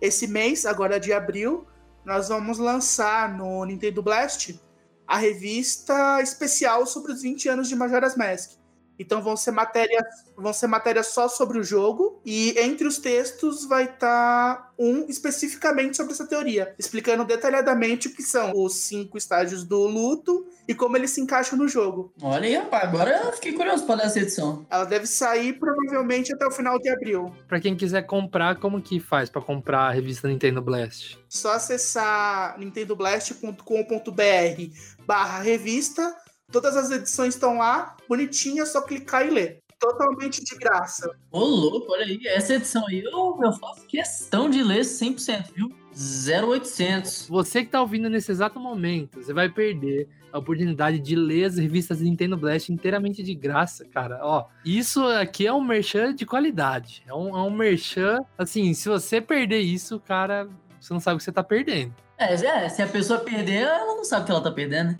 esse 0.00 0.26
mês, 0.26 0.64
agora 0.64 0.98
de 0.98 1.12
abril, 1.12 1.66
nós 2.02 2.30
vamos 2.30 2.56
lançar 2.56 3.36
no 3.36 3.62
Nintendo 3.66 4.02
Blast 4.02 4.58
a 5.06 5.16
revista 5.16 6.20
especial 6.20 6.86
sobre 6.86 7.12
os 7.12 7.22
20 7.22 7.48
anos 7.48 7.68
de 7.68 7.76
Majora's 7.76 8.16
Mask. 8.16 8.52
Então 8.98 9.22
vão 9.22 9.36
ser 9.36 9.50
matérias, 9.50 10.02
vão 10.36 10.52
ser 10.52 10.66
matérias 10.66 11.08
só 11.08 11.28
sobre 11.28 11.58
o 11.58 11.62
jogo 11.62 12.20
e 12.24 12.58
entre 12.58 12.86
os 12.86 12.98
textos 12.98 13.64
vai 13.66 13.84
estar 13.84 14.72
um 14.78 15.06
especificamente 15.08 15.96
sobre 15.96 16.12
essa 16.12 16.26
teoria, 16.26 16.74
explicando 16.78 17.24
detalhadamente 17.24 18.08
o 18.08 18.14
que 18.14 18.22
são 18.22 18.52
os 18.56 18.74
cinco 18.76 19.18
estágios 19.18 19.64
do 19.64 19.86
luto 19.86 20.46
e 20.68 20.74
como 20.74 20.96
eles 20.96 21.10
se 21.10 21.20
encaixam 21.20 21.58
no 21.58 21.68
jogo. 21.68 22.12
Olha 22.20 22.46
aí, 22.46 22.56
rapaz. 22.56 22.84
Agora 22.84 23.22
eu 23.24 23.32
fiquei 23.32 23.52
curioso 23.52 23.84
pra 23.86 23.96
ler 23.96 24.06
essa 24.06 24.20
edição. 24.20 24.66
Ela 24.70 24.84
deve 24.84 25.06
sair 25.06 25.58
provavelmente 25.58 26.32
até 26.32 26.46
o 26.46 26.50
final 26.50 26.78
de 26.78 26.88
abril. 26.88 27.34
Pra 27.46 27.60
quem 27.60 27.76
quiser 27.76 28.02
comprar, 28.02 28.56
como 28.56 28.80
que 28.80 28.98
faz 28.98 29.30
pra 29.30 29.42
comprar 29.42 29.88
a 29.88 29.90
revista 29.90 30.28
Nintendo 30.28 30.62
Blast? 30.62 31.18
Só 31.28 31.52
acessar 31.52 32.58
nintendoblast.com.br 32.58 35.06
barra 35.06 35.40
revista. 35.40 36.14
Todas 36.50 36.76
as 36.76 36.90
edições 36.90 37.34
estão 37.34 37.58
lá, 37.58 37.96
bonitinha, 38.08 38.62
é 38.62 38.66
só 38.66 38.80
clicar 38.80 39.26
e 39.26 39.30
ler. 39.30 39.58
Totalmente 39.78 40.42
de 40.42 40.56
graça. 40.56 41.10
Ô, 41.30 41.40
louco, 41.40 41.92
olha 41.92 42.04
aí. 42.04 42.18
Essa 42.26 42.54
edição 42.54 42.86
aí 42.86 43.02
eu, 43.02 43.38
eu 43.42 43.52
faço 43.52 43.86
questão 43.86 44.48
de 44.48 44.62
ler 44.62 44.80
100%, 44.80 45.52
viu? 45.54 45.68
0800. 45.96 47.26
Você 47.28 47.64
que 47.64 47.70
tá 47.70 47.80
ouvindo 47.80 48.10
nesse 48.10 48.30
exato 48.30 48.60
momento, 48.60 49.22
você 49.22 49.32
vai 49.32 49.48
perder 49.48 50.06
a 50.30 50.38
oportunidade 50.38 50.98
de 50.98 51.16
ler 51.16 51.44
as 51.44 51.56
revistas 51.56 52.02
Nintendo 52.02 52.36
Blast 52.36 52.70
inteiramente 52.70 53.22
de 53.22 53.34
graça, 53.34 53.86
cara. 53.86 54.20
Ó, 54.22 54.44
isso 54.64 55.02
aqui 55.06 55.46
é 55.46 55.52
um 55.52 55.62
merchan 55.62 56.14
de 56.14 56.26
qualidade. 56.26 57.02
É 57.06 57.14
um, 57.14 57.30
é 57.30 57.40
um 57.40 57.50
merchan, 57.50 58.20
assim, 58.36 58.74
se 58.74 58.88
você 58.88 59.20
perder 59.20 59.60
isso, 59.60 59.98
cara, 59.98 60.46
você 60.78 60.92
não 60.92 61.00
sabe 61.00 61.14
o 61.14 61.18
que 61.18 61.24
você 61.24 61.32
tá 61.32 61.42
perdendo. 61.42 61.94
É, 62.18 62.34
é, 62.34 62.68
se 62.68 62.82
a 62.82 62.86
pessoa 62.86 63.20
perder, 63.20 63.62
ela 63.62 63.96
não 63.96 64.04
sabe 64.04 64.26
que 64.26 64.30
ela 64.30 64.42
tá 64.42 64.50
perdendo, 64.50 64.90
né? 64.90 64.98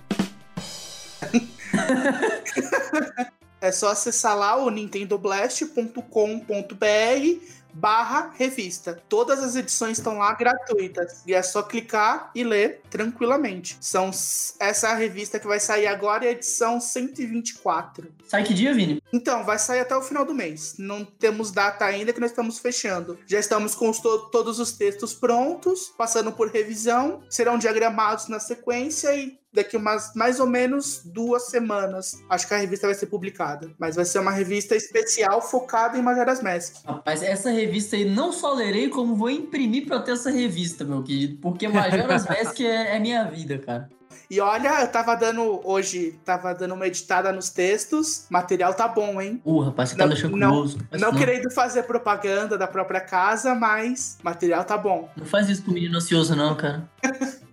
É 3.58 3.72
só 3.72 3.90
acessar 3.90 4.36
lá 4.36 4.62
o 4.62 4.70
nintendoblast.com.br 4.70 7.55
barra 7.76 8.32
revista. 8.34 9.02
Todas 9.08 9.42
as 9.42 9.54
edições 9.54 9.98
estão 9.98 10.18
lá 10.18 10.32
gratuitas. 10.32 11.22
E 11.26 11.34
é 11.34 11.42
só 11.42 11.62
clicar 11.62 12.30
e 12.34 12.42
ler 12.42 12.80
tranquilamente. 12.90 13.76
São 13.80 14.10
essa 14.58 14.88
é 14.88 14.94
revista 14.96 15.38
que 15.38 15.46
vai 15.46 15.60
sair 15.60 15.86
agora, 15.86 16.24
é 16.24 16.28
a 16.28 16.32
edição 16.32 16.80
124. 16.80 18.10
Sai 18.26 18.44
que 18.44 18.54
dia, 18.54 18.72
Vini? 18.72 19.02
Então, 19.12 19.44
vai 19.44 19.58
sair 19.58 19.80
até 19.80 19.94
o 19.96 20.02
final 20.02 20.24
do 20.24 20.34
mês. 20.34 20.76
Não 20.78 21.04
temos 21.04 21.50
data 21.50 21.84
ainda 21.84 22.12
que 22.12 22.20
nós 22.20 22.30
estamos 22.30 22.58
fechando. 22.58 23.18
Já 23.26 23.38
estamos 23.38 23.74
com 23.74 23.90
os 23.90 24.00
to 24.00 24.30
todos 24.30 24.58
os 24.58 24.72
textos 24.72 25.12
prontos, 25.12 25.92
passando 25.96 26.32
por 26.32 26.50
revisão, 26.50 27.22
serão 27.28 27.58
diagramados 27.58 28.28
na 28.28 28.40
sequência 28.40 29.14
e 29.14 29.38
daqui 29.56 29.76
umas 29.76 30.14
mais 30.14 30.38
ou 30.38 30.46
menos 30.46 31.02
duas 31.04 31.46
semanas. 31.46 32.22
Acho 32.28 32.46
que 32.46 32.54
a 32.54 32.58
revista 32.58 32.86
vai 32.86 32.94
ser 32.94 33.06
publicada. 33.06 33.70
Mas 33.78 33.96
vai 33.96 34.04
ser 34.04 34.20
uma 34.20 34.30
revista 34.30 34.76
especial 34.76 35.42
focada 35.42 35.98
em 35.98 36.02
Majora's 36.02 36.42
Mask. 36.42 36.84
Rapaz, 36.84 37.22
essa 37.22 37.50
revista 37.50 37.96
aí 37.96 38.04
não 38.04 38.32
só 38.32 38.54
lerei, 38.54 38.88
como 38.88 39.16
vou 39.16 39.30
imprimir 39.30 39.86
pra 39.86 40.00
ter 40.00 40.12
essa 40.12 40.30
revista, 40.30 40.84
meu 40.84 41.02
querido. 41.02 41.38
Porque 41.40 41.66
Majora's 41.66 42.26
Mask 42.28 42.60
é, 42.60 42.96
é 42.96 42.98
minha 42.98 43.24
vida, 43.24 43.58
cara. 43.58 43.88
E 44.28 44.40
olha, 44.40 44.80
eu 44.80 44.88
tava 44.88 45.14
dando 45.14 45.60
hoje, 45.64 46.18
tava 46.24 46.52
dando 46.52 46.74
uma 46.74 46.86
editada 46.86 47.32
nos 47.32 47.50
textos. 47.50 48.26
Material 48.28 48.74
tá 48.74 48.88
bom, 48.88 49.20
hein? 49.20 49.40
Uh, 49.44 49.60
rapaz, 49.60 49.90
você 49.90 49.96
tá 49.96 50.06
deixando 50.06 50.32
curioso. 50.32 50.78
Não, 50.90 51.12
não 51.12 51.14
querendo 51.14 51.50
fazer 51.52 51.84
propaganda 51.84 52.58
da 52.58 52.66
própria 52.66 53.00
casa, 53.00 53.54
mas 53.54 54.18
material 54.22 54.64
tá 54.64 54.76
bom. 54.76 55.08
Não 55.16 55.26
faz 55.26 55.48
isso 55.48 55.62
com 55.62 55.70
o 55.70 55.74
menino 55.74 55.96
ansioso, 55.96 56.34
não, 56.34 56.56
cara. 56.56 56.88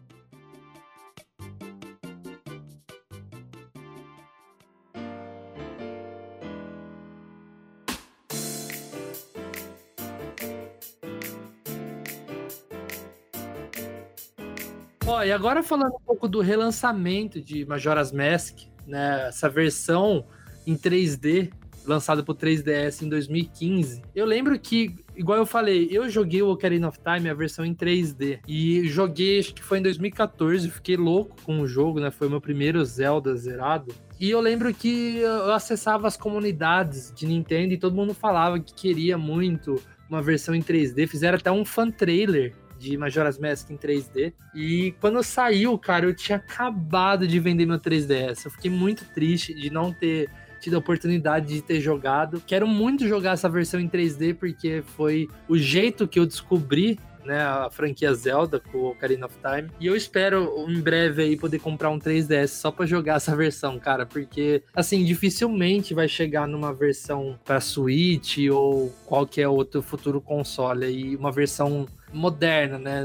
E 15.25 15.31
agora 15.31 15.63
falando 15.63 15.95
um 15.95 16.05
pouco 16.05 16.27
do 16.27 16.41
relançamento 16.41 17.41
de 17.41 17.65
Majora's 17.65 18.11
Mask, 18.11 18.59
né? 18.85 19.27
Essa 19.27 19.49
versão 19.49 20.25
em 20.67 20.75
3D, 20.75 21.51
lançada 21.85 22.23
pro 22.23 22.33
3DS 22.33 23.01
em 23.01 23.09
2015. 23.09 24.01
Eu 24.15 24.25
lembro 24.25 24.57
que, 24.59 24.95
igual 25.15 25.37
eu 25.37 25.45
falei, 25.45 25.87
eu 25.91 26.09
joguei 26.09 26.41
o 26.41 26.49
Ocarina 26.49 26.87
of 26.87 26.99
Time, 26.99 27.29
a 27.29 27.33
versão 27.33 27.65
em 27.65 27.73
3D. 27.73 28.39
E 28.47 28.87
joguei, 28.87 29.39
acho 29.39 29.53
que 29.53 29.63
foi 29.63 29.79
em 29.79 29.81
2014, 29.81 30.69
fiquei 30.69 30.97
louco 30.97 31.35
com 31.43 31.59
o 31.59 31.67
jogo, 31.67 31.99
né? 31.99 32.11
Foi 32.11 32.27
o 32.27 32.29
meu 32.29 32.41
primeiro 32.41 32.83
Zelda 32.83 33.35
zerado. 33.35 33.93
E 34.19 34.29
eu 34.29 34.39
lembro 34.39 34.73
que 34.73 35.17
eu 35.17 35.51
acessava 35.51 36.07
as 36.07 36.15
comunidades 36.17 37.11
de 37.13 37.25
Nintendo 37.25 37.73
e 37.73 37.77
todo 37.77 37.95
mundo 37.95 38.13
falava 38.13 38.59
que 38.59 38.73
queria 38.73 39.17
muito 39.17 39.81
uma 40.09 40.21
versão 40.21 40.53
em 40.53 40.61
3D. 40.61 41.07
Fizeram 41.07 41.37
até 41.37 41.51
um 41.51 41.65
fan 41.65 41.91
trailer 41.91 42.53
de 42.83 42.97
Majora's 42.97 43.39
Mask 43.39 43.69
em 43.69 43.77
3D. 43.77 44.33
E 44.53 44.93
quando 44.99 45.23
saiu, 45.23 45.77
cara, 45.77 46.05
eu 46.05 46.13
tinha 46.13 46.35
acabado 46.37 47.25
de 47.25 47.39
vender 47.39 47.65
meu 47.65 47.79
3DS. 47.79 48.45
Eu 48.45 48.51
fiquei 48.51 48.69
muito 48.69 49.05
triste 49.13 49.53
de 49.53 49.69
não 49.69 49.93
ter 49.93 50.29
tido 50.59 50.75
a 50.75 50.79
oportunidade 50.79 51.47
de 51.47 51.61
ter 51.61 51.79
jogado. 51.79 52.41
Quero 52.45 52.67
muito 52.67 53.07
jogar 53.07 53.31
essa 53.31 53.49
versão 53.49 53.79
em 53.79 53.87
3D 53.87 54.35
porque 54.35 54.83
foi 54.95 55.29
o 55.47 55.57
jeito 55.57 56.07
que 56.07 56.19
eu 56.19 56.25
descobri 56.25 56.99
né, 57.25 57.41
a 57.41 57.69
franquia 57.69 58.13
Zelda 58.13 58.59
com 58.59 58.77
o 58.77 58.89
Ocarina 58.91 59.25
of 59.25 59.35
Time. 59.37 59.69
E 59.79 59.87
eu 59.87 59.95
espero 59.95 60.65
em 60.69 60.79
breve 60.79 61.23
aí 61.23 61.37
poder 61.37 61.59
comprar 61.59 61.89
um 61.89 61.99
3DS 61.99 62.47
só 62.47 62.71
para 62.71 62.85
jogar 62.85 63.15
essa 63.15 63.35
versão, 63.35 63.79
cara, 63.79 64.05
porque 64.05 64.63
assim, 64.73 65.03
dificilmente 65.03 65.93
vai 65.93 66.07
chegar 66.07 66.47
numa 66.47 66.73
versão 66.73 67.37
para 67.43 67.59
Switch 67.59 68.37
ou 68.51 68.93
qualquer 69.05 69.47
outro 69.47 69.81
futuro 69.81 70.21
console 70.21 70.85
aí, 70.85 71.15
uma 71.15 71.31
versão 71.31 71.87
moderna, 72.13 72.77
né? 72.77 73.01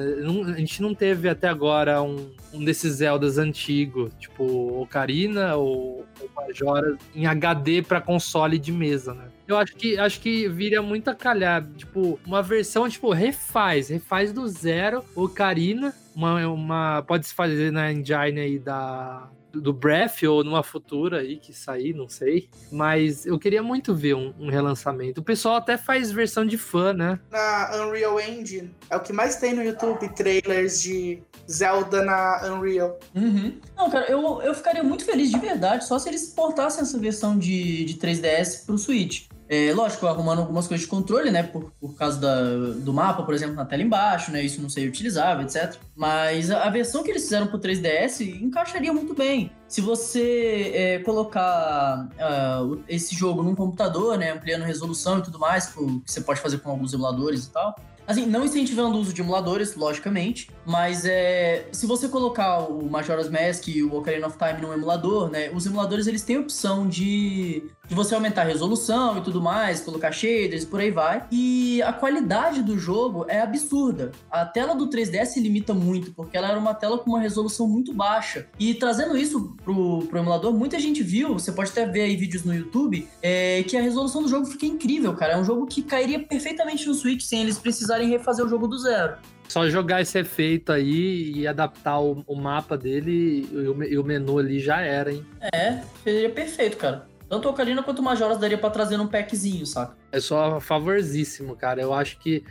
A 0.54 0.59
gente 0.59 0.83
não 0.83 0.94
teve 0.94 1.28
até 1.28 1.48
agora 1.48 2.02
um, 2.02 2.31
um 2.52 2.62
desses 2.62 2.96
Zeldas 2.96 3.38
antigos, 3.38 4.12
tipo 4.18 4.44
Ocarina 4.83 5.57
ou, 5.57 6.04
ou 6.20 6.31
Majora 6.37 6.96
em 7.14 7.26
HD 7.26 7.83
para 7.83 8.00
console 8.00 8.59
de 8.59 8.70
mesa, 8.70 9.14
né? 9.14 9.24
Eu 9.49 9.57
acho 9.57 9.75
que 9.75 9.99
acho 9.99 10.21
que 10.21 10.47
viria 10.47 10.83
muito 10.83 11.09
a 11.09 11.15
calhar, 11.15 11.67
tipo, 11.75 12.21
uma 12.27 12.43
versão 12.43 12.87
tipo 12.87 13.11
refaz, 13.11 13.89
refaz 13.89 14.31
do 14.31 14.47
zero 14.47 15.03
Ocarina, 15.17 15.95
uma, 16.15 16.47
uma 16.47 17.03
pode 17.03 17.27
se 17.27 17.33
fazer 17.35 17.73
na 17.73 17.91
engine 17.91 18.41
aí 18.41 18.59
da 18.59 19.31
do 19.51 19.73
Breath 19.73 20.23
ou 20.25 20.45
numa 20.45 20.63
futura 20.63 21.21
aí 21.21 21.39
que 21.39 21.53
sair, 21.53 21.95
não 21.95 22.09
sei. 22.09 22.49
Mas 22.71 23.25
eu 23.25 23.39
queria 23.39 23.63
muito 23.63 23.95
ver 23.95 24.15
um, 24.15 24.35
um, 24.39 24.51
relançamento. 24.51 25.21
O 25.21 25.25
pessoal 25.25 25.57
até 25.57 25.77
faz 25.77 26.13
versão 26.13 26.45
de 26.45 26.59
fã, 26.59 26.93
né? 26.93 27.19
Na 27.31 27.71
Unreal 27.83 28.21
Engine. 28.21 28.71
É 28.91 28.97
o 28.97 29.01
que 29.01 29.13
mais 29.13 29.37
tem 29.37 29.55
no 29.55 29.63
YouTube, 29.63 30.09
trailers 30.11 30.83
de 30.83 31.23
Zelda 31.51 32.05
na 32.05 32.43
Unreal. 32.53 32.99
Uhum. 33.15 33.59
Não, 33.77 33.91
cara, 33.91 34.07
eu, 34.11 34.43
eu 34.43 34.55
ficaria 34.55 34.83
muito 34.83 35.05
feliz 35.05 35.31
de 35.31 35.39
verdade 35.39 35.87
só 35.87 35.99
se 35.99 36.09
eles 36.09 36.29
portassem 36.29 36.83
essa 36.83 36.99
versão 36.99 37.39
de, 37.39 37.85
de 37.85 37.95
3DS 37.95 38.67
pro 38.67 38.77
Switch. 38.77 39.27
É, 39.49 39.73
lógico, 39.73 40.07
arrumando 40.07 40.41
algumas 40.41 40.67
coisas 40.67 40.85
de 40.85 40.91
controle, 40.91 41.31
né? 41.31 41.43
Por, 41.43 41.73
por 41.81 41.95
causa 41.95 42.21
da, 42.21 42.43
do 42.75 42.93
mapa, 42.93 43.23
por 43.23 43.33
exemplo, 43.33 43.55
na 43.55 43.65
tela 43.65 43.83
embaixo, 43.83 44.31
né? 44.31 44.43
Isso 44.43 44.61
não 44.61 44.69
ser 44.69 44.87
utilizável, 44.87 45.45
etc. 45.45 45.77
Mas 45.97 46.51
a, 46.51 46.65
a 46.65 46.71
versão 46.71 47.03
que 47.03 47.11
eles 47.11 47.23
fizeram 47.23 47.47
pro 47.47 47.59
3DS 47.59 48.21
encaixaria 48.43 48.93
muito 48.93 49.15
bem. 49.15 49.51
Se 49.67 49.81
você 49.81 50.73
é, 50.75 50.99
colocar 50.99 52.09
uh, 52.09 52.83
esse 52.87 53.15
jogo 53.15 53.43
num 53.43 53.55
computador, 53.55 54.19
né? 54.19 54.33
Ampliando 54.33 54.65
resolução 54.65 55.19
e 55.19 55.23
tudo 55.23 55.39
mais, 55.39 55.67
que 55.67 55.81
você 56.05 56.21
pode 56.21 56.41
fazer 56.41 56.59
com 56.59 56.71
alguns 56.71 56.93
emuladores 56.93 57.47
e 57.47 57.51
tal. 57.51 57.75
Assim, 58.09 58.25
não 58.25 58.43
incentivando 58.43 58.97
o 58.97 59.01
uso 59.03 59.13
de 59.13 59.21
emuladores, 59.21 59.77
logicamente, 59.77 60.51
mas 60.65 61.05
é, 61.05 61.69
se 61.73 61.87
você 61.87 62.09
colocar 62.09 62.61
o 62.61 62.89
Majora's 62.89 63.29
Mask 63.29 63.69
e 63.69 63.83
o 63.83 63.95
Ocarina 63.95 64.27
of 64.27 64.39
Time 64.39 64.63
no 64.63 64.73
emulador, 64.73 65.29
né, 65.29 65.51
os 65.51 65.67
emuladores 65.67 66.07
eles 66.07 66.23
têm 66.23 66.37
a 66.37 66.41
opção 66.41 66.89
de, 66.89 67.65
de 67.88 67.94
você 67.94 68.14
aumentar 68.14 68.42
a 68.42 68.44
resolução 68.44 69.18
e 69.18 69.20
tudo 69.22 69.40
mais, 69.40 69.81
colocar 69.81 70.12
shaders 70.12 70.64
por 70.64 70.81
aí 70.81 70.90
vai. 70.90 71.24
E 71.33 71.83
a 71.83 71.92
qualidade 71.92 72.62
do 72.62 72.79
jogo 72.79 73.27
é 73.29 73.40
absurda. 73.40 74.12
A 74.31 74.44
tela 74.44 74.74
do 74.74 74.88
3DS 74.88 75.27
se 75.27 75.40
limita 75.40 75.74
muito, 75.74 76.12
porque 76.12 76.37
ela 76.37 76.48
era 76.48 76.59
uma 76.59 76.74
tela 76.74 76.98
com 76.98 77.11
uma 77.11 77.20
resolução 77.20 77.66
muito 77.66 77.92
baixa. 77.92 78.46
E 78.59 78.74
trazendo 78.74 79.16
isso 79.16 79.57
pro, 79.64 80.07
pro 80.09 80.18
emulador, 80.18 80.53
muita 80.53 80.79
gente 80.79 81.03
viu, 81.03 81.35
você 81.35 81.51
pode 81.51 81.70
até 81.70 81.87
ver 81.87 82.03
aí 82.03 82.16
vídeos 82.16 82.44
no 82.44 82.55
YouTube, 82.55 83.09
é, 83.22 83.62
que 83.64 83.77
a 83.77 83.83
resolução 83.83 84.22
do 84.22 84.29
jogo 84.29 84.46
fica 84.46 84.66
incrível, 84.66 85.14
cara. 85.14 85.33
É 85.33 85.37
um 85.37 85.44
jogo 85.44 85.66
que 85.66 85.83
cairia 85.83 86.20
perfeitamente 86.20 86.87
no 86.87 86.94
Switch 86.94 87.22
sem 87.22 87.42
eles 87.42 87.59
precisarem 87.59 87.88
precisarem 87.88 88.09
refazer 88.11 88.44
o 88.44 88.48
jogo 88.48 88.68
do 88.68 88.79
zero. 88.79 89.16
Só 89.48 89.66
jogar 89.68 90.03
esse 90.03 90.18
efeito 90.18 90.70
aí 90.72 91.33
e 91.33 91.46
adaptar 91.46 91.98
o, 92.01 92.22
o 92.27 92.37
mapa 92.37 92.77
dele 92.77 93.48
e 93.51 93.57
o, 93.57 93.83
e 93.83 93.98
o, 93.98 94.05
menu 94.05 94.38
ali 94.38 94.61
já 94.61 94.83
era, 94.83 95.11
hein? 95.11 95.24
É, 95.55 95.81
seria 96.05 96.29
perfeito, 96.29 96.77
cara. 96.77 97.08
Tanto 97.29 97.47
o 97.47 97.51
Ocarina 97.51 97.83
quanto 97.83 97.99
o 97.99 98.03
Majoras 98.03 98.38
daria 98.38 98.57
pra 98.57 98.71
trazer 98.71 98.97
num 98.97 99.07
packzinho, 99.07 99.67
saca? 99.67 99.97
É 100.11 100.19
só 100.19 100.59
favorzíssimo, 100.61 101.55
cara. 101.55 101.83
Eu 101.83 101.93
acho 101.93 102.19
que 102.19 102.43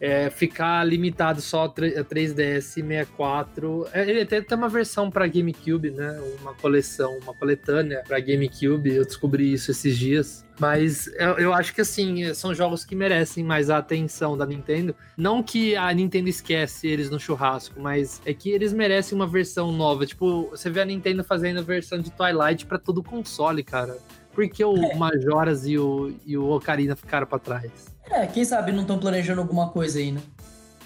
é, 0.00 0.30
ficar 0.30 0.84
limitado 0.84 1.40
só 1.40 1.64
a 1.64 1.70
3DS 1.70 2.76
e 2.76 2.82
64. 2.82 3.88
É, 3.92 4.08
ele 4.08 4.20
até 4.20 4.40
tem 4.40 4.56
uma 4.56 4.68
versão 4.68 5.10
para 5.10 5.26
GameCube, 5.26 5.90
né? 5.90 6.20
Uma 6.40 6.54
coleção, 6.54 7.18
uma 7.22 7.34
coletânea 7.34 8.04
para 8.06 8.20
GameCube. 8.20 8.94
Eu 8.94 9.04
descobri 9.04 9.52
isso 9.52 9.70
esses 9.70 9.96
dias. 9.96 10.46
Mas 10.58 11.06
eu, 11.14 11.38
eu, 11.38 11.52
acho 11.52 11.72
que 11.72 11.80
assim, 11.80 12.34
são 12.34 12.52
jogos 12.52 12.84
que 12.84 12.96
merecem 12.96 13.44
mais 13.44 13.70
a 13.70 13.78
atenção 13.78 14.36
da 14.36 14.44
Nintendo. 14.44 14.94
Não 15.16 15.42
que 15.42 15.76
a 15.76 15.92
Nintendo 15.92 16.28
esquece 16.28 16.88
eles 16.88 17.10
no 17.10 17.20
churrasco, 17.20 17.80
mas 17.80 18.20
é 18.26 18.34
que 18.34 18.50
eles 18.50 18.72
merecem 18.72 19.14
uma 19.14 19.26
versão 19.26 19.70
nova. 19.70 20.04
Tipo, 20.04 20.50
você 20.50 20.68
vê 20.68 20.80
a 20.80 20.84
Nintendo 20.84 21.22
fazendo 21.22 21.60
a 21.60 21.62
versão 21.62 22.00
de 22.00 22.10
Twilight 22.10 22.66
para 22.66 22.78
todo 22.78 23.02
console, 23.02 23.62
cara. 23.62 23.98
Por 24.32 24.48
que 24.48 24.64
o 24.64 24.76
é. 24.76 24.94
Majoras 24.94 25.66
e 25.66 25.78
o, 25.78 26.14
e 26.26 26.36
o 26.36 26.50
Ocarina 26.50 26.94
ficaram 26.94 27.26
para 27.26 27.38
trás? 27.38 27.96
É, 28.10 28.26
quem 28.26 28.44
sabe 28.44 28.72
não 28.72 28.82
estão 28.82 28.98
planejando 28.98 29.40
alguma 29.40 29.68
coisa 29.68 29.98
aí, 29.98 30.12
né? 30.12 30.20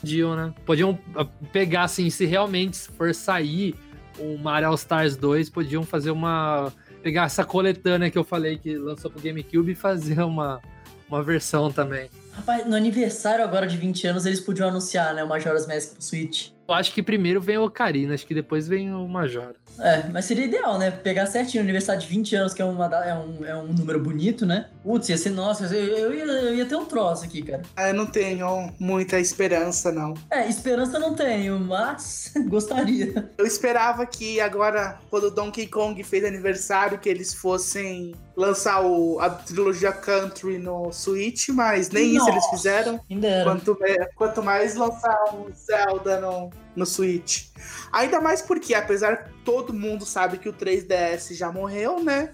Podiam, 0.01 0.35
né? 0.35 0.55
Podiam 0.67 0.99
ah, 1.15 1.27
pegar, 1.53 1.85
assim, 1.85 2.11
se 2.11 2.25
realmente 2.25 2.79
for 2.79 3.15
sair 3.15 3.75
o 4.19 4.37
Mario 4.37 4.69
All 4.69 4.75
Stars 4.75 5.17
2, 5.17 5.51
podiam 5.51 5.83
fazer 5.83 6.11
uma. 6.11 6.73
Pegar 7.03 7.25
essa 7.25 7.45
coletânea 7.45 8.11
que 8.11 8.19
eu 8.19 8.25
falei 8.25 8.59
que 8.59 8.77
lançou 8.77 9.11
pro 9.11 9.21
GameCube 9.21 9.73
e 9.73 9.75
fazer 9.75 10.21
uma, 10.21 10.61
uma 11.09 11.23
versão 11.23 11.71
também. 11.71 12.09
Rapaz, 12.33 12.67
no 12.67 12.75
aniversário 12.75 13.45
agora 13.45 13.67
de 13.67 13.77
20 13.77 14.07
anos 14.07 14.27
eles 14.27 14.41
podiam 14.41 14.69
anunciar, 14.69 15.15
né? 15.15 15.23
O 15.23 15.29
Majora's 15.29 15.67
Mask 15.67 15.95
pro 15.95 16.03
Switch. 16.03 16.51
Eu 16.67 16.75
acho 16.75 16.93
que 16.93 17.03
primeiro 17.03 17.41
vem 17.41 17.59
o 17.59 17.65
Ocarina, 17.65 18.15
acho 18.15 18.27
que 18.27 18.35
depois 18.35 18.67
vem 18.67 18.95
o 18.95 19.07
Majora's. 19.07 19.62
É, 19.79 20.09
mas 20.13 20.25
seria 20.27 20.45
ideal, 20.45 20.79
né? 20.79 20.91
Pegar 20.91 21.27
certinho 21.27 21.63
aniversário 21.63 22.01
de 22.01 22.07
20 22.07 22.37
anos, 22.37 22.55
que 22.55 22.63
é, 22.63 22.65
uma, 22.65 22.87
é, 23.05 23.15
um, 23.15 23.45
é 23.47 23.57
um 23.57 23.73
número 23.73 23.99
bonito, 24.01 24.45
né? 24.47 24.67
Putz, 24.83 25.09
ia 25.09 25.17
ser, 25.19 25.31
nossa, 25.31 25.65
eu, 25.75 25.97
eu, 25.97 26.15
ia, 26.15 26.25
eu 26.25 26.55
ia 26.55 26.67
ter 26.67 26.77
um 26.77 26.85
troço 26.85 27.25
aqui, 27.25 27.43
cara. 27.43 27.63
Ah, 27.77 27.89
Eu 27.89 27.95
não 27.95 28.07
tenho 28.07 28.73
muita 28.79 29.19
esperança, 29.19 29.91
não. 29.91 30.15
É, 30.31 30.47
esperança 30.49 30.99
não 30.99 31.15
tenho, 31.15 31.59
mas 31.59 32.33
gostaria. 32.49 33.31
Eu 33.37 33.47
esperava 33.47 34.05
que 34.07 34.41
agora, 34.41 34.99
quando 35.11 35.25
o 35.25 35.31
Donkey 35.31 35.67
Kong 35.67 36.03
fez 36.05 36.25
aniversário, 36.25 36.99
que 36.99 37.09
eles 37.09 37.33
fossem 37.35 38.15
lançar 38.37 38.83
o- 38.85 39.19
a 39.21 39.29
trilogia 39.31 39.93
Country 39.93 40.59
no 40.59 40.91
Switch, 40.93 41.49
mas 41.51 41.91
nem 41.91 42.15
isso 42.17 42.29
eles 42.29 42.43
Nossa, 42.45 42.57
fizeram. 42.57 43.01
Ainda 43.11 43.29
era. 43.29 43.45
Quanto, 43.51 43.79
quanto 44.15 44.43
mais 44.43 44.75
lançar 44.75 45.19
um 45.35 45.53
Zelda 45.55 46.21
no, 46.21 46.51
no 46.75 46.87
Switch. 46.87 47.47
Ainda 47.93 48.21
mais 48.21 48.43
porque, 48.43 48.75
apesar 48.75 49.31
todo 49.45 49.73
mundo 49.73 50.05
sabe 50.05 50.39
que 50.39 50.49
o 50.49 50.53
3DS 50.53 51.35
já 51.35 51.51
morreu, 51.53 52.03
né? 52.03 52.31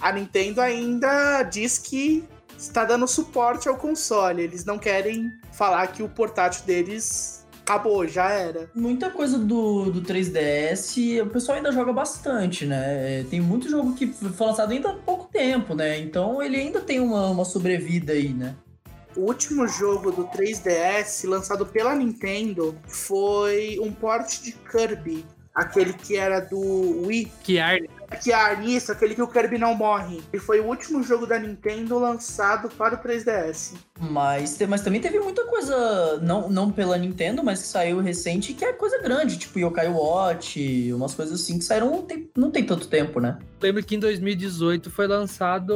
A 0.00 0.12
Nintendo 0.12 0.60
ainda 0.60 1.42
diz 1.42 1.78
que 1.78 2.24
está 2.56 2.84
dando 2.84 3.06
suporte 3.06 3.68
ao 3.68 3.76
console. 3.76 4.42
Eles 4.42 4.64
não 4.64 4.78
querem 4.78 5.32
falar 5.52 5.86
que 5.88 6.02
o 6.02 6.08
portátil 6.08 6.64
deles 6.64 7.46
acabou, 7.62 8.06
já 8.06 8.30
era. 8.30 8.70
Muita 8.74 9.10
coisa 9.10 9.38
do, 9.38 9.90
do 9.90 10.00
3DS, 10.02 11.22
o 11.22 11.26
pessoal 11.26 11.58
ainda 11.58 11.70
joga 11.70 11.92
bastante, 11.92 12.64
né? 12.64 13.20
É, 13.20 13.24
Tem 13.24 13.40
muito 13.40 13.68
jogo 13.68 13.94
que 13.94 14.06
foi 14.06 14.46
lançado 14.46 14.72
ainda 14.72 14.90
há 14.90 14.94
pouco 14.94 15.28
tempo, 15.30 15.74
né? 15.74 15.98
Então 15.98 16.42
ele 16.42 16.56
ainda 16.56 16.80
tem 16.80 16.98
uma, 16.98 17.28
uma 17.28 17.44
sobrevida 17.44 18.14
aí, 18.14 18.32
né? 18.32 18.56
O 19.16 19.20
último 19.22 19.66
jogo 19.66 20.12
do 20.12 20.24
3DS 20.28 21.28
lançado 21.28 21.66
pela 21.66 21.94
Nintendo 21.94 22.76
foi 22.86 23.78
um 23.80 23.92
port 23.92 24.40
de 24.40 24.52
Kirby. 24.52 25.24
Aquele 25.54 25.92
que 25.92 26.16
era 26.16 26.40
do 26.40 27.06
Wii. 27.06 27.32
Que. 27.42 27.58
Que 28.22 28.32
é 28.32 28.60
isso, 28.64 28.90
aquele 28.90 29.14
que 29.14 29.22
o 29.22 29.28
Kirby 29.28 29.58
não 29.58 29.74
morre. 29.74 30.22
E 30.32 30.38
foi 30.38 30.60
o 30.60 30.66
último 30.66 31.02
jogo 31.02 31.26
da 31.26 31.38
Nintendo 31.38 31.98
lançado 31.98 32.68
para 32.70 32.94
o 32.94 32.98
3DS. 32.98 33.74
Mas, 34.00 34.58
mas 34.68 34.80
também 34.80 35.00
teve 35.00 35.18
muita 35.20 35.44
coisa, 35.44 36.18
não, 36.22 36.48
não 36.48 36.70
pela 36.70 36.96
Nintendo, 36.96 37.44
mas 37.44 37.60
que 37.60 37.68
saiu 37.68 38.00
recente, 38.00 38.54
que 38.54 38.64
é 38.64 38.72
coisa 38.72 39.00
grande, 39.02 39.38
tipo 39.38 39.58
Yokai 39.58 39.88
Watch, 39.88 40.92
umas 40.92 41.14
coisas 41.14 41.40
assim 41.40 41.58
que 41.58 41.64
saíram 41.64 41.90
não 41.90 42.02
tem, 42.02 42.30
não 42.36 42.50
tem 42.50 42.64
tanto 42.64 42.88
tempo, 42.88 43.20
né? 43.20 43.38
Lembro 43.60 43.84
que 43.84 43.96
em 43.96 43.98
2018 43.98 44.90
foi 44.90 45.06
lançado 45.06 45.74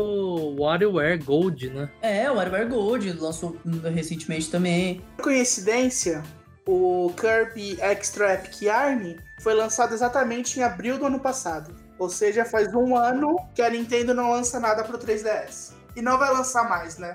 WarioWare 0.58 1.22
Gold, 1.22 1.70
né? 1.70 1.90
É, 2.00 2.30
o 2.30 2.36
WarioWare 2.36 2.68
Gold 2.68 3.12
lançou 3.12 3.56
recentemente 3.92 4.50
também. 4.50 5.02
Coincidência, 5.20 6.22
o 6.66 7.12
Kirby 7.16 7.76
Extra 7.80 8.34
Epic 8.34 8.62
Yarn 8.62 9.16
foi 9.40 9.54
lançado 9.54 9.92
exatamente 9.92 10.60
em 10.60 10.62
abril 10.62 10.98
do 10.98 11.06
ano 11.06 11.18
passado. 11.18 11.74
Ou 12.02 12.10
seja, 12.10 12.44
faz 12.44 12.74
um 12.74 12.96
ano 12.96 13.36
que 13.54 13.62
a 13.62 13.70
Nintendo 13.70 14.12
não 14.12 14.32
lança 14.32 14.58
nada 14.58 14.82
pro 14.82 14.98
3DS. 14.98 15.72
E 15.94 16.02
não 16.02 16.18
vai 16.18 16.32
lançar 16.32 16.68
mais, 16.68 16.98
né? 16.98 17.14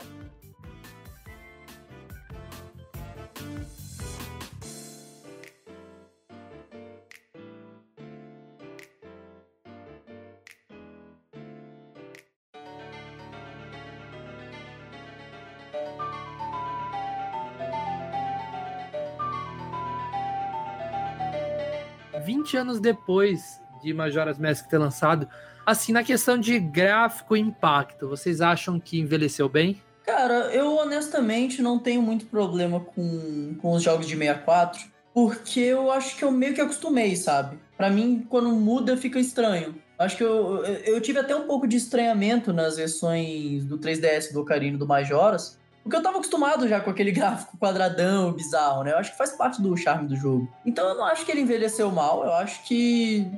20 22.27 22.57
anos 22.57 22.79
depois 22.79 23.61
de 23.87 23.93
Majora's 23.93 24.37
Mask 24.37 24.67
ter 24.67 24.77
lançado, 24.77 25.27
assim, 25.65 25.91
na 25.91 26.03
questão 26.03 26.37
de 26.37 26.59
gráfico 26.59 27.35
e 27.35 27.39
impacto, 27.39 28.07
vocês 28.07 28.41
acham 28.41 28.79
que 28.79 28.99
envelheceu 28.99 29.47
bem? 29.47 29.81
Cara, 30.05 30.53
eu 30.53 30.75
honestamente 30.77 31.61
não 31.61 31.79
tenho 31.79 32.01
muito 32.01 32.25
problema 32.25 32.79
com, 32.79 33.55
com 33.61 33.73
os 33.73 33.83
jogos 33.83 34.07
de 34.07 34.15
64, 34.15 34.85
porque 35.13 35.59
eu 35.59 35.91
acho 35.91 36.15
que 36.15 36.23
eu 36.23 36.31
meio 36.31 36.53
que 36.53 36.61
acostumei, 36.61 37.15
sabe? 37.15 37.57
Pra 37.75 37.89
mim, 37.89 38.25
quando 38.29 38.49
muda, 38.51 38.95
fica 38.95 39.19
estranho. 39.19 39.75
Acho 39.99 40.15
que 40.15 40.23
eu, 40.23 40.63
eu 40.63 41.01
tive 41.01 41.19
até 41.19 41.35
um 41.35 41.47
pouco 41.47 41.67
de 41.67 41.75
estranhamento 41.75 42.53
nas 42.53 42.77
versões 42.77 43.65
do 43.65 43.77
3DS 43.79 44.31
do 44.31 44.41
Ocarina 44.41 44.77
do 44.77 44.87
Majoras, 44.87 45.57
porque 45.83 45.97
eu 45.97 46.03
tava 46.03 46.17
acostumado 46.17 46.67
já 46.67 46.79
com 46.79 46.89
aquele 46.89 47.11
gráfico 47.13 47.57
quadradão, 47.57 48.31
bizarro, 48.31 48.83
né? 48.83 48.91
Eu 48.91 48.97
acho 48.97 49.11
que 49.11 49.17
faz 49.17 49.31
parte 49.31 49.61
do 49.61 49.75
charme 49.75 50.07
do 50.07 50.15
jogo. 50.15 50.47
Então 50.65 50.87
eu 50.87 50.95
não 50.95 51.05
acho 51.05 51.25
que 51.25 51.31
ele 51.31 51.41
envelheceu 51.41 51.91
mal, 51.91 52.23
eu 52.23 52.33
acho 52.33 52.63
que 52.63 53.29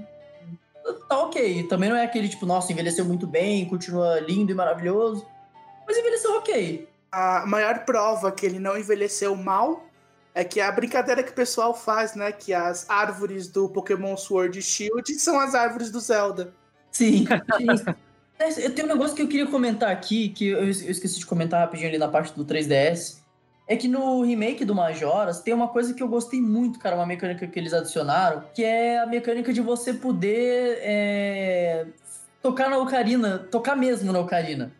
tá 0.94 1.20
ok. 1.20 1.64
Também 1.64 1.90
não 1.90 1.96
é 1.96 2.04
aquele 2.04 2.30
tipo, 2.30 2.46
nossa, 2.46 2.72
envelheceu 2.72 3.06
muito 3.06 3.28
bem, 3.28 3.66
continua 3.68 4.20
lindo 4.20 4.52
e 4.52 4.56
maravilhoso. 4.56 5.26
Mas 5.88 5.98
envelheceu 5.98 6.38
ok. 6.38 6.88
A 7.12 7.46
maior 7.46 7.86
prova 7.86 8.32
que 8.32 8.46
ele 8.46 8.60
não 8.60 8.78
envelheceu 8.78 9.36
mal 9.36 9.86
é 10.34 10.44
que 10.44 10.62
a 10.62 10.72
brincadeira 10.72 11.24
que 11.24 11.32
o 11.32 11.36
pessoal 11.36 11.74
faz, 11.74 12.16
né? 12.16 12.32
Que 12.32 12.54
as 12.54 12.90
árvores 12.90 13.48
do 13.48 13.68
Pokémon 13.70 14.16
Sword 14.16 14.60
e 14.60 14.62
Shield 14.62 15.14
são 15.16 15.40
as 15.40 15.56
árvores 15.56 15.92
do 15.92 16.00
Zelda. 16.00 16.54
Sim. 16.92 17.26
É, 18.40 18.66
Eu 18.66 18.74
tenho 18.74 18.88
um 18.88 18.92
negócio 18.94 19.14
que 19.14 19.22
eu 19.22 19.28
queria 19.28 19.48
comentar 19.48 19.92
aqui, 19.92 20.30
que 20.30 20.48
eu 20.48 20.60
eu 20.60 20.70
esqueci 20.70 21.20
de 21.20 21.26
comentar 21.26 21.60
rapidinho 21.60 21.90
ali 21.90 21.98
na 21.98 22.08
parte 22.08 22.34
do 22.34 22.46
3DS. 22.46 23.18
É 23.70 23.78
que 23.78 23.88
no 23.88 24.24
remake 24.24 24.66
do 24.66 24.74
Majoras 24.74 25.42
tem 25.42 25.54
uma 25.54 25.68
coisa 25.68 25.94
que 25.94 26.02
eu 26.02 26.08
gostei 26.08 26.42
muito, 26.42 26.80
cara, 26.80 26.96
uma 26.96 27.06
mecânica 27.06 27.46
que 27.46 27.60
eles 27.60 27.72
adicionaram, 27.72 28.44
que 28.52 28.64
é 28.64 28.98
a 28.98 29.06
mecânica 29.06 29.54
de 29.54 29.62
você 29.62 29.94
poder 29.94 30.80
é, 30.82 31.86
tocar 32.42 32.68
na 32.68 32.80
Ocarina, 32.80 33.38
tocar 33.38 33.76
mesmo 33.76 34.12
na 34.12 34.20
Ocarina. 34.20 34.72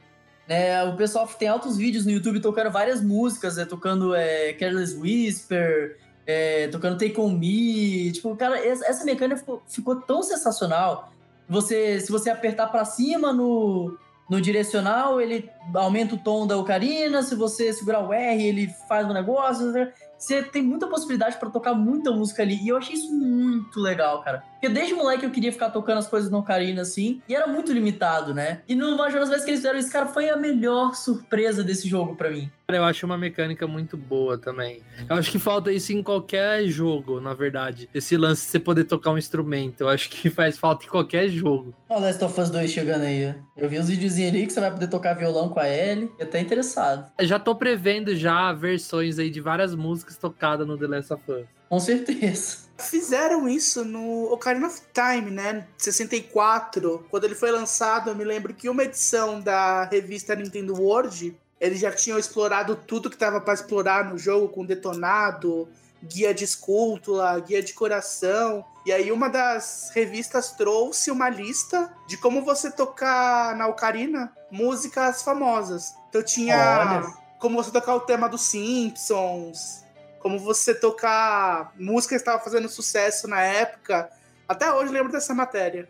Né, 0.48 0.84
o 0.86 0.98
pessoal 0.98 1.28
tem 1.28 1.48
altos 1.48 1.78
vídeos 1.78 2.04
no 2.04 2.12
YouTube 2.12 2.40
tocando 2.40 2.72
várias 2.72 3.04
músicas, 3.04 3.58
né, 3.58 3.66
tocando 3.66 4.16
é, 4.16 4.54
Careless 4.54 4.98
Whisper, 4.98 6.00
é, 6.26 6.68
tocando 6.70 6.98
Take 6.98 7.22
On 7.22 7.30
Me. 7.30 8.12
Tipo, 8.12 8.36
cara, 8.36 8.58
essa 8.58 9.06
mecânica 9.06 9.40
ficou, 9.40 9.62
ficou 9.68 9.98
tão 9.98 10.24
sensacional. 10.24 11.14
Você, 11.48 12.00
se 12.00 12.12
você 12.12 12.32
apertar 12.32 12.66
pra 12.72 12.84
cima 12.86 13.32
no, 13.32 13.96
no 14.30 14.40
direcional, 14.40 15.20
ele 15.20 15.50
aumenta 15.74 16.14
o 16.14 16.18
tom 16.18 16.46
da 16.46 16.56
ocarina. 16.56 17.24
Se 17.24 17.34
você 17.34 17.74
segurar 17.74 18.08
o 18.08 18.14
R, 18.14 18.44
ele 18.44 18.68
faz 18.88 19.08
um 19.08 19.14
negócio. 19.14 19.74
Você 20.16 20.44
tem 20.44 20.62
muita 20.62 20.88
possibilidade 20.88 21.38
pra 21.38 21.50
tocar 21.50 21.74
muita 21.74 22.12
música 22.12 22.44
ali. 22.44 22.56
E 22.62 22.68
eu 22.68 22.78
achei 22.78 22.96
isso 22.96 23.12
muito 23.12 23.80
legal, 23.80 24.22
cara. 24.22 24.44
Porque 24.60 24.68
desde 24.68 24.94
moleque 24.94 25.26
eu 25.26 25.32
queria 25.32 25.54
ficar 25.54 25.70
tocando 25.70 26.00
as 26.00 26.08
coisas 26.08 26.30
na 26.30 26.38
ocarina 26.38 26.82
assim. 26.82 27.22
E 27.30 27.34
era 27.34 27.48
muito 27.48 27.72
limitado, 27.72 28.34
né? 28.34 28.62
E 28.68 28.76
no 28.76 28.98
Majora's 28.98 29.30
Mask 29.30 29.46
que 29.46 29.52
eles 29.52 29.62
fizeram 29.62 29.80
isso, 29.80 29.90
cara, 29.90 30.06
foi 30.06 30.30
a 30.30 30.36
melhor 30.36 30.96
surpresa 30.96 31.64
desse 31.64 31.88
jogo 31.88 32.16
pra 32.18 32.30
mim. 32.30 32.52
Eu 32.68 32.84
acho 32.84 33.06
uma 33.06 33.18
mecânica 33.18 33.66
muito 33.66 33.96
boa 33.96 34.38
também. 34.38 34.84
Eu 35.10 35.16
acho 35.16 35.32
que 35.32 35.40
falta 35.40 35.72
isso 35.72 35.94
em 35.94 36.04
qualquer 36.04 36.66
jogo, 36.68 37.22
na 37.22 37.34
verdade. 37.34 37.90
Esse 37.94 38.18
lance 38.18 38.46
de 38.46 38.52
você 38.52 38.60
poder 38.60 38.84
tocar 38.84 39.12
um 39.12 39.18
instrumento. 39.18 39.82
Eu 39.82 39.90
acho 39.90 40.10
que 40.10 40.30
faz 40.30 40.58
falta 40.58 40.86
em 40.86 40.90
qualquer 40.90 41.30
jogo. 41.30 41.74
Ó, 41.88 41.98
o 41.98 42.02
Last 42.02 42.24
of 42.24 42.40
Us 42.40 42.50
2 42.50 42.70
chegando 42.70 43.04
aí. 43.04 43.34
Eu 43.56 43.70
vi 43.70 43.80
uns 43.80 43.88
videozinhos 43.88 44.34
ali 44.34 44.46
que 44.46 44.52
você 44.52 44.60
vai 44.60 44.72
poder 44.72 44.88
tocar 44.88 45.14
violão 45.14 45.48
com 45.48 45.60
a 45.60 45.70
Ellie. 45.70 46.12
Eu 46.20 46.26
até 46.28 46.40
interessado. 46.42 47.10
Eu 47.18 47.26
já 47.26 47.40
tô 47.40 47.56
prevendo 47.56 48.14
já 48.14 48.52
versões 48.52 49.18
aí 49.18 49.30
de 49.30 49.40
várias 49.40 49.74
músicas 49.74 50.18
tocadas 50.18 50.68
no 50.68 50.78
The 50.78 50.88
Last 50.88 51.14
of 51.14 51.24
Us. 51.32 51.59
Com 51.70 51.80
certeza. 51.80 52.58
Fizeram 52.80 53.48
isso 53.48 53.84
no 53.84 54.32
Ocarina 54.32 54.68
of 54.68 54.82
Time, 54.94 55.30
né? 55.30 55.68
64. 55.78 57.06
Quando 57.10 57.26
ele 57.26 57.36
foi 57.36 57.52
lançado, 57.52 58.10
eu 58.10 58.16
me 58.16 58.24
lembro 58.24 58.54
que 58.54 58.70
uma 58.70 58.84
edição 58.84 59.40
da 59.42 59.84
revista 59.84 60.34
Nintendo 60.34 60.74
World, 60.74 61.38
eles 61.60 61.80
já 61.80 61.92
tinham 61.92 62.18
explorado 62.18 62.76
tudo 62.76 63.10
que 63.10 63.18
tava 63.18 63.42
para 63.42 63.54
explorar 63.54 64.06
no 64.10 64.18
jogo, 64.18 64.48
com 64.48 64.66
detonado, 64.66 65.68
guia 66.04 66.34
de 66.34 66.46
escultura, 66.46 67.38
guia 67.40 67.62
de 67.62 67.74
coração. 67.74 68.64
E 68.86 68.92
aí 68.92 69.12
uma 69.12 69.30
das 69.30 69.92
revistas 69.94 70.52
trouxe 70.52 71.12
uma 71.12 71.30
lista 71.30 71.92
de 72.08 72.18
como 72.18 72.44
você 72.44 72.72
tocar 72.72 73.56
na 73.56 73.68
Ocarina 73.68 74.32
músicas 74.50 75.22
famosas. 75.22 75.94
Então 76.10 76.24
tinha 76.24 76.58
Olha. 76.58 77.14
como 77.40 77.62
você 77.62 77.72
tocar 77.72 77.96
o 77.96 78.00
tema 78.00 78.30
dos 78.30 78.42
Simpsons, 78.42 79.84
como 80.20 80.38
você 80.40 80.74
tocar 80.74 81.74
música 81.78 82.16
que 82.16 82.20
estava 82.20 82.44
fazendo 82.44 82.70
sucesso 82.70 83.28
na 83.28 83.42
época. 83.42 84.10
Até 84.48 84.72
hoje 84.72 84.88
eu 84.88 84.94
lembro 84.94 85.12
dessa 85.12 85.34
matéria. 85.34 85.90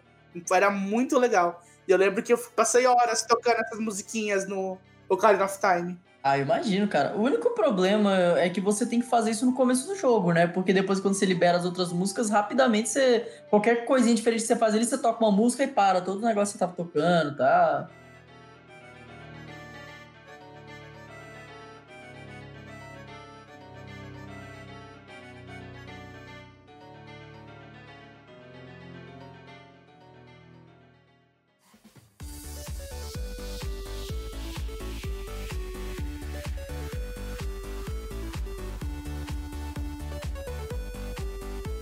Era 0.52 0.70
muito 0.70 1.18
legal. 1.18 1.64
E 1.88 1.92
eu 1.92 1.98
lembro 1.98 2.22
que 2.22 2.32
eu 2.32 2.38
passei 2.56 2.86
horas 2.86 3.24
tocando 3.24 3.60
essas 3.60 3.80
musiquinhas 3.80 4.48
no 4.48 4.78
Ocarina 5.10 5.46
of 5.46 5.58
Time. 5.60 6.00
Ah, 6.22 6.38
imagino, 6.38 6.88
cara. 6.88 7.16
O 7.16 7.22
único 7.22 7.52
problema 7.52 8.38
é 8.38 8.50
que 8.50 8.60
você 8.60 8.86
tem 8.86 9.00
que 9.00 9.08
fazer 9.08 9.32
isso 9.32 9.46
no 9.46 9.54
começo 9.54 9.88
do 9.88 9.96
jogo, 9.96 10.34
né? 10.34 10.48
Porque 10.48 10.74
depois, 10.74 11.00
quando 11.00 11.14
você 11.14 11.26
libera 11.26 11.58
as 11.58 11.66
outras 11.66 11.94
músicas, 11.94 12.30
rapidamente 12.30 12.90
você. 12.90 13.26
Qualquer 13.50 13.86
coisinha 13.86 14.14
diferente 14.14 14.42
que 14.42 14.48
você 14.48 14.56
faz 14.56 14.76
ali, 14.76 14.86
você 14.86 14.98
toca 14.98 15.24
uma 15.24 15.32
música 15.32 15.64
e 15.64 15.68
para. 15.68 16.02
Todo 16.02 16.22
o 16.22 16.26
negócio 16.26 16.54
que 16.54 16.60
você 16.60 16.66
tava 16.66 16.74
tocando, 16.74 17.38
tá? 17.38 17.90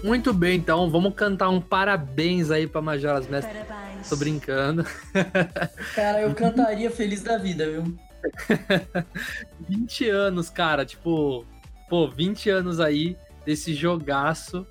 Muito 0.08 0.34
bem, 0.34 0.58
então 0.58 0.90
vamos 0.90 1.14
cantar 1.16 1.50
um 1.50 1.60
parabéns 1.60 2.50
aí 2.50 2.66
pra 2.66 2.82
Majora's 2.82 3.28
Mask. 3.28 3.50
Tô 4.08 4.16
brincando. 4.16 4.86
Cara, 5.94 6.22
eu 6.22 6.34
cantaria 6.34 6.90
feliz 6.90 7.22
da 7.22 7.38
vida, 7.38 7.70
viu? 7.70 7.94
20 9.68 10.10
anos, 10.10 10.50
cara, 10.50 10.86
tipo, 10.86 11.46
pô, 11.90 12.10
20 12.10 12.50
anos 12.50 12.80
aí 12.80 13.18
desse 13.46 13.74
jogaço. 13.74 14.66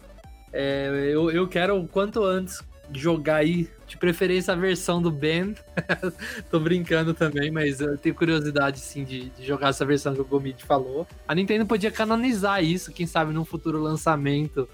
É, 0.55 1.11
eu, 1.13 1.31
eu 1.31 1.47
quero 1.47 1.79
o 1.79 1.87
quanto 1.87 2.25
antes 2.25 2.63
jogar 2.95 3.37
aí, 3.37 3.69
de 3.87 3.99
preferência 3.99 4.55
a 4.55 4.57
versão 4.57 5.03
do 5.03 5.11
Ben. 5.11 5.55
Tô 6.51 6.59
brincando 6.59 7.13
também, 7.13 7.51
mas 7.51 7.83
eu 7.83 7.99
tenho 7.99 8.15
curiosidade 8.15 8.81
sim 8.81 9.05
de, 9.05 9.29
de 9.29 9.47
jogar 9.47 9.69
essa 9.69 9.85
versão 9.85 10.15
que 10.15 10.21
o 10.23 10.25
Gomid 10.25 10.65
falou. 10.65 11.07
A 11.29 11.35
Nintendo 11.35 11.67
podia 11.67 11.91
canonizar 11.91 12.65
isso, 12.65 12.91
quem 12.91 13.07
sabe 13.07 13.35
num 13.35 13.45
futuro 13.45 13.83
lançamento 13.83 14.67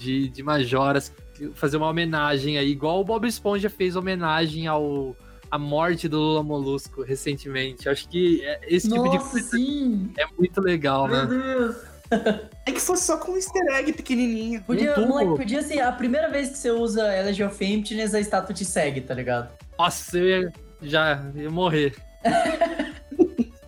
de, 0.00 0.28
de 0.28 0.42
Majoras, 0.42 1.12
fazer 1.54 1.76
uma 1.76 1.88
homenagem 1.88 2.58
aí, 2.58 2.70
igual 2.70 3.00
o 3.00 3.04
Bob 3.04 3.26
Esponja 3.28 3.68
fez 3.68 3.96
homenagem 3.96 4.66
ao 4.66 5.14
a 5.50 5.58
morte 5.58 6.06
do 6.08 6.16
Lula 6.16 6.42
Molusco 6.44 7.02
recentemente. 7.02 7.88
Acho 7.88 8.08
que 8.08 8.40
é, 8.44 8.60
esse 8.68 8.88
tipo 8.88 9.04
Nossa, 9.04 9.18
de 9.18 9.30
coisa 9.30 9.48
sim! 9.56 10.12
é 10.16 10.24
muito 10.38 10.60
legal, 10.60 11.08
Meu 11.08 11.26
né? 11.26 11.42
Deus! 11.42 11.76
É 12.66 12.72
que 12.72 12.80
fosse 12.80 13.04
só 13.04 13.16
com 13.18 13.32
um 13.32 13.36
easter 13.36 13.62
egg 13.72 13.92
pequenininho. 13.92 14.60
Podia, 14.62 14.94
tubo. 14.94 15.06
moleque, 15.06 15.36
podia 15.36 15.62
ser 15.62 15.78
a 15.80 15.92
primeira 15.92 16.28
vez 16.28 16.48
que 16.48 16.58
você 16.58 16.68
usa 16.68 17.16
Elegy 17.16 17.44
of 17.44 17.64
Emptiness, 17.64 18.12
a 18.14 18.18
estátua 18.18 18.52
te 18.52 18.64
segue, 18.64 19.00
tá 19.00 19.14
ligado? 19.14 19.52
Nossa, 19.78 20.18
eu 20.18 20.26
ia, 20.26 20.52
já 20.82 21.22
ia 21.36 21.48
morrer. 21.48 21.94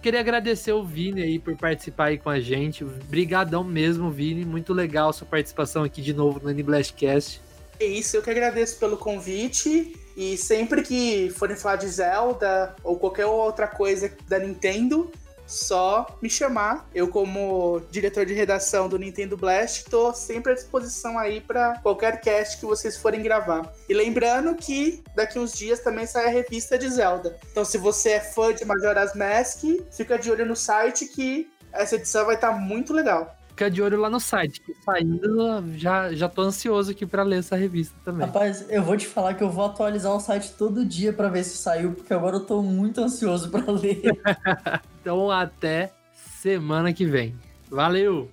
Queria 0.02 0.18
agradecer 0.18 0.72
o 0.72 0.82
Vini 0.82 1.22
aí 1.22 1.38
por 1.38 1.56
participar 1.56 2.06
aí 2.06 2.18
com 2.18 2.28
a 2.28 2.40
gente. 2.40 2.84
Brigadão 2.84 3.62
mesmo, 3.62 4.10
Vini. 4.10 4.44
Muito 4.44 4.74
legal 4.74 5.12
sua 5.12 5.28
participação 5.28 5.84
aqui 5.84 6.02
de 6.02 6.12
novo 6.12 6.40
no 6.42 6.50
N-Blastcast. 6.50 7.40
É 7.78 7.84
isso, 7.84 8.16
eu 8.16 8.22
que 8.22 8.28
agradeço 8.28 8.80
pelo 8.80 8.96
convite. 8.96 9.96
E 10.16 10.36
sempre 10.36 10.82
que 10.82 11.30
forem 11.30 11.56
falar 11.56 11.76
de 11.76 11.86
Zelda 11.86 12.74
ou 12.82 12.98
qualquer 12.98 13.26
outra 13.26 13.68
coisa 13.68 14.12
da 14.28 14.40
Nintendo, 14.40 15.08
só 15.46 16.18
me 16.20 16.30
chamar. 16.30 16.88
Eu, 16.94 17.08
como 17.08 17.82
diretor 17.90 18.24
de 18.24 18.34
redação 18.34 18.88
do 18.88 18.98
Nintendo 18.98 19.36
Blast, 19.36 19.84
tô 19.90 20.12
sempre 20.12 20.52
à 20.52 20.54
disposição 20.54 21.18
aí 21.18 21.40
para 21.40 21.78
qualquer 21.80 22.20
cast 22.20 22.58
que 22.58 22.66
vocês 22.66 22.96
forem 22.96 23.22
gravar. 23.22 23.72
E 23.88 23.94
lembrando 23.94 24.54
que 24.54 25.02
daqui 25.14 25.38
uns 25.38 25.52
dias 25.52 25.80
também 25.80 26.06
sai 26.06 26.26
a 26.26 26.30
revista 26.30 26.78
de 26.78 26.88
Zelda. 26.88 27.38
Então, 27.50 27.64
se 27.64 27.78
você 27.78 28.10
é 28.10 28.20
fã 28.20 28.54
de 28.54 28.64
Majora's 28.64 29.14
Mask, 29.14 29.62
fica 29.90 30.18
de 30.18 30.30
olho 30.30 30.46
no 30.46 30.56
site 30.56 31.06
que 31.06 31.50
essa 31.72 31.96
edição 31.96 32.26
vai 32.26 32.34
estar 32.34 32.52
muito 32.52 32.92
legal. 32.92 33.36
Fica 33.62 33.70
de 33.70 33.80
olho 33.80 34.00
lá 34.00 34.10
no 34.10 34.18
site, 34.18 34.60
que 34.60 34.74
saindo 34.82 35.62
já, 35.76 36.12
já 36.12 36.28
tô 36.28 36.42
ansioso 36.42 36.90
aqui 36.90 37.06
pra 37.06 37.22
ler 37.22 37.38
essa 37.38 37.54
revista 37.54 37.94
também. 38.04 38.26
Rapaz, 38.26 38.66
eu 38.68 38.82
vou 38.82 38.96
te 38.96 39.06
falar 39.06 39.34
que 39.34 39.44
eu 39.44 39.50
vou 39.50 39.64
atualizar 39.64 40.12
o 40.12 40.18
site 40.18 40.52
todo 40.58 40.84
dia 40.84 41.12
pra 41.12 41.28
ver 41.28 41.44
se 41.44 41.56
saiu, 41.58 41.92
porque 41.92 42.12
agora 42.12 42.36
eu 42.36 42.44
tô 42.44 42.60
muito 42.60 43.00
ansioso 43.00 43.50
pra 43.50 43.70
ler. 43.70 44.02
Então 45.00 45.32
até 45.32 45.92
semana 46.40 46.92
que 46.92 47.04
vem. 47.04 47.34
Valeu! 47.68 48.30